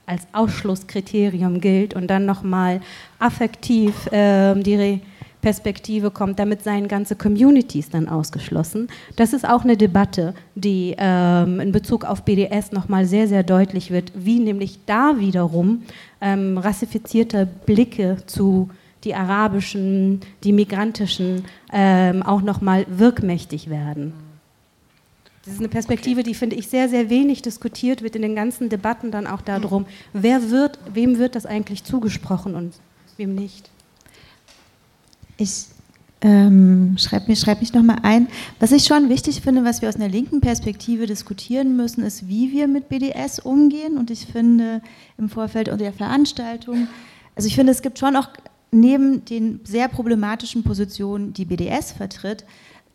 [0.05, 2.79] als Ausschlusskriterium gilt und dann nochmal
[3.19, 5.01] affektiv äh, die
[5.41, 8.87] Perspektive kommt, damit seien ganze Communities dann ausgeschlossen.
[9.15, 13.91] Das ist auch eine Debatte, die ähm, in Bezug auf BDS nochmal sehr, sehr deutlich
[13.91, 15.83] wird, wie nämlich da wiederum
[16.21, 18.69] ähm, rassifizierte Blicke zu
[19.03, 24.13] die arabischen, die migrantischen ähm, auch nochmal wirkmächtig werden.
[25.45, 28.67] Das ist eine Perspektive, die finde ich sehr, sehr wenig diskutiert wird in den ganzen
[28.67, 32.73] Debatten dann auch darum, wer wird, wem wird das eigentlich zugesprochen und
[33.15, 33.69] wem nicht.
[35.37, 35.67] Ich
[36.21, 38.27] ähm, schreibe mich, schreib mich nochmal ein.
[38.59, 42.51] Was ich schon wichtig finde, was wir aus einer linken Perspektive diskutieren müssen, ist, wie
[42.51, 43.97] wir mit BDS umgehen.
[43.97, 44.81] Und ich finde
[45.17, 46.87] im Vorfeld der Veranstaltung,
[47.35, 48.29] also ich finde, es gibt schon auch
[48.71, 52.45] neben den sehr problematischen Positionen, die BDS vertritt,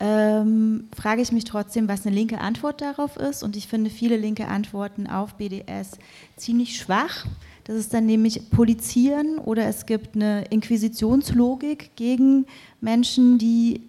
[0.01, 3.44] ähm, frage ich mich trotzdem, was eine linke Antwort darauf ist.
[3.44, 5.93] Und ich finde viele linke Antworten auf BDS
[6.36, 7.24] ziemlich schwach.
[7.64, 12.47] Das ist dann nämlich Polizieren oder es gibt eine Inquisitionslogik gegen
[12.80, 13.82] Menschen, die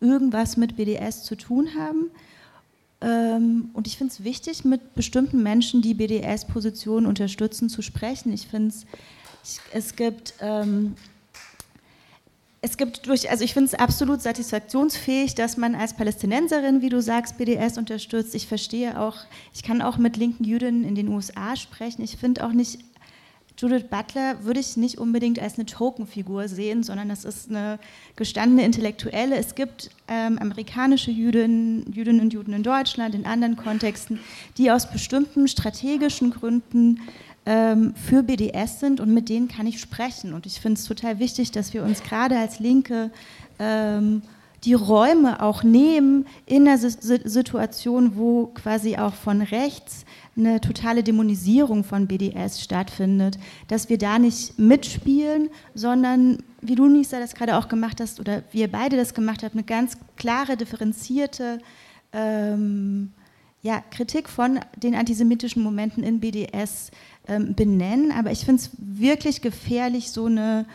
[0.00, 2.10] irgendwas mit BDS zu tun haben.
[3.00, 8.32] Ähm, und ich finde es wichtig, mit bestimmten Menschen, die BDS-Positionen unterstützen, zu sprechen.
[8.32, 8.86] Ich finde es,
[9.72, 10.94] es gibt ähm,
[12.60, 17.00] es gibt durch, also ich finde es absolut satisfaktionsfähig, dass man als Palästinenserin, wie du
[17.00, 18.34] sagst, BDS unterstützt.
[18.34, 19.16] Ich verstehe auch,
[19.54, 22.02] ich kann auch mit linken Jüdinnen in den USA sprechen.
[22.02, 22.80] Ich finde auch nicht
[23.58, 27.80] Judith Butler würde ich nicht unbedingt als eine Tokenfigur sehen, sondern das ist eine
[28.14, 29.36] gestandene Intellektuelle.
[29.36, 34.20] Es gibt ähm, amerikanische Jüdinnen, Jüdinnen und Juden in Deutschland, in anderen Kontexten,
[34.58, 37.00] die aus bestimmten strategischen Gründen
[37.46, 40.34] ähm, für BDS sind und mit denen kann ich sprechen.
[40.34, 43.10] Und ich finde es total wichtig, dass wir uns gerade als Linke
[43.58, 44.22] ähm,
[44.64, 50.04] die Räume auch nehmen in der Situation, wo quasi auch von rechts
[50.38, 57.18] eine totale Dämonisierung von BDS stattfindet, dass wir da nicht mitspielen, sondern wie du, Nisa,
[57.18, 61.58] das gerade auch gemacht hast oder wir beide das gemacht haben, eine ganz klare, differenzierte
[62.12, 63.12] ähm,
[63.62, 66.90] ja, Kritik von den antisemitischen Momenten in BDS
[67.26, 68.12] ähm, benennen.
[68.12, 70.66] Aber ich finde es wirklich gefährlich, so eine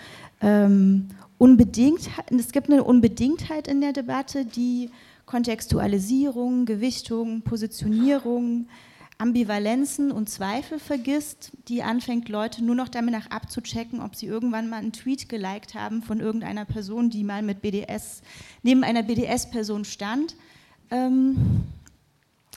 [0.42, 1.08] ähm,
[1.38, 4.90] Unbedingtheit, es gibt eine Unbedingtheit in der Debatte, die
[5.26, 8.68] Kontextualisierung, Gewichtung, Positionierung,
[9.18, 14.70] Ambivalenzen und Zweifel vergisst, die anfängt, Leute nur noch damit nach abzuchecken, ob sie irgendwann
[14.70, 18.22] mal einen Tweet geliked haben von irgendeiner Person, die mal mit BDS,
[18.64, 20.36] neben einer BDS-Person stand.
[20.90, 21.64] Ähm,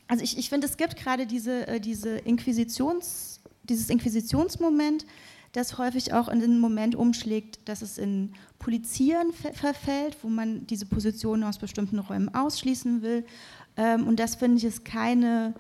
[0.09, 5.05] also ich, ich finde, es gibt gerade diese, äh, diese Inquisitions, dieses Inquisitionsmoment,
[5.53, 10.87] das häufig auch in den Moment umschlägt, dass es in Polizieren verfällt, wo man diese
[10.87, 13.25] Positionen aus bestimmten Räumen ausschließen will.
[13.77, 15.55] Ähm, und das finde ich ist keine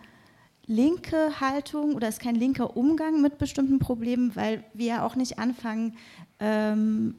[0.66, 5.38] linke Haltung oder ist kein linker Umgang mit bestimmten Problemen, weil wir ja auch nicht
[5.38, 5.96] anfangen,
[6.40, 7.14] ähm,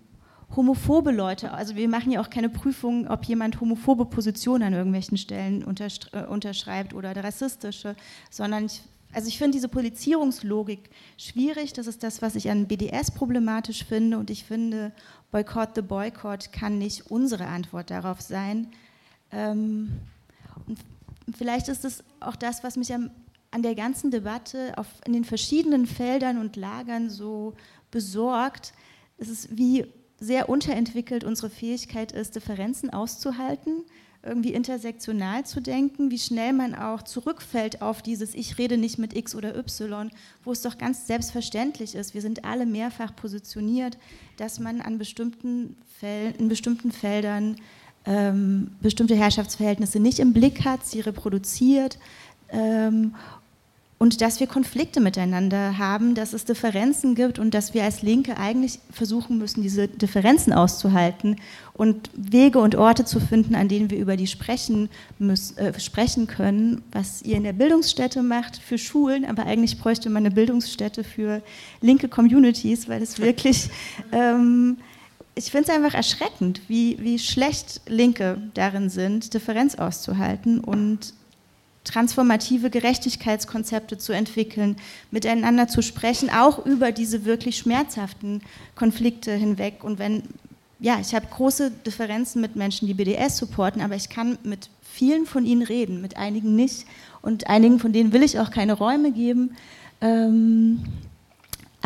[0.55, 5.17] homophobe Leute, also wir machen ja auch keine Prüfung, ob jemand homophobe Positionen an irgendwelchen
[5.17, 7.95] Stellen äh, unterschreibt oder rassistische,
[8.29, 13.11] sondern ich, also ich finde diese Polizierungslogik schwierig, das ist das, was ich an BDS
[13.11, 14.93] problematisch finde und ich finde,
[15.31, 18.67] Boycott the Boycott kann nicht unsere Antwort darauf sein.
[19.31, 19.91] Ähm,
[20.65, 23.11] und vielleicht ist es auch das, was mich am,
[23.51, 27.53] an der ganzen Debatte auf, in den verschiedenen Feldern und Lagern so
[27.91, 28.73] besorgt.
[29.17, 29.85] Es ist, wie
[30.19, 33.83] sehr unterentwickelt unsere Fähigkeit ist, Differenzen auszuhalten,
[34.23, 39.15] irgendwie intersektional zu denken, wie schnell man auch zurückfällt auf dieses Ich rede nicht mit
[39.15, 40.11] X oder Y,
[40.43, 43.97] wo es doch ganz selbstverständlich ist, wir sind alle mehrfach positioniert,
[44.37, 45.77] dass man an bestimmten
[46.37, 47.55] in bestimmten Feldern
[48.05, 51.97] ähm, bestimmte Herrschaftsverhältnisse nicht im Blick hat, sie reproduziert
[52.49, 53.15] ähm,
[53.99, 58.37] und dass wir Konflikte miteinander haben, dass es Differenzen gibt und dass wir als Linke
[58.37, 61.37] eigentlich versuchen müssen, diese Differenzen auszuhalten
[61.73, 66.27] und Wege und Orte zu finden, an denen wir über die sprechen, müssen, äh, sprechen
[66.27, 71.03] können, was ihr in der Bildungsstätte macht für Schulen, aber eigentlich bräuchte man eine Bildungsstätte
[71.03, 71.41] für
[71.81, 73.69] linke Communities, weil es wirklich,
[74.11, 74.77] ähm,
[75.33, 81.13] ich finde es einfach erschreckend, wie, wie schlecht Linke darin sind, Differenz auszuhalten und
[81.87, 84.75] transformative Gerechtigkeitskonzepte zu entwickeln,
[85.11, 88.41] miteinander zu sprechen, auch über diese wirklich schmerzhaften
[88.75, 89.83] Konflikte hinweg.
[89.83, 90.23] Und wenn,
[90.79, 95.25] ja, ich habe große Differenzen mit Menschen, die BDS supporten, aber ich kann mit vielen
[95.25, 96.85] von ihnen reden, mit einigen nicht.
[97.21, 99.55] Und einigen von denen will ich auch keine Räume geben.
[100.01, 100.83] Ähm,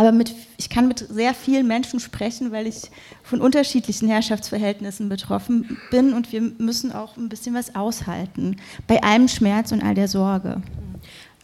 [0.02, 2.90] aber mit, ich kann mit sehr vielen Menschen sprechen, weil ich
[3.22, 8.56] von unterschiedlichen Herrschaftsverhältnissen betroffen bin und wir müssen auch ein bisschen was aushalten
[8.88, 10.64] bei allem Schmerz und all der Sorge.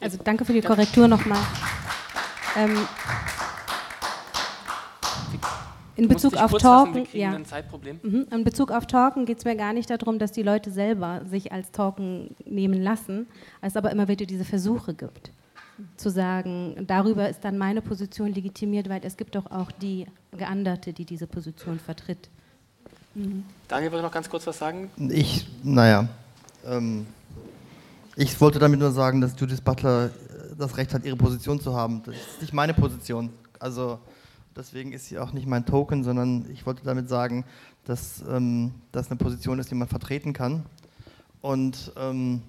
[0.02, 1.38] Also danke für die Korrektur nochmal.
[2.58, 2.80] Ähm,
[5.96, 7.38] in Bezug auf Talken, ja.
[8.02, 8.26] Mhm.
[8.32, 11.52] In Bezug auf Talken geht es mir gar nicht darum, dass die Leute selber sich
[11.52, 13.28] als Talken nehmen lassen,
[13.62, 15.32] als aber immer wieder diese Versuche gibt
[15.96, 20.94] zu sagen, darüber ist dann meine Position legitimiert, weil es gibt doch auch die Geanderte,
[20.94, 22.30] die diese Position vertritt.
[23.16, 23.44] Mhm.
[23.68, 24.90] Daniel, wollte noch ganz kurz was sagen?
[25.10, 26.08] Ich, naja,
[26.66, 27.06] ähm,
[28.16, 30.10] ich wollte damit nur sagen, dass Judith Butler äh,
[30.58, 32.02] das Recht hat, ihre Position zu haben.
[32.04, 33.30] Das ist nicht meine Position.
[33.60, 34.00] Also
[34.56, 37.46] deswegen ist sie auch nicht mein Token, sondern ich wollte damit sagen,
[37.86, 40.64] dass ähm, das eine Position ist, die man vertreten kann.
[41.42, 42.42] Und ähm,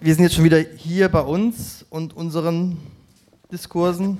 [0.00, 2.78] wir sind jetzt schon wieder hier bei uns und unseren
[3.50, 4.18] Diskursen.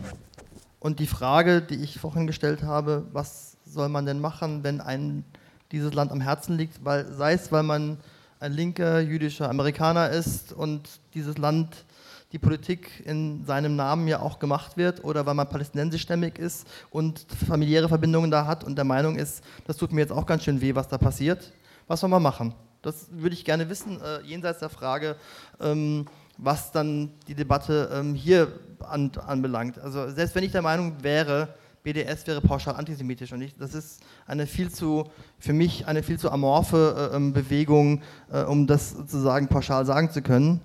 [0.81, 5.25] Und die Frage, die ich vorhin gestellt habe, was soll man denn machen, wenn einem
[5.71, 7.99] dieses Land am Herzen liegt, weil, sei es, weil man
[8.41, 11.85] ein linker jüdischer Amerikaner ist und dieses Land,
[12.33, 17.25] die Politik in seinem Namen ja auch gemacht wird, oder weil man palästinensischstämmig ist und
[17.47, 20.61] familiäre Verbindungen da hat und der Meinung ist, das tut mir jetzt auch ganz schön
[20.61, 21.53] weh, was da passiert.
[21.87, 22.55] Was soll man machen?
[22.83, 25.17] Das würde ich gerne wissen, äh, jenseits der Frage,
[25.61, 26.07] ähm,
[26.37, 29.79] was dann die Debatte ähm, hier an, anbelangt.
[29.79, 34.03] Also selbst wenn ich der Meinung wäre, BDS wäre pauschal antisemitisch und ich, das ist
[34.27, 35.05] eine viel zu,
[35.39, 40.11] für mich eine viel zu amorphe äh, ähm, Bewegung, äh, um das sozusagen pauschal sagen
[40.11, 40.61] zu können,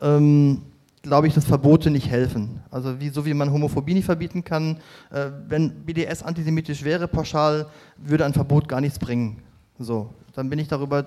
[0.00, 0.62] ähm,
[1.02, 2.60] glaube ich, dass Verbote nicht helfen.
[2.70, 4.78] Also wie, so wie man Homophobie nicht verbieten kann,
[5.10, 7.66] äh, wenn BDS antisemitisch wäre, pauschal,
[7.96, 9.42] würde ein Verbot gar nichts bringen.
[9.78, 11.06] So, dann bin ich darüber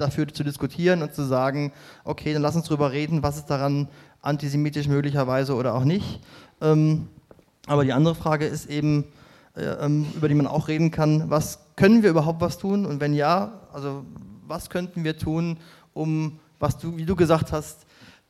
[0.00, 1.72] dafür zu diskutieren und zu sagen,
[2.04, 3.88] okay, dann lass uns darüber reden, was ist daran
[4.22, 6.20] antisemitisch möglicherweise oder auch nicht.
[6.60, 7.08] Ähm,
[7.66, 9.04] aber die andere Frage ist eben,
[9.56, 13.00] äh, ähm, über die man auch reden kann, was können wir überhaupt was tun und
[13.00, 14.04] wenn ja, also
[14.46, 15.58] was könnten wir tun,
[15.94, 17.86] um, was du, wie du gesagt hast,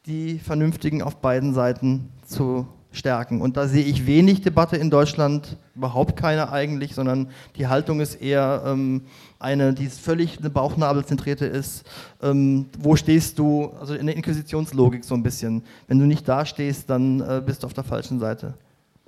[0.06, 3.40] die Vernünftigen auf beiden Seiten zu stärken.
[3.40, 8.16] Und da sehe ich wenig Debatte in Deutschland, überhaupt keine eigentlich, sondern die Haltung ist
[8.16, 9.06] eher ähm,
[9.38, 11.84] eine, die völlig eine Bauchnabelzentrierte ist.
[12.22, 13.72] Ähm, wo stehst du?
[13.78, 15.64] Also in der Inquisitionslogik so ein bisschen.
[15.86, 18.54] Wenn du nicht da stehst, dann äh, bist du auf der falschen Seite.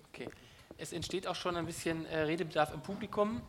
[0.08, 0.28] Okay.
[0.78, 3.40] Es entsteht auch schon ein bisschen äh, Redebedarf im Publikum.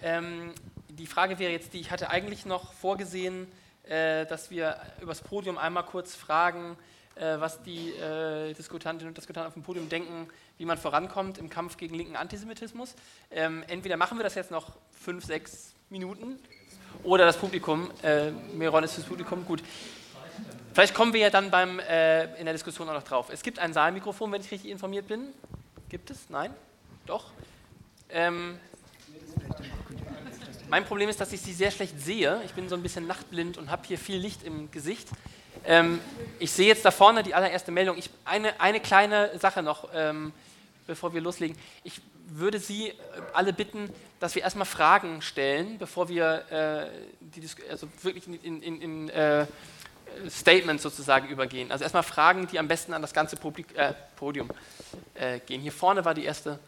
[0.00, 0.52] Ähm,
[0.88, 3.46] die Frage wäre jetzt die, ich hatte eigentlich noch vorgesehen,
[3.84, 6.76] äh, dass wir übers Podium einmal kurz fragen,
[7.16, 10.28] äh, was die äh, Diskutantinnen und Diskutanten auf dem Podium denken,
[10.58, 12.94] wie man vorankommt im Kampf gegen linken Antisemitismus.
[13.30, 16.38] Ähm, entweder machen wir das jetzt noch fünf, sechs Minuten
[17.04, 19.62] oder das Publikum, äh, Meron ist fürs Publikum, gut.
[20.72, 23.28] Vielleicht kommen wir ja dann beim, äh, in der Diskussion auch noch drauf.
[23.30, 25.28] Es gibt ein Saalmikrofon, wenn ich richtig informiert bin.
[25.88, 26.30] Gibt es?
[26.30, 26.54] Nein?
[27.04, 27.32] Doch?
[28.08, 28.58] Ähm,
[30.70, 32.40] mein Problem ist, dass ich sie sehr schlecht sehe.
[32.46, 35.08] Ich bin so ein bisschen nachtblind und habe hier viel Licht im Gesicht.
[35.64, 36.00] Ähm,
[36.38, 37.96] ich sehe jetzt da vorne die allererste Meldung.
[37.96, 40.32] Ich, eine, eine kleine Sache noch, ähm,
[40.86, 41.56] bevor wir loslegen.
[41.84, 42.94] Ich würde Sie äh,
[43.32, 46.86] alle bitten, dass wir erstmal Fragen stellen, bevor wir äh,
[47.20, 49.46] die, also wirklich in, in, in äh,
[50.28, 51.72] Statements sozusagen übergehen.
[51.72, 54.50] Also erstmal Fragen, die am besten an das ganze Publik, äh, Podium
[55.14, 55.60] äh, gehen.
[55.60, 56.58] Hier vorne war die erste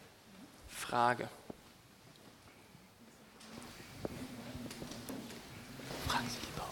[0.69, 1.29] Frage.
[6.07, 6.65] Fragen Sie lieber.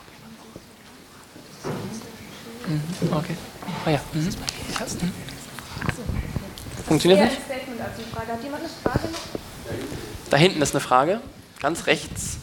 [2.67, 3.13] Mhm.
[3.13, 3.35] Okay.
[3.85, 4.01] Ah ja.
[4.13, 4.29] Mhm.
[6.85, 7.37] Funktioniert nicht?
[10.29, 11.21] Da hinten ist eine Frage,
[11.59, 12.37] ganz rechts.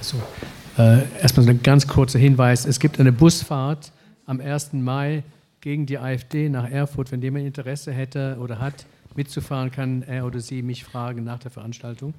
[0.00, 0.16] So,
[0.76, 2.66] äh, erstmal so ein ganz kurzer Hinweis.
[2.66, 3.92] Es gibt eine Busfahrt
[4.26, 4.74] am 1.
[4.74, 5.22] Mai
[5.60, 7.10] gegen die AfD nach Erfurt.
[7.10, 8.84] Wenn jemand Interesse hätte oder hat,
[9.16, 12.14] mitzufahren, kann er oder sie mich fragen nach der Veranstaltung.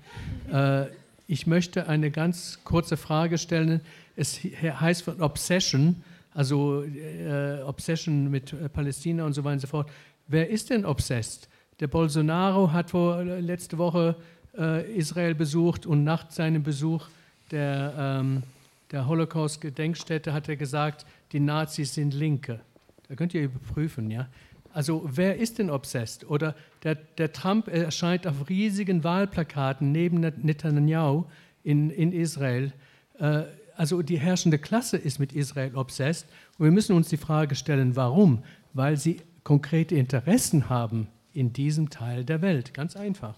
[0.52, 0.86] Äh,
[1.28, 3.82] ich möchte eine ganz kurze Frage stellen.
[4.16, 6.04] Es heißt von Obsession,
[6.34, 9.90] also äh, Obsession mit äh, Palästina und so weiter und so fort.
[10.28, 11.48] Wer ist denn obsessed?
[11.80, 14.16] Der Bolsonaro hat vor, äh, letzte Woche
[14.58, 17.08] äh, Israel besucht und nach seinem Besuch
[17.52, 18.44] der, ähm,
[18.92, 22.60] der Holocaust-Gedenkstätte hat er gesagt, die Nazis sind Linke.
[23.08, 24.28] Da könnt ihr überprüfen, ja.
[24.76, 26.30] Also wer ist denn obsessed?
[26.30, 26.54] Oder
[26.84, 31.24] der, der Trump erscheint auf riesigen Wahlplakaten neben Netanyahu
[31.64, 32.74] in, in Israel.
[33.18, 33.44] Äh,
[33.78, 36.28] also die herrschende Klasse ist mit Israel obsessed.
[36.58, 38.44] Und wir müssen uns die Frage stellen, warum?
[38.74, 42.74] Weil sie konkrete Interessen haben in diesem Teil der Welt.
[42.74, 43.36] Ganz einfach.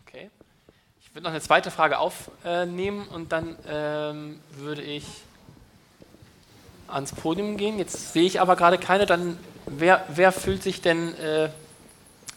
[0.00, 0.30] Okay.
[1.00, 5.04] Ich würde noch eine zweite Frage aufnehmen und dann ähm, würde ich
[6.88, 7.78] ans Podium gehen.
[7.78, 11.48] Jetzt sehe ich aber gerade keine, dann Wer, wer fühlt sich denn, äh,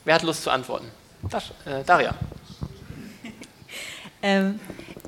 [0.03, 0.88] wer hat Lust zu antworten?
[1.30, 2.15] Das, äh, Daria.
[4.23, 4.59] ähm,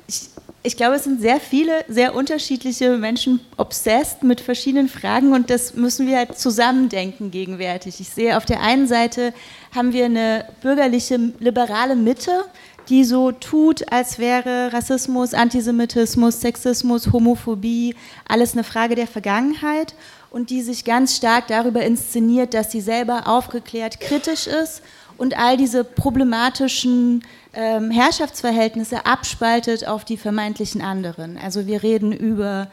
[0.06, 0.28] ich,
[0.62, 5.74] ich, glaube, es sind sehr viele, sehr unterschiedliche Menschen obsessed mit verschiedenen Fragen und das
[5.74, 7.98] müssen wir halt zusammendenken gegenwärtig.
[7.98, 9.34] Ich sehe, auf der einen Seite
[9.74, 12.44] haben wir eine bürgerliche, liberale Mitte,
[12.88, 17.94] die so tut, als wäre Rassismus, Antisemitismus, Sexismus, Homophobie
[18.28, 19.94] alles eine Frage der Vergangenheit
[20.30, 24.82] und die sich ganz stark darüber inszeniert, dass sie selber aufgeklärt kritisch ist
[25.16, 27.22] und all diese problematischen
[27.54, 31.38] ähm, Herrschaftsverhältnisse abspaltet auf die vermeintlichen anderen.
[31.38, 32.68] Also wir reden über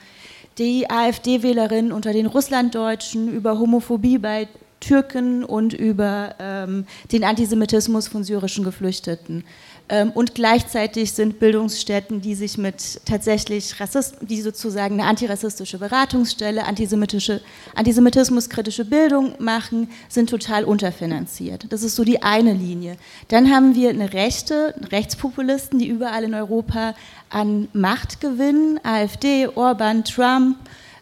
[0.57, 4.48] die AfD-Wählerinnen unter den Russlanddeutschen, über Homophobie bei
[4.80, 9.44] Türken und über ähm, den Antisemitismus von syrischen Geflüchteten.
[9.89, 16.65] Ähm, und gleichzeitig sind Bildungsstätten, die sich mit tatsächlich Rassist die sozusagen eine antirassistische Beratungsstelle,
[16.65, 17.41] antisemitische,
[17.75, 21.65] antisemitismuskritische Bildung machen, sind total unterfinanziert.
[21.69, 22.97] Das ist so die eine Linie.
[23.29, 26.93] Dann haben wir eine Rechte, Rechtspopulisten, die überall in Europa
[27.29, 30.57] an Macht gewinnen, AfD, Orban, Trump,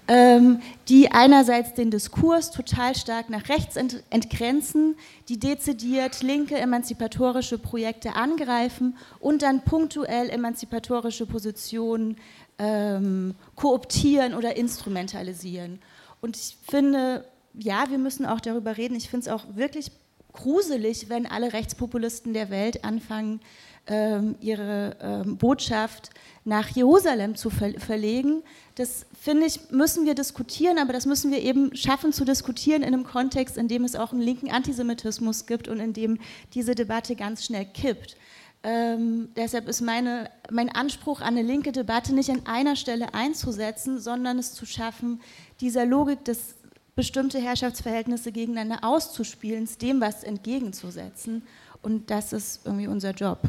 [0.10, 4.96] die einerseits den Diskurs total stark nach rechts ent entgrenzen,
[5.28, 12.16] die dezidiert linke emanzipatorische Projekte angreifen und dann punktuell emanzipatorische Positionen
[12.58, 15.80] ähm, kooptieren oder instrumentalisieren.
[16.22, 18.96] Und ich finde, ja, wir müssen auch darüber reden.
[18.96, 19.92] Ich finde es auch wirklich
[20.32, 23.42] gruselig, wenn alle Rechtspopulisten der Welt anfangen,
[23.88, 26.10] ähm, ihre ähm, Botschaft
[26.48, 28.42] nach Jerusalem zu ver verlegen.
[28.76, 32.94] Das finde ich, müssen wir diskutieren, aber das müssen wir eben schaffen zu diskutieren in
[32.94, 36.20] einem Kontext, in dem es auch einen linken Antisemitismus gibt und in dem
[36.54, 38.16] diese Debatte ganz schnell kippt.
[38.64, 44.00] Ähm, deshalb ist meine, mein Anspruch an eine linke Debatte nicht an einer Stelle einzusetzen,
[44.00, 45.20] sondern es zu schaffen,
[45.60, 46.56] dieser Logik des
[46.96, 51.44] bestimmte Herrschaftsverhältnisse gegeneinander auszuspielen, dem was entgegenzusetzen.
[51.82, 53.40] Und das ist irgendwie unser Job.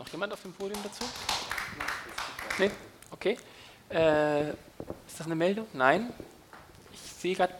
[0.00, 1.04] Noch jemand auf dem Podium dazu?
[2.58, 2.70] Nee?
[3.10, 3.36] Okay.
[3.90, 5.66] Äh, ist das eine Meldung?
[5.74, 6.10] Nein?
[6.90, 7.52] Ich sehe gerade,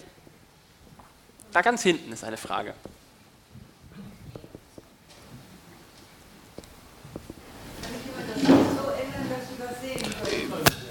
[1.53, 2.73] da ganz hinten ist eine Frage.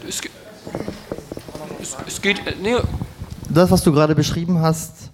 [0.08, 0.22] Es,
[1.82, 2.46] es, es geht.
[2.46, 2.76] Äh, nee.
[3.50, 5.10] Das, was du gerade beschrieben hast,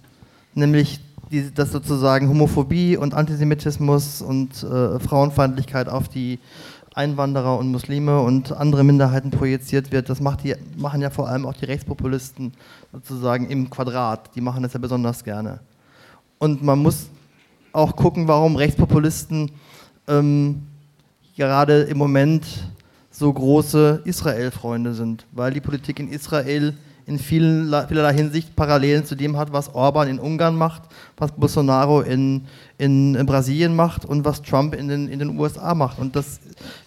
[0.52, 1.00] nämlich
[1.30, 6.38] die, dass sozusagen Homophobie und Antisemitismus und äh, Frauenfeindlichkeit auf die
[6.94, 11.44] Einwanderer und Muslime und andere Minderheiten projiziert wird, das macht die, machen ja vor allem
[11.44, 12.52] auch die Rechtspopulisten
[12.92, 14.34] sozusagen im Quadrat.
[14.34, 15.60] Die machen das ja besonders gerne.
[16.38, 17.08] Und man muss
[17.72, 19.50] auch gucken, warum Rechtspopulisten
[20.08, 20.62] ähm,
[21.36, 22.46] gerade im Moment
[23.10, 26.74] so große Israel-Freunde sind, weil die Politik in Israel
[27.06, 30.82] in vielen, vielerlei Hinsicht Parallelen zu dem hat, was Orban in Ungarn macht,
[31.16, 32.46] was Bolsonaro in,
[32.78, 36.00] in, in Brasilien macht und was Trump in den, in den USA macht.
[36.00, 36.40] Und das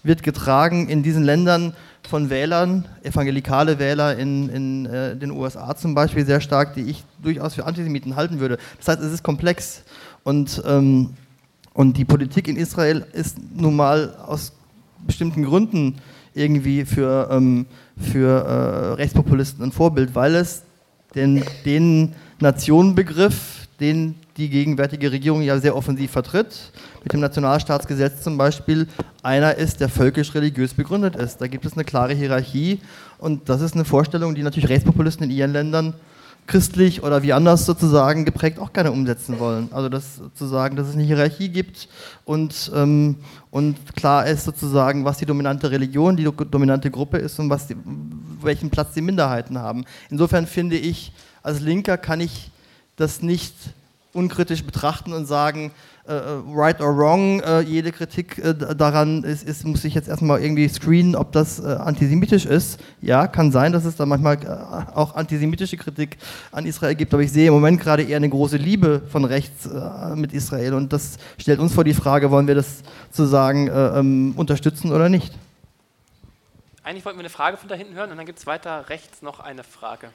[0.04, 1.74] wird getragen in diesen Ländern
[2.08, 7.04] von Wählern, evangelikale Wähler in, in äh, den USA zum Beispiel sehr stark, die ich
[7.24, 8.58] durchaus für Antisemiten halten würde.
[8.78, 9.84] Das heißt, es ist komplex.
[10.24, 11.14] Und, ähm,
[11.74, 14.52] und die Politik in Israel ist nun mal aus
[15.06, 15.96] bestimmten Gründen
[16.40, 17.66] irgendwie für, ähm,
[17.98, 20.64] für äh, Rechtspopulisten ein Vorbild, weil es
[21.16, 26.72] den, den Nationenbegriff, den die gegenwärtige Regierung ja sehr offensiv vertritt,
[27.04, 28.88] mit dem Nationalstaatsgesetz zum Beispiel,
[29.22, 31.42] einer ist, der völkisch-religiös begründet ist.
[31.42, 32.80] Da gibt es eine klare Hierarchie
[33.18, 35.94] und das ist eine Vorstellung, die natürlich Rechtspopulisten in ihren Ländern
[36.50, 39.70] christlich oder wie anders sozusagen geprägt auch gerne umsetzen wollen.
[39.72, 41.88] Also das sozusagen, dass es eine Hierarchie gibt
[42.26, 43.18] und, ähm,
[43.52, 47.76] und klar ist sozusagen, was die dominante Religion, die dominante Gruppe ist und was die,
[48.42, 49.86] welchen Platz die Minderheiten haben.
[50.10, 51.14] Insofern finde ich,
[51.44, 52.52] als Linker kann ich
[52.96, 53.54] das nicht
[54.20, 55.72] unkritisch betrachten und sagen,
[56.10, 60.08] äh, äh, right or wrong, äh, jede Kritik äh, daran ist, ist, muss ich jetzt
[60.08, 62.80] erstmal irgendwie screenen, ob das äh, antisemitisch ist.
[63.00, 66.18] Ja, kann sein, dass es da manchmal äh, auch antisemitische Kritik
[66.52, 69.70] an Israel gibt, aber ich sehe im Moment gerade eher eine große Liebe von rechts
[70.16, 72.82] mit Israel und das stellt uns vor die Frage, wollen wir das
[73.12, 75.34] sozusagen ähm, unterstützen oder nicht?
[76.84, 79.22] Eigentlich wollten wir eine Frage von da hinten hören und dann gibt es weiter rechts
[79.22, 80.10] noch eine Frage.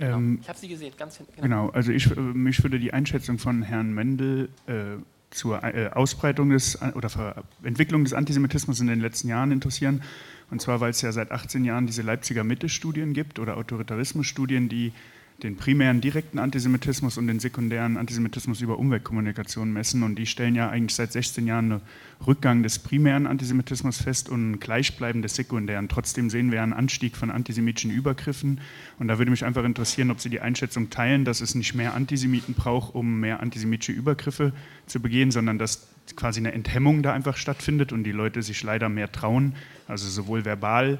[0.00, 0.16] Genau.
[0.16, 1.32] Ähm, ich habe sie gesehen, ganz hinten.
[1.36, 4.96] Genau, genau also ich, mich würde die Einschätzung von Herrn Mendel äh,
[5.30, 10.02] zur äh, Ausbreitung des oder Entwicklung des Antisemitismus in den letzten Jahren interessieren.
[10.50, 14.92] Und zwar, weil es ja seit 18 Jahren diese Leipziger Mitte-Studien gibt oder Autoritarismus-Studien, die
[15.42, 20.02] den primären direkten Antisemitismus und den sekundären Antisemitismus über Umweltkommunikation messen.
[20.02, 21.80] Und die stellen ja eigentlich seit 16 Jahren einen
[22.26, 25.88] Rückgang des primären Antisemitismus fest und ein Gleichbleiben des sekundären.
[25.88, 28.60] Trotzdem sehen wir einen Anstieg von antisemitischen Übergriffen.
[28.98, 31.94] Und da würde mich einfach interessieren, ob Sie die Einschätzung teilen, dass es nicht mehr
[31.94, 34.52] Antisemiten braucht, um mehr antisemitische Übergriffe
[34.86, 38.88] zu begehen, sondern dass quasi eine Enthemmung da einfach stattfindet und die Leute sich leider
[38.88, 39.54] mehr trauen,
[39.86, 40.98] also sowohl verbal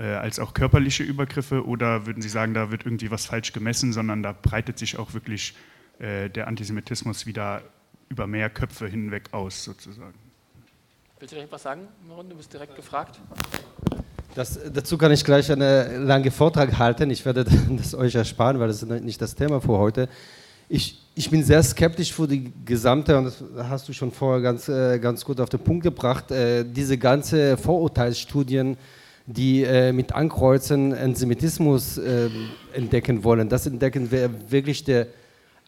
[0.00, 1.66] als auch körperliche Übergriffe?
[1.66, 5.14] Oder würden Sie sagen, da wird irgendwie was falsch gemessen, sondern da breitet sich auch
[5.14, 5.54] wirklich
[5.98, 7.62] äh, der Antisemitismus wieder
[8.08, 10.14] über mehr Köpfe hinweg aus, sozusagen?
[11.18, 12.28] Willst du direkt was sagen, Maron?
[12.28, 13.20] Du bist direkt gefragt.
[14.34, 17.10] Das, dazu kann ich gleich einen langen Vortrag halten.
[17.10, 17.44] Ich werde
[17.76, 20.08] das euch ersparen, weil das ist nicht das Thema für heute.
[20.68, 24.68] Ich, ich bin sehr skeptisch für die gesamte, und das hast du schon vorher ganz,
[24.68, 28.78] äh, ganz gut auf den Punkt gebracht, diese ganze Vorurteilsstudien,
[29.26, 32.28] die äh, mit Ankreuzen Antisemitismus äh,
[32.72, 33.48] entdecken wollen.
[33.48, 35.06] Das entdecken wir wirklich der,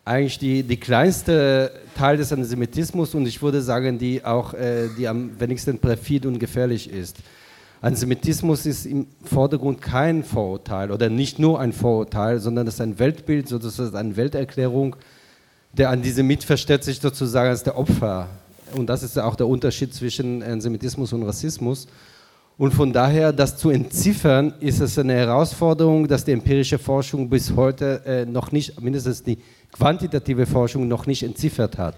[0.04, 5.08] eigentlich die, die kleinste Teil des Antisemitismus und ich würde sagen, die auch äh, die
[5.08, 7.18] am wenigsten perfid und gefährlich ist.
[7.80, 12.98] Antisemitismus ist im Vordergrund kein Vorurteil oder nicht nur ein Vorurteil, sondern es ist ein
[12.98, 14.96] Weltbild, sozusagen eine Welterklärung.
[15.74, 18.28] Der Antisemit versteht sich sozusagen als der Opfer.
[18.74, 21.86] Und das ist auch der Unterschied zwischen Antisemitismus und Rassismus.
[22.56, 27.54] Und von daher, das zu entziffern, ist es eine Herausforderung, dass die empirische Forschung bis
[27.56, 29.38] heute äh, noch nicht, mindestens die
[29.72, 31.96] quantitative Forschung noch nicht entziffert hat.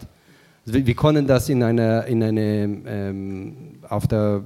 [0.64, 3.54] Wir, wir können das in einer, in eine, ähm,
[3.86, 4.44] auf der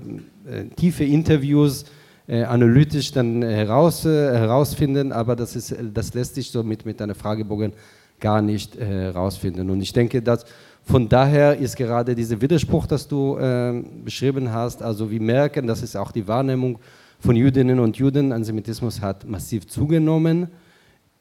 [0.50, 1.84] äh, tiefe Interviews
[2.26, 7.00] äh, analytisch dann heraus, äh, herausfinden, aber das, ist, das lässt sich so mit, mit
[7.00, 7.72] einer Fragebogen
[8.18, 9.70] gar nicht äh, herausfinden.
[9.70, 10.44] Und ich denke, dass
[10.90, 15.82] von daher ist gerade dieser Widerspruch, das du äh, beschrieben hast, also wir merken, das
[15.82, 16.80] ist auch die Wahrnehmung
[17.20, 20.48] von Jüdinnen und Juden, Antisemitismus hat massiv zugenommen.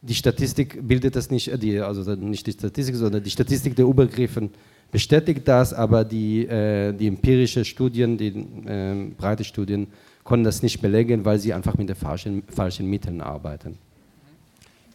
[0.01, 4.49] Die Statistik bildet das nicht, die, also nicht die Statistik, sondern die Statistik der Übergriffen
[4.91, 8.29] bestätigt das, aber die, äh, die empirischen Studien, die
[8.65, 9.85] äh, breite Studien,
[10.23, 13.77] konnten das nicht belegen, weil sie einfach mit den falschen, falschen Mitteln arbeiten.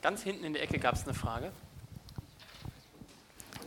[0.03, 1.53] Ganz hinten in der Ecke gab es eine Frage.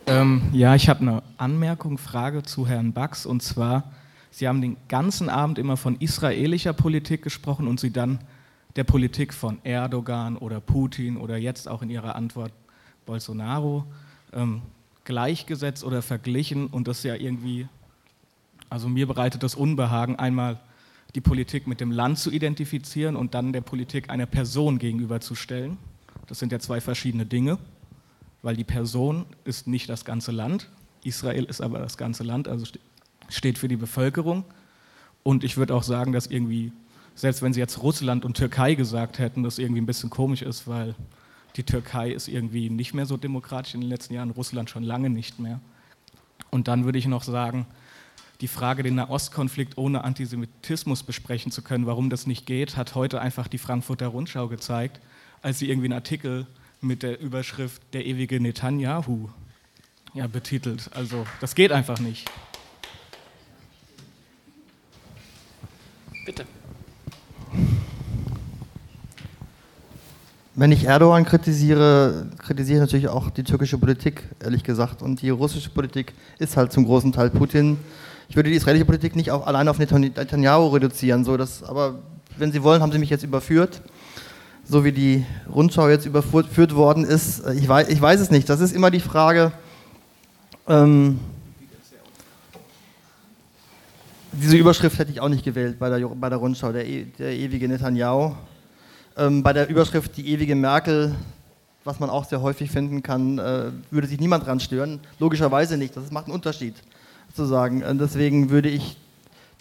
[0.09, 3.25] Ähm, ja, ich habe eine Anmerkung, Frage zu Herrn Bax.
[3.25, 3.91] Und zwar,
[4.31, 8.19] Sie haben den ganzen Abend immer von israelischer Politik gesprochen und Sie dann
[8.77, 12.53] der Politik von Erdogan oder Putin oder jetzt auch in Ihrer Antwort
[13.05, 13.83] Bolsonaro
[14.31, 14.61] ähm,
[15.03, 16.67] gleichgesetzt oder verglichen.
[16.67, 17.67] Und das ja irgendwie,
[18.69, 20.57] also mir bereitet das Unbehagen, einmal
[21.15, 25.77] die Politik mit dem Land zu identifizieren und dann der Politik einer Person gegenüberzustellen.
[26.27, 27.57] Das sind ja zwei verschiedene Dinge
[28.41, 30.69] weil die Person ist nicht das ganze Land.
[31.03, 32.65] Israel ist aber das ganze Land, also
[33.29, 34.43] steht für die Bevölkerung.
[35.23, 36.71] Und ich würde auch sagen, dass irgendwie,
[37.15, 40.67] selbst wenn sie jetzt Russland und Türkei gesagt hätten, das irgendwie ein bisschen komisch ist,
[40.67, 40.95] weil
[41.55, 45.09] die Türkei ist irgendwie nicht mehr so demokratisch in den letzten Jahren, Russland schon lange
[45.09, 45.59] nicht mehr.
[46.51, 47.65] Und dann würde ich noch sagen,
[48.41, 53.19] die Frage, den Nahostkonflikt ohne Antisemitismus besprechen zu können, warum das nicht geht, hat heute
[53.19, 55.01] einfach die Frankfurter Rundschau gezeigt,
[55.41, 56.45] als sie irgendwie einen Artikel
[56.81, 59.29] mit der Überschrift Der ewige Netanyahu
[60.13, 60.89] ja, betitelt.
[60.93, 62.29] Also das geht einfach nicht.
[66.25, 66.45] Bitte.
[70.55, 75.03] Wenn ich Erdogan kritisiere, kritisiere ich natürlich auch die türkische Politik, ehrlich gesagt.
[75.03, 77.77] Und die russische Politik ist halt zum großen Teil Putin.
[78.27, 81.23] Ich würde die israelische Politik nicht auch allein auf Netanyahu reduzieren.
[81.23, 81.99] So, das, aber
[82.37, 83.81] wenn Sie wollen, haben Sie mich jetzt überführt.
[84.69, 87.41] So wie die Rundschau jetzt überführt worden ist.
[87.55, 88.49] Ich weiß, ich weiß es nicht.
[88.49, 89.53] Das ist immer die Frage.
[90.67, 91.21] Ähm,
[94.33, 97.31] diese Überschrift hätte ich auch nicht gewählt bei der, bei der Rundschau, der, e, der
[97.31, 98.35] ewige Netanyahu.
[99.15, 101.15] Ähm, bei der Überschrift die ewige Merkel,
[101.85, 104.99] was man auch sehr häufig finden kann, äh, würde sich niemand dran stören.
[105.17, 106.75] Logischerweise nicht, das macht einen Unterschied
[107.33, 107.83] zu sagen.
[107.85, 108.97] Und deswegen würde ich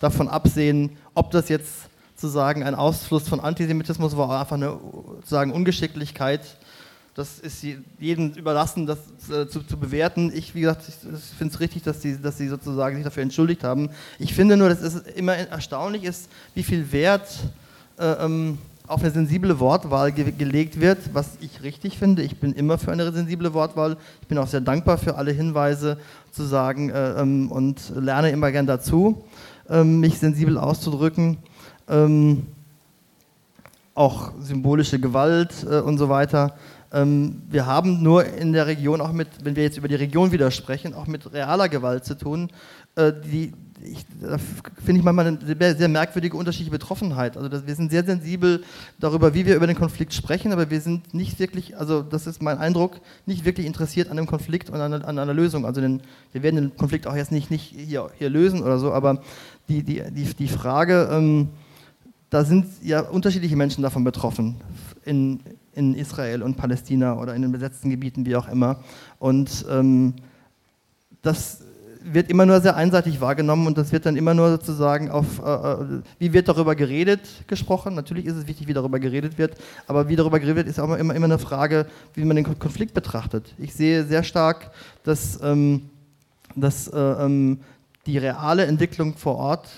[0.01, 4.79] davon absehen, ob das jetzt zu sagen ein Ausfluss von Antisemitismus war, einfach eine
[5.25, 6.41] sagen Ungeschicklichkeit.
[7.15, 7.65] Das ist
[7.99, 8.99] jedem überlassen, das
[9.31, 10.31] äh, zu, zu, bewerten.
[10.35, 10.83] Ich, wie gesagt,
[11.39, 13.89] finde es richtig, dass sie, dass sie sozusagen sich dafür entschuldigt haben.
[14.19, 17.27] Ich finde nur, dass es immer erstaunlich ist, wie viel Wert
[17.99, 22.23] äh, ähm, auf eine sensible Wortwahl ge gelegt wird, was ich richtig finde.
[22.23, 23.97] Ich bin immer für eine sensible Wortwahl.
[24.21, 25.97] Ich bin auch sehr dankbar für alle Hinweise
[26.33, 29.25] zu sagen äh, ähm, und lerne immer gern dazu,
[29.71, 31.39] ähm, mich sensibel auszudrücken.
[31.89, 32.47] Ähm,
[33.95, 36.55] auch symbolische Gewalt äh, und so weiter.
[36.93, 40.33] Ähm, wir haben nur in der Region auch mit, wenn wir jetzt über die Region
[40.33, 42.51] wieder sprechen, auch mit realer Gewalt zu tun,
[42.95, 43.53] äh, die,
[43.83, 47.37] ich, da finde ich manchmal eine sehr, sehr, merkwürdige unterschiedliche Betroffenheit.
[47.37, 48.63] Also das, wir sind sehr sensibel
[48.99, 52.41] darüber, wie wir über den Konflikt sprechen, aber wir sind nicht wirklich, also das ist
[52.43, 55.67] mein Eindruck, nicht wirklich interessiert an dem Konflikt und an, an einer Lösung.
[55.67, 56.03] Also den,
[56.33, 59.23] wir werden den Konflikt auch jetzt nicht, nicht hier, hier lösen oder so, aber
[59.69, 61.49] die, die, die, die Frage, ähm,
[62.37, 64.57] da sind ja unterschiedliche Menschen davon betroffen,
[65.07, 65.41] in,
[65.73, 68.81] in Israel und Palästina oder in den besetzten Gebieten, wie auch immer.
[69.19, 70.13] Und ähm,
[71.23, 71.63] das
[72.03, 75.51] wird immer nur sehr einseitig wahrgenommen und das wird dann immer nur sozusagen auf, äh,
[75.51, 77.95] äh, wie wird darüber geredet, gesprochen.
[77.95, 79.57] Natürlich ist es wichtig, wie darüber geredet wird,
[79.87, 82.93] aber wie darüber geredet wird, ist auch immer, immer eine Frage, wie man den Konflikt
[82.93, 83.55] betrachtet.
[83.57, 84.73] Ich sehe sehr stark,
[85.05, 85.89] dass, ähm,
[86.55, 87.61] dass äh, ähm,
[88.05, 89.71] die reale Entwicklung vor Ort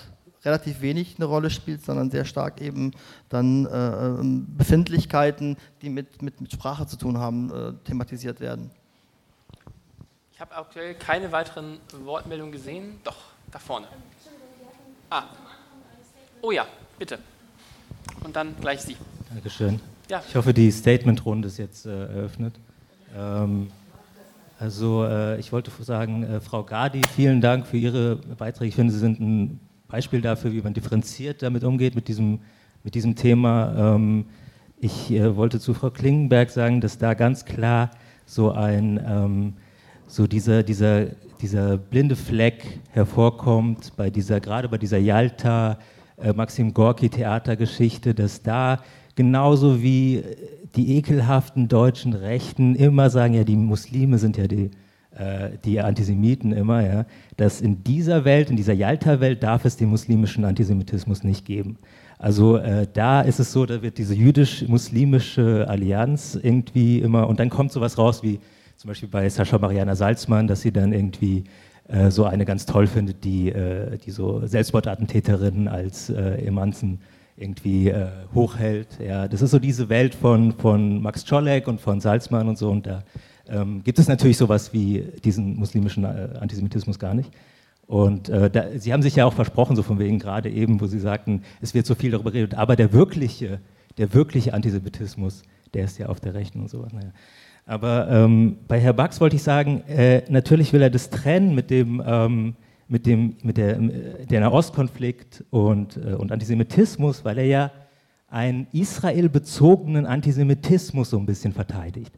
[0.45, 2.91] relativ wenig eine Rolle spielt, sondern sehr stark eben
[3.29, 8.71] dann äh, ähm, Befindlichkeiten, die mit, mit, mit Sprache zu tun haben, äh, thematisiert werden.
[10.33, 12.99] Ich habe aktuell keine weiteren Wortmeldungen gesehen.
[13.03, 13.17] Doch,
[13.51, 13.87] da vorne.
[15.09, 15.23] Ah.
[16.41, 16.65] Oh ja,
[16.97, 17.19] bitte.
[18.23, 18.95] Und dann gleich Sie.
[19.29, 19.81] Dankeschön.
[20.09, 20.23] Ja.
[20.27, 22.55] Ich hoffe, die Statement-Runde ist jetzt äh, eröffnet.
[23.15, 23.69] Ähm,
[24.59, 28.69] also äh, ich wollte sagen, äh, Frau Gadi, vielen Dank für Ihre Beiträge.
[28.69, 29.59] Ich finde, Sie sind ein
[29.89, 32.39] Beispiel dafür, wie man differenziert damit umgeht, mit diesem,
[32.83, 33.95] mit diesem Thema.
[33.95, 34.25] Ähm,
[34.79, 37.91] ich äh, wollte zu Frau Klingenberg sagen, dass da ganz klar
[38.25, 39.53] so ein ähm,
[40.05, 41.05] so dieser, dieser,
[41.41, 45.79] dieser blinde Fleck hervorkommt, bei dieser, gerade bei dieser Yalta,
[46.17, 48.81] äh, Maxim Gorki Theatergeschichte, dass da
[49.15, 50.23] genauso wie
[50.75, 54.71] die ekelhaften deutschen Rechten immer sagen, ja, die Muslime sind ja die,
[55.65, 57.05] die Antisemiten immer, ja,
[57.35, 61.77] dass in dieser Welt, in dieser Yalta-Welt darf es den muslimischen Antisemitismus nicht geben.
[62.17, 67.49] Also äh, da ist es so, da wird diese jüdisch-muslimische Allianz irgendwie immer, und dann
[67.49, 68.39] kommt sowas raus wie,
[68.75, 71.45] zum Beispiel bei Sascha Mariana Salzmann, dass sie dann irgendwie
[71.87, 76.99] äh, so eine ganz toll findet, die, äh, die so Selbstmordattentäterinnen als äh, Emanzen
[77.37, 78.99] irgendwie äh, hochhält.
[79.01, 82.69] Ja, das ist so diese Welt von, von Max Czolek und von Salzmann und so.
[82.69, 83.03] Und da
[83.51, 87.31] ähm, gibt es natürlich sowas wie diesen muslimischen äh, Antisemitismus gar nicht.
[87.87, 90.85] Und äh, da, Sie haben sich ja auch versprochen, so von wegen gerade eben, wo
[90.85, 93.59] Sie sagten, es wird so viel darüber geredet, aber der wirkliche,
[93.97, 95.41] der wirkliche Antisemitismus,
[95.73, 96.93] der ist ja auf der Rechten und sowas.
[96.93, 97.11] Naja.
[97.65, 101.69] Aber ähm, bei Herr Bax wollte ich sagen, äh, natürlich will er das trennen mit
[101.69, 102.55] dem, ähm,
[102.87, 107.71] mit dem, mit der, äh, der Nahostkonflikt und, äh, und Antisemitismus, weil er ja
[108.27, 112.17] einen israelbezogenen Antisemitismus so ein bisschen verteidigt.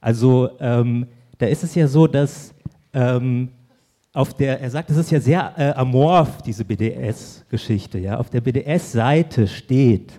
[0.00, 1.06] Also ähm,
[1.38, 2.54] da ist es ja so, dass
[2.92, 3.50] ähm,
[4.12, 7.98] auf der, er sagt, es ist ja sehr äh, amorph, diese BDS-Geschichte.
[7.98, 8.18] Ja?
[8.18, 10.12] Auf der BDS-Seite steht,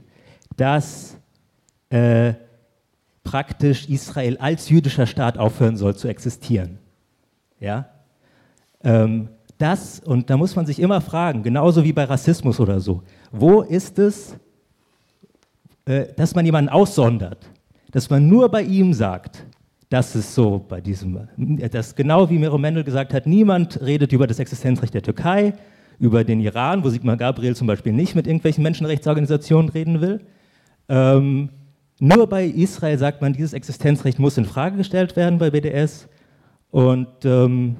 [0.56, 1.18] dass
[1.90, 2.34] äh,
[3.24, 6.80] praktisch Israel als jüdischer Staat aufhören soll zu existieren.
[7.60, 7.90] Ja?
[8.84, 13.03] Ähm, das, und da muss man sich immer fragen, genauso wie bei Rassismus oder so,
[13.32, 14.36] wo ist es,
[15.86, 17.45] äh, dass man jemanden aussondert,
[17.91, 19.45] dass man nur bei ihm sagt,
[19.91, 24.26] das ist so bei diesem, das genau wie Miro Mendel gesagt hat, niemand redet über
[24.26, 25.53] das Existenzrecht der Türkei,
[25.99, 30.22] über den Iran, wo Sigmar Gabriel zum Beispiel nicht mit irgendwelchen Menschenrechtsorganisationen reden will.
[30.88, 31.49] Ähm,
[31.99, 36.07] nur bei Israel sagt man, dieses Existenzrecht muss in Frage gestellt werden bei BDS.
[36.69, 37.76] Und ähm,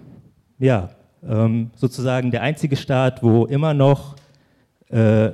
[0.60, 0.90] ja,
[1.26, 4.18] ähm, sozusagen der einzige Staat, wo immer noch
[4.92, 5.34] äh, äh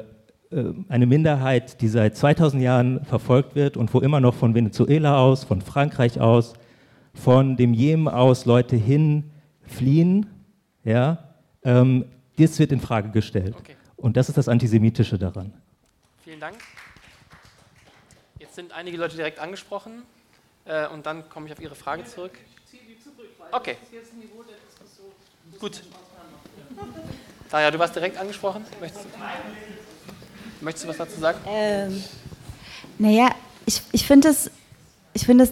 [0.89, 5.43] eine Minderheit, die seit 2000 Jahren verfolgt wird und wo immer noch von Venezuela aus,
[5.43, 6.53] von Frankreich aus,
[7.17, 10.29] von dem Jemen aus Leute hinfliehen,
[10.83, 11.33] ja,
[11.63, 12.05] ähm,
[12.37, 13.55] das wird in Frage gestellt.
[13.57, 13.75] Okay.
[13.97, 15.53] Und das ist das Antisemitische daran.
[16.23, 16.57] Vielen Dank.
[18.39, 20.03] Jetzt sind einige Leute direkt angesprochen
[20.65, 22.37] äh, und dann komme ich auf Ihre Frage zurück.
[23.51, 23.77] Okay.
[25.59, 25.83] Gut.
[27.49, 28.63] Daja, du warst direkt angesprochen.
[28.79, 29.09] Möchtest du,
[30.61, 31.39] möchtest du was dazu sagen?
[31.47, 32.03] Ähm,
[32.99, 33.29] naja,
[33.65, 34.51] ich, ich finde es
[35.17, 35.51] ich finde das,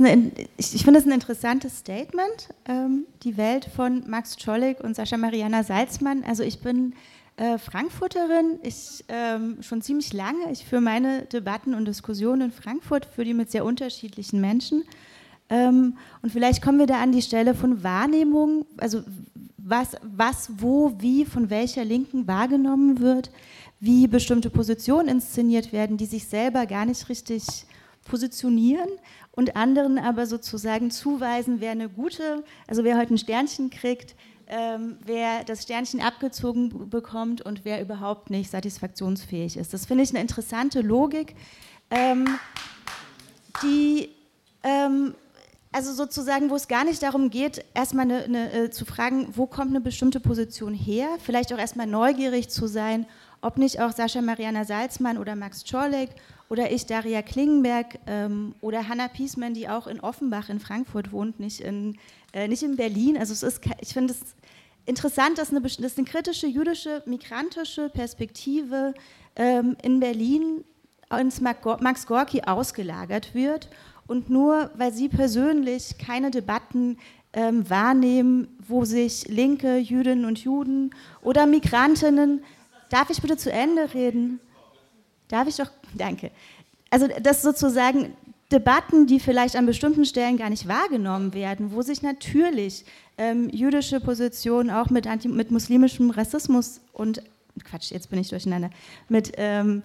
[0.58, 5.18] ich, ich find das ein interessantes Statement, ähm, die Welt von Max Czolek und Sascha
[5.18, 6.24] Mariana Salzmann.
[6.24, 6.94] Also ich bin
[7.38, 10.52] äh, Frankfurterin, ich ähm, schon ziemlich lange.
[10.52, 14.84] Ich führe meine Debatten und Diskussionen in Frankfurt, für die mit sehr unterschiedlichen Menschen.
[15.50, 19.02] Ähm, und vielleicht kommen wir da an die Stelle von Wahrnehmung, also
[19.58, 23.32] was, was, wo, wie, von welcher Linken wahrgenommen wird,
[23.80, 27.66] wie bestimmte Positionen inszeniert werden, die sich selber gar nicht richtig
[28.06, 28.90] positionieren
[29.32, 34.16] und anderen aber sozusagen zuweisen, wer eine gute, also wer heute ein Sternchen kriegt,
[34.48, 39.74] ähm, wer das Sternchen abgezogen bekommt und wer überhaupt nicht satisfaktionsfähig ist.
[39.74, 41.36] Das finde ich eine interessante Logik,
[41.90, 42.28] ähm,
[43.64, 44.10] die
[44.64, 45.16] ähm,
[45.76, 49.46] also sozusagen, wo es gar nicht darum geht, erstmal eine, eine, äh, zu fragen, wo
[49.46, 53.06] kommt eine bestimmte Position her, vielleicht auch erstmal neugierig zu sein,
[53.46, 56.10] ob nicht auch Sascha Mariana Salzmann oder Max Czorlek
[56.50, 61.40] oder ich, Daria Klingenberg ähm, oder Hanna Piesmann, die auch in Offenbach in Frankfurt wohnt,
[61.40, 61.98] nicht in,
[62.34, 63.18] äh, nicht in Berlin.
[63.18, 64.20] Also es ist, ich finde es
[64.88, 68.96] interessant, dass eine, dass eine kritische jüdische, migrantische Perspektive
[69.36, 70.64] ähm, in Berlin
[71.16, 73.70] ins Max Gorki ausgelagert wird
[74.08, 76.98] und nur weil Sie persönlich keine Debatten
[77.34, 82.42] ähm, wahrnehmen, wo sich linke Jüdinnen und Juden oder Migrantinnen,
[82.90, 84.40] darf ich bitte zu Ende reden?
[85.28, 86.32] Darf ich doch Danke.
[86.90, 88.16] Also das sozusagen
[88.52, 92.86] Debatten, die vielleicht an bestimmten Stellen gar nicht wahrgenommen werden, wo sich natürlich
[93.18, 97.24] ähm, jüdische Positionen auch mit, anti, mit muslimischem Rassismus und
[97.64, 98.70] Quatsch, jetzt bin ich durcheinander,
[99.08, 99.82] mit ähm,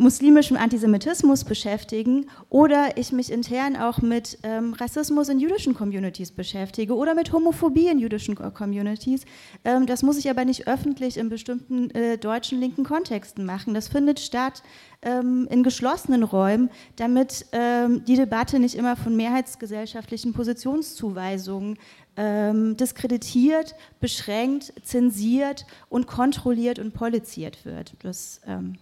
[0.00, 6.96] muslimischem Antisemitismus beschäftigen oder ich mich intern auch mit ähm, Rassismus in jüdischen Communities beschäftige
[6.96, 9.24] oder mit Homophobie in jüdischen Communities.
[9.64, 13.74] Ähm, das muss ich aber nicht öffentlich in bestimmten äh, deutschen linken Kontexten machen.
[13.74, 14.62] Das findet statt
[15.02, 21.78] ähm, in geschlossenen Räumen, damit ähm, die Debatte nicht immer von mehrheitsgesellschaftlichen Positionszuweisungen
[22.16, 27.94] ähm, diskreditiert, beschränkt, zensiert und kontrolliert und poliziert wird.
[28.02, 28.76] Das ähm,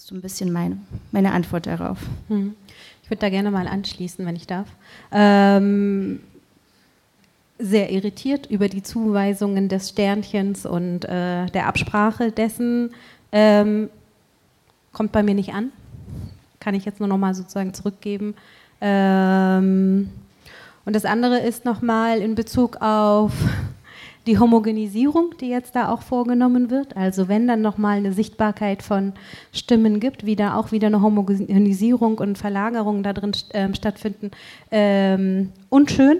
[0.00, 0.78] so ein bisschen meine,
[1.12, 1.98] meine Antwort darauf.
[2.28, 2.54] Hm.
[3.02, 4.66] Ich würde da gerne mal anschließen, wenn ich darf.
[5.12, 6.20] Ähm,
[7.58, 12.94] sehr irritiert über die Zuweisungen des Sternchens und äh, der Absprache dessen.
[13.30, 13.90] Ähm,
[14.92, 15.70] kommt bei mir nicht an.
[16.60, 18.34] Kann ich jetzt nur noch mal sozusagen zurückgeben.
[18.80, 20.10] Ähm,
[20.86, 23.32] und das andere ist nochmal in Bezug auf
[24.26, 26.96] die Homogenisierung, die jetzt da auch vorgenommen wird.
[26.96, 29.12] Also wenn dann nochmal eine Sichtbarkeit von
[29.52, 34.30] Stimmen gibt, wie da auch wieder eine Homogenisierung und Verlagerung da drin äh, stattfinden,
[34.70, 36.18] ähm, unschön,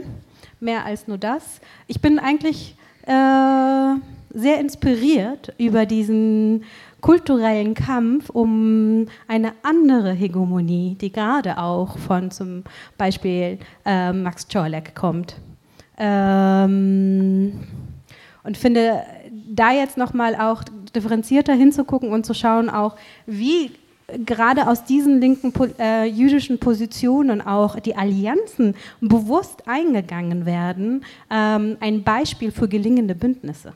[0.61, 1.61] mehr als nur das.
[1.87, 2.75] Ich bin eigentlich
[3.07, 3.95] äh,
[4.33, 6.65] sehr inspiriert über diesen
[7.01, 12.65] kulturellen Kampf um eine andere Hegemonie, die gerade auch von zum
[12.99, 15.37] Beispiel äh, Max Czorlek kommt.
[15.99, 17.53] Ähm,
[18.43, 20.63] und finde, da jetzt nochmal auch
[20.95, 22.97] differenzierter hinzugucken und zu schauen, auch
[23.27, 23.73] wie
[24.27, 32.03] gerade aus diesen linken äh, jüdischen Positionen auch die Allianzen bewusst eingegangen werden, ähm, ein
[32.03, 33.73] Beispiel für gelingende Bündnisse.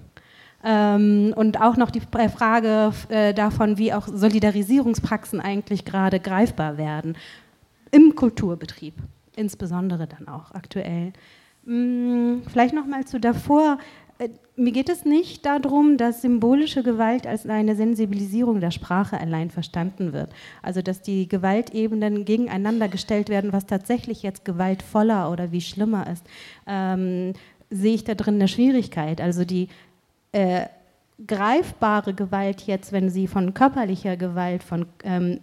[0.64, 7.16] Ähm, und auch noch die Frage äh, davon, wie auch Solidarisierungspraxen eigentlich gerade greifbar werden
[7.90, 8.94] im Kulturbetrieb,
[9.36, 11.12] insbesondere dann auch aktuell.
[11.66, 13.78] Hm, vielleicht noch mal zu davor.
[14.18, 19.50] Äh, mir geht es nicht darum, dass symbolische Gewalt als eine Sensibilisierung der Sprache allein
[19.50, 20.30] verstanden wird.
[20.62, 26.24] Also dass die Gewaltebenen gegeneinander gestellt werden, was tatsächlich jetzt gewaltvoller oder wie schlimmer ist,
[26.66, 27.32] ähm,
[27.70, 29.20] sehe ich da drin eine Schwierigkeit.
[29.20, 29.68] Also die
[30.32, 30.66] äh,
[31.26, 35.40] greifbare Gewalt jetzt, wenn sie von körperlicher Gewalt, von ähm,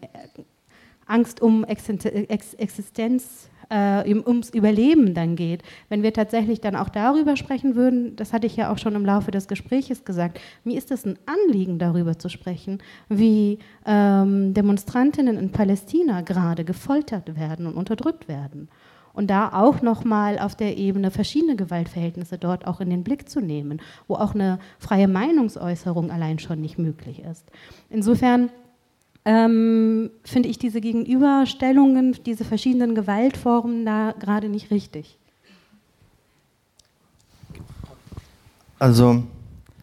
[1.05, 7.75] Angst um Existenz äh, ums Überleben dann geht, wenn wir tatsächlich dann auch darüber sprechen
[7.75, 11.05] würden, das hatte ich ja auch schon im Laufe des Gesprächs gesagt, mir ist es
[11.05, 12.79] ein Anliegen, darüber zu sprechen,
[13.09, 18.69] wie ähm, Demonstrantinnen in Palästina gerade gefoltert werden und unterdrückt werden.
[19.13, 23.41] Und da auch nochmal auf der Ebene verschiedene Gewaltverhältnisse dort auch in den Blick zu
[23.41, 27.49] nehmen, wo auch eine freie Meinungsäußerung allein schon nicht möglich ist.
[27.89, 28.49] Insofern
[29.25, 35.17] ähm, finde ich diese Gegenüberstellungen, diese verschiedenen Gewaltformen da gerade nicht richtig.
[38.79, 39.23] Also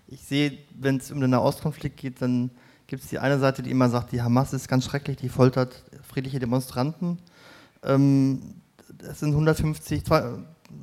[0.09, 2.51] ich sehe, wenn es um den Nahostkonflikt geht, dann
[2.89, 5.85] gibt es die eine Seite, die immer sagt, die Hamas ist ganz schrecklich, die foltert
[6.03, 7.19] friedliche Demonstranten.
[7.85, 8.55] Ähm,
[8.99, 10.03] es sind 150,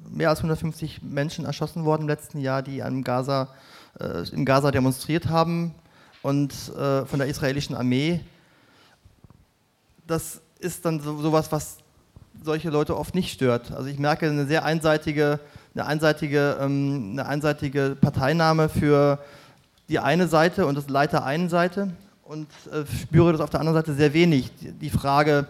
[0.10, 3.50] mehr als 150 Menschen erschossen worden im letzten Jahr, die im Gaza,
[4.00, 5.74] äh, im Gaza demonstriert haben
[6.22, 8.22] und äh, von der israelischen Armee
[10.08, 11.78] das ist dann so, sowas, was
[12.44, 13.72] solche Leute oft nicht stört.
[13.72, 15.40] Also ich merke eine sehr einseitige,
[15.74, 19.20] eine einseitige, ähm, eine einseitige Parteinahme für
[19.90, 21.92] die eine Seite und das Leiter einen Seite
[22.24, 24.52] und äh, spüre das auf der anderen Seite sehr wenig.
[24.60, 25.48] Die, die Frage,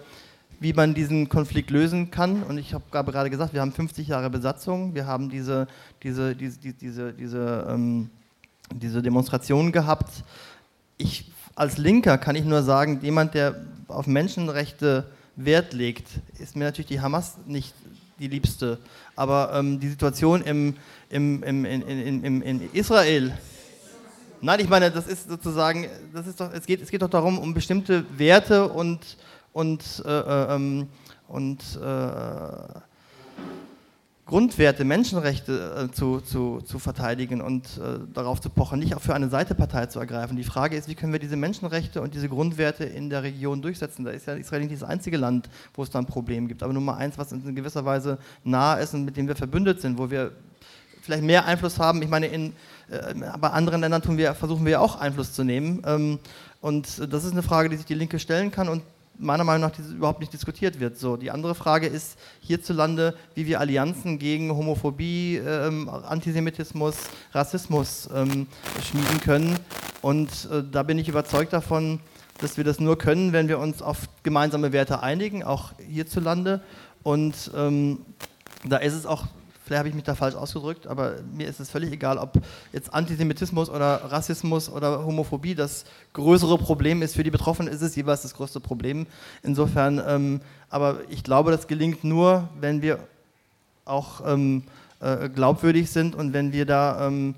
[0.60, 2.44] wie man diesen Konflikt lösen kann.
[2.44, 5.68] Und ich habe gerade gesagt, wir haben 50 Jahre Besatzung, wir haben diese,
[6.04, 8.10] diese, diese, diese, diese, ähm,
[8.74, 10.24] diese Demonstrationen gehabt.
[10.98, 13.56] Ich als Linker kann ich nur sagen, jemand, der
[13.88, 15.06] auf Menschenrechte
[15.36, 16.08] Wert legt,
[16.40, 17.74] ist mir natürlich die Hamas nicht
[18.20, 18.78] die liebste.
[19.16, 20.76] Aber ähm, die Situation im,
[21.10, 23.38] im, im, in, in, in, Israel,
[24.42, 27.40] nein, ich meine, das ist sozusagen, das ist doch, es, geht, es geht doch darum,
[27.40, 29.18] um bestimmte Werte und,
[29.54, 30.88] und, äh, äh ähm,
[31.28, 32.80] und äh,
[34.26, 39.14] Grundwerte, Menschenrechte äh, zu, zu, zu verteidigen und äh, darauf zu pochen, nicht auch für
[39.14, 40.36] eine Seitepartei zu ergreifen.
[40.36, 44.04] Die Frage ist, wie können wir diese Menschenrechte und diese Grundwerte in der Region durchsetzen?
[44.04, 46.74] Da ist ja Israel nicht das einzige Land, wo es da ein Problem gibt, aber
[46.74, 50.00] Nummer eins, was uns in gewisser Weise nah ist und mit dem wir verbündet sind,
[50.00, 50.32] wo wir
[51.04, 52.02] vielleicht mehr Einfluss haben.
[52.02, 52.54] Ich meine, in,
[52.90, 55.84] äh, bei anderen Ländern tun wir, versuchen wir auch Einfluss zu nehmen.
[55.86, 56.18] Ähm,
[56.62, 58.82] und das ist eine Frage, die sich die Linke stellen kann und
[59.18, 60.98] meiner Meinung nach überhaupt nicht diskutiert wird.
[60.98, 66.96] So, die andere Frage ist hierzulande, wie wir Allianzen gegen Homophobie, ähm, Antisemitismus,
[67.34, 68.48] Rassismus ähm,
[68.82, 69.58] schmieden können.
[70.02, 72.00] Und äh, da bin ich überzeugt davon,
[72.40, 76.62] dass wir das nur können, wenn wir uns auf gemeinsame Werte einigen, auch hierzulande.
[77.04, 78.00] Und ähm,
[78.64, 79.26] da ist es auch
[79.66, 82.34] Vielleicht habe ich mich da falsch ausgedrückt, aber mir ist es völlig egal, ob
[82.72, 87.16] jetzt Antisemitismus oder Rassismus oder Homophobie das größere Problem ist.
[87.16, 89.08] Für die Betroffenen ist es jeweils das größte Problem.
[89.42, 93.00] Insofern, ähm, aber ich glaube, das gelingt nur, wenn wir
[93.86, 94.64] auch ähm,
[95.00, 97.34] äh, glaubwürdig sind und wenn wir da ähm,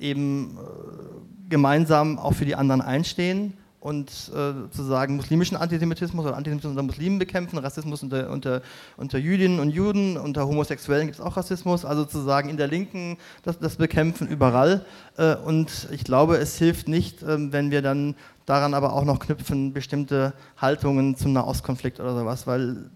[0.00, 6.36] eben äh, gemeinsam auch für die anderen einstehen und äh, zu sagen, muslimischen Antisemitismus oder
[6.36, 8.62] Antisemitismus unter Muslimen bekämpfen, Rassismus unter, unter,
[8.96, 12.66] unter Jüdinnen und Juden, unter Homosexuellen gibt es auch Rassismus, also zu sagen, in der
[12.66, 14.84] Linken das, das Bekämpfen überall.
[15.16, 19.20] Äh, und ich glaube, es hilft nicht, äh, wenn wir dann daran aber auch noch
[19.20, 22.90] knüpfen, bestimmte Haltungen zum Nahostkonflikt oder sowas, weil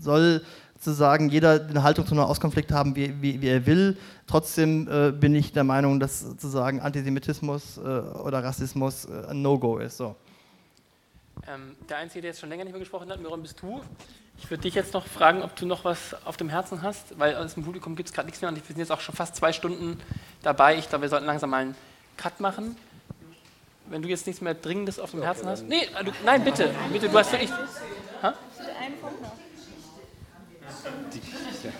[0.00, 0.42] soll
[0.84, 3.96] zu sagen, jeder eine Haltung zum Nahostkonflikt haben, wie, wie, wie er will.
[4.26, 9.78] Trotzdem äh, bin ich der Meinung, dass sozusagen Antisemitismus äh, oder Rassismus äh, ein No-Go
[9.78, 9.96] ist.
[9.96, 10.14] So.
[11.48, 13.82] Ähm, der Einzige, der jetzt schon länger nicht mehr gesprochen hat, Miron, bist du.
[14.38, 17.36] Ich würde dich jetzt noch fragen, ob du noch was auf dem Herzen hast, weil
[17.36, 19.36] aus dem Publikum gibt es gerade nichts mehr und wir sind jetzt auch schon fast
[19.36, 20.00] zwei Stunden
[20.42, 20.76] dabei.
[20.76, 21.76] Ich glaube, wir sollten langsam mal einen
[22.16, 22.76] Cut machen.
[23.86, 25.68] Wenn du jetzt nichts mehr Dringendes auf dem Herzen hast.
[25.68, 27.50] Nee, du, nein, bitte, bitte, du hast wirklich.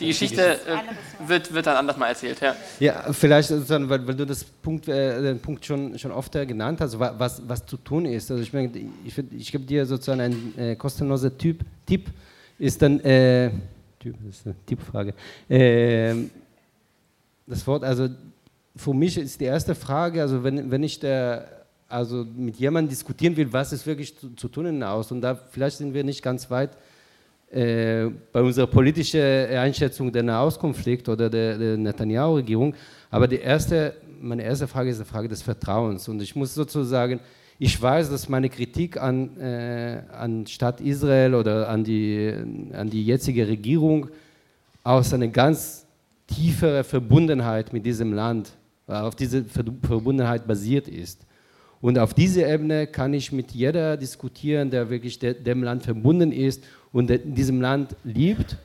[0.01, 2.57] Die Geschichte äh, wird, wird dann anders mal erzählt, ja.
[2.81, 6.99] Ja, vielleicht, weil, weil du das Punkt, äh, den Punkt schon, schon oft genannt hast,
[6.99, 8.31] was, was zu tun ist.
[8.31, 8.71] Also ich meine,
[9.05, 12.11] ich, ich gebe dir sozusagen einen äh, kostenlosen typ, Tipp,
[12.59, 13.51] ist dann, äh,
[13.99, 15.15] Typ, das ist eine Tippfrage.
[15.49, 16.15] Äh,
[17.47, 18.09] das Wort, also
[18.77, 23.37] für mich ist die erste Frage, also wenn, wenn ich der, also mit jemandem diskutieren
[23.37, 26.23] will, was ist wirklich zu, zu tun in aus und da vielleicht sind wir nicht
[26.23, 26.77] ganz weit
[27.55, 32.75] äh, bei unserer politischen Einschätzung der Nahostkonflikt oder der, der Netanyahu-Regierung.
[33.11, 36.09] Aber die erste, meine erste Frage ist die Frage des Vertrauens.
[36.09, 37.21] Und ich muss sozusagen,
[37.61, 42.35] ich weiß, dass meine Kritik an, äh, an Staat Israel oder an die,
[42.73, 44.09] an die jetzige Regierung
[44.83, 45.87] aus einer ganz
[46.27, 48.51] tieferen Verbundenheit mit diesem Land,
[48.89, 51.25] auf diese Verbundenheit basiert ist.
[51.85, 56.33] Und auf dieser Ebene kann ich mit jeder diskutieren, der wirklich de, dem Land verbunden
[56.33, 58.57] ist und in diesem Land liebt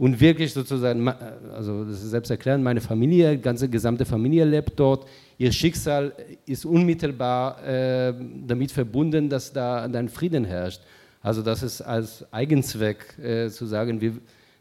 [0.00, 1.06] und wirklich sozusagen,
[1.54, 5.06] also das ist selbst erklären, meine Familie, ganze gesamte Familie lebt dort.
[5.38, 6.12] Ihr Schicksal
[6.44, 8.12] ist unmittelbar äh,
[8.48, 10.80] damit verbunden, dass da dann Frieden herrscht.
[11.22, 14.14] Also das ist als Eigenzweck äh, zu sagen, wir,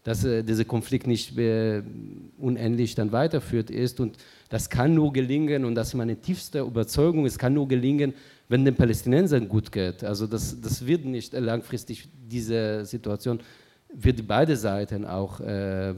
[0.03, 1.81] dass äh, dieser Konflikt nicht äh,
[2.37, 3.99] unendlich dann weiterführt ist.
[3.99, 4.15] Und
[4.49, 8.13] das kann nur gelingen, und das ist meine tiefste Überzeugung, es kann nur gelingen,
[8.47, 10.03] wenn den Palästinensern gut geht.
[10.03, 13.39] Also das, das wird nicht langfristig diese Situation,
[13.91, 15.93] wird beide Seiten auch äh,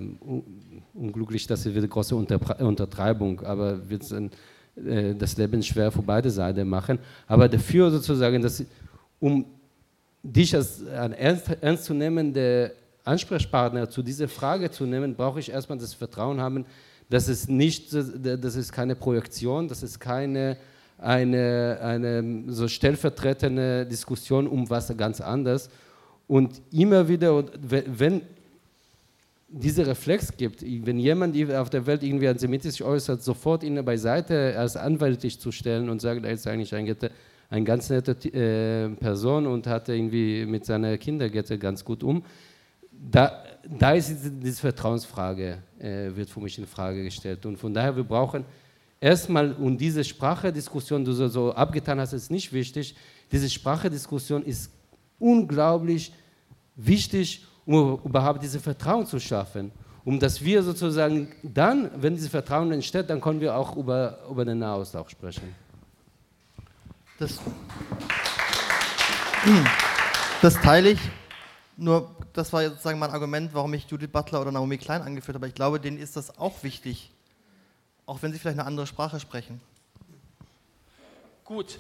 [0.93, 6.67] unglücklich, das wird eine große Untertreibung, aber wird äh, das Leben schwer für beide Seiten
[6.67, 6.99] machen.
[7.25, 8.63] Aber dafür sozusagen, dass,
[9.19, 9.45] um
[10.23, 12.71] dich als ein ernst, ernstzunehmender
[13.03, 16.65] Ansprechpartner zu dieser Frage zu nehmen, brauche ich erstmal das Vertrauen haben,
[17.09, 20.57] dass es nicht, das ist keine Projektion, das ist keine
[20.97, 25.69] eine, eine so stellvertretende Diskussion um was ganz anderes.
[26.27, 28.21] Und immer wieder, wenn
[29.49, 34.75] dieser Reflex gibt, wenn jemand auf der Welt irgendwie antisemitisch äußert, sofort ihn beiseite als
[34.75, 36.93] anwaltlich zu stellen und sagen, er ist eigentlich ein,
[37.49, 42.23] eine ganz nette äh, Person und hat irgendwie mit seiner Kindergette ganz gut um.
[42.99, 44.11] Da, da ist
[44.41, 47.45] diese Vertrauensfrage, äh, wird für mich in Frage gestellt.
[47.45, 48.43] Und von daher, wir brauchen
[48.99, 52.95] erstmal, und diese Sprachediskussion, die du so abgetan hast, ist nicht wichtig.
[53.31, 54.71] Diese Sprachediskussion ist
[55.19, 56.13] unglaublich
[56.75, 59.71] wichtig, um überhaupt dieses Vertrauen zu schaffen.
[60.05, 64.45] Um dass wir sozusagen dann, wenn dieses Vertrauen entsteht, dann können wir auch über, über
[64.45, 65.53] den Nahaustausch sprechen.
[67.19, 67.41] Das,
[70.41, 70.99] das teile ich.
[71.75, 75.47] Nur, das war sozusagen mein Argument, warum ich Judith Butler oder Naomi Klein angeführt habe.
[75.47, 77.09] Ich glaube, denen ist das auch wichtig,
[78.05, 79.59] auch wenn sie vielleicht eine andere Sprache sprechen.
[81.45, 81.79] Gut.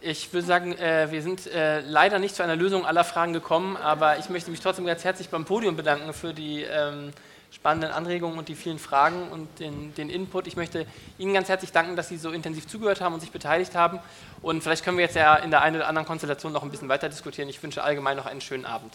[0.00, 3.76] Ich würde sagen, äh, wir sind äh, leider nicht zu einer Lösung aller Fragen gekommen,
[3.78, 7.12] aber ich möchte mich trotzdem ganz herzlich beim Podium bedanken für die ähm,
[7.50, 10.46] spannenden Anregungen und die vielen Fragen und den, den, Input.
[10.46, 10.86] Ich möchte
[11.16, 13.98] Ihnen ganz herzlich danken, dass Sie so intensiv zugehört haben und sich beteiligt haben.
[14.42, 16.90] Und vielleicht können wir jetzt ja in der einen oder anderen Konstellation noch ein bisschen
[16.90, 17.48] weiter diskutieren.
[17.48, 18.92] Ich wünsche allgemein noch einen schönen Abend.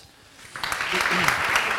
[0.55, 1.78] Thank you.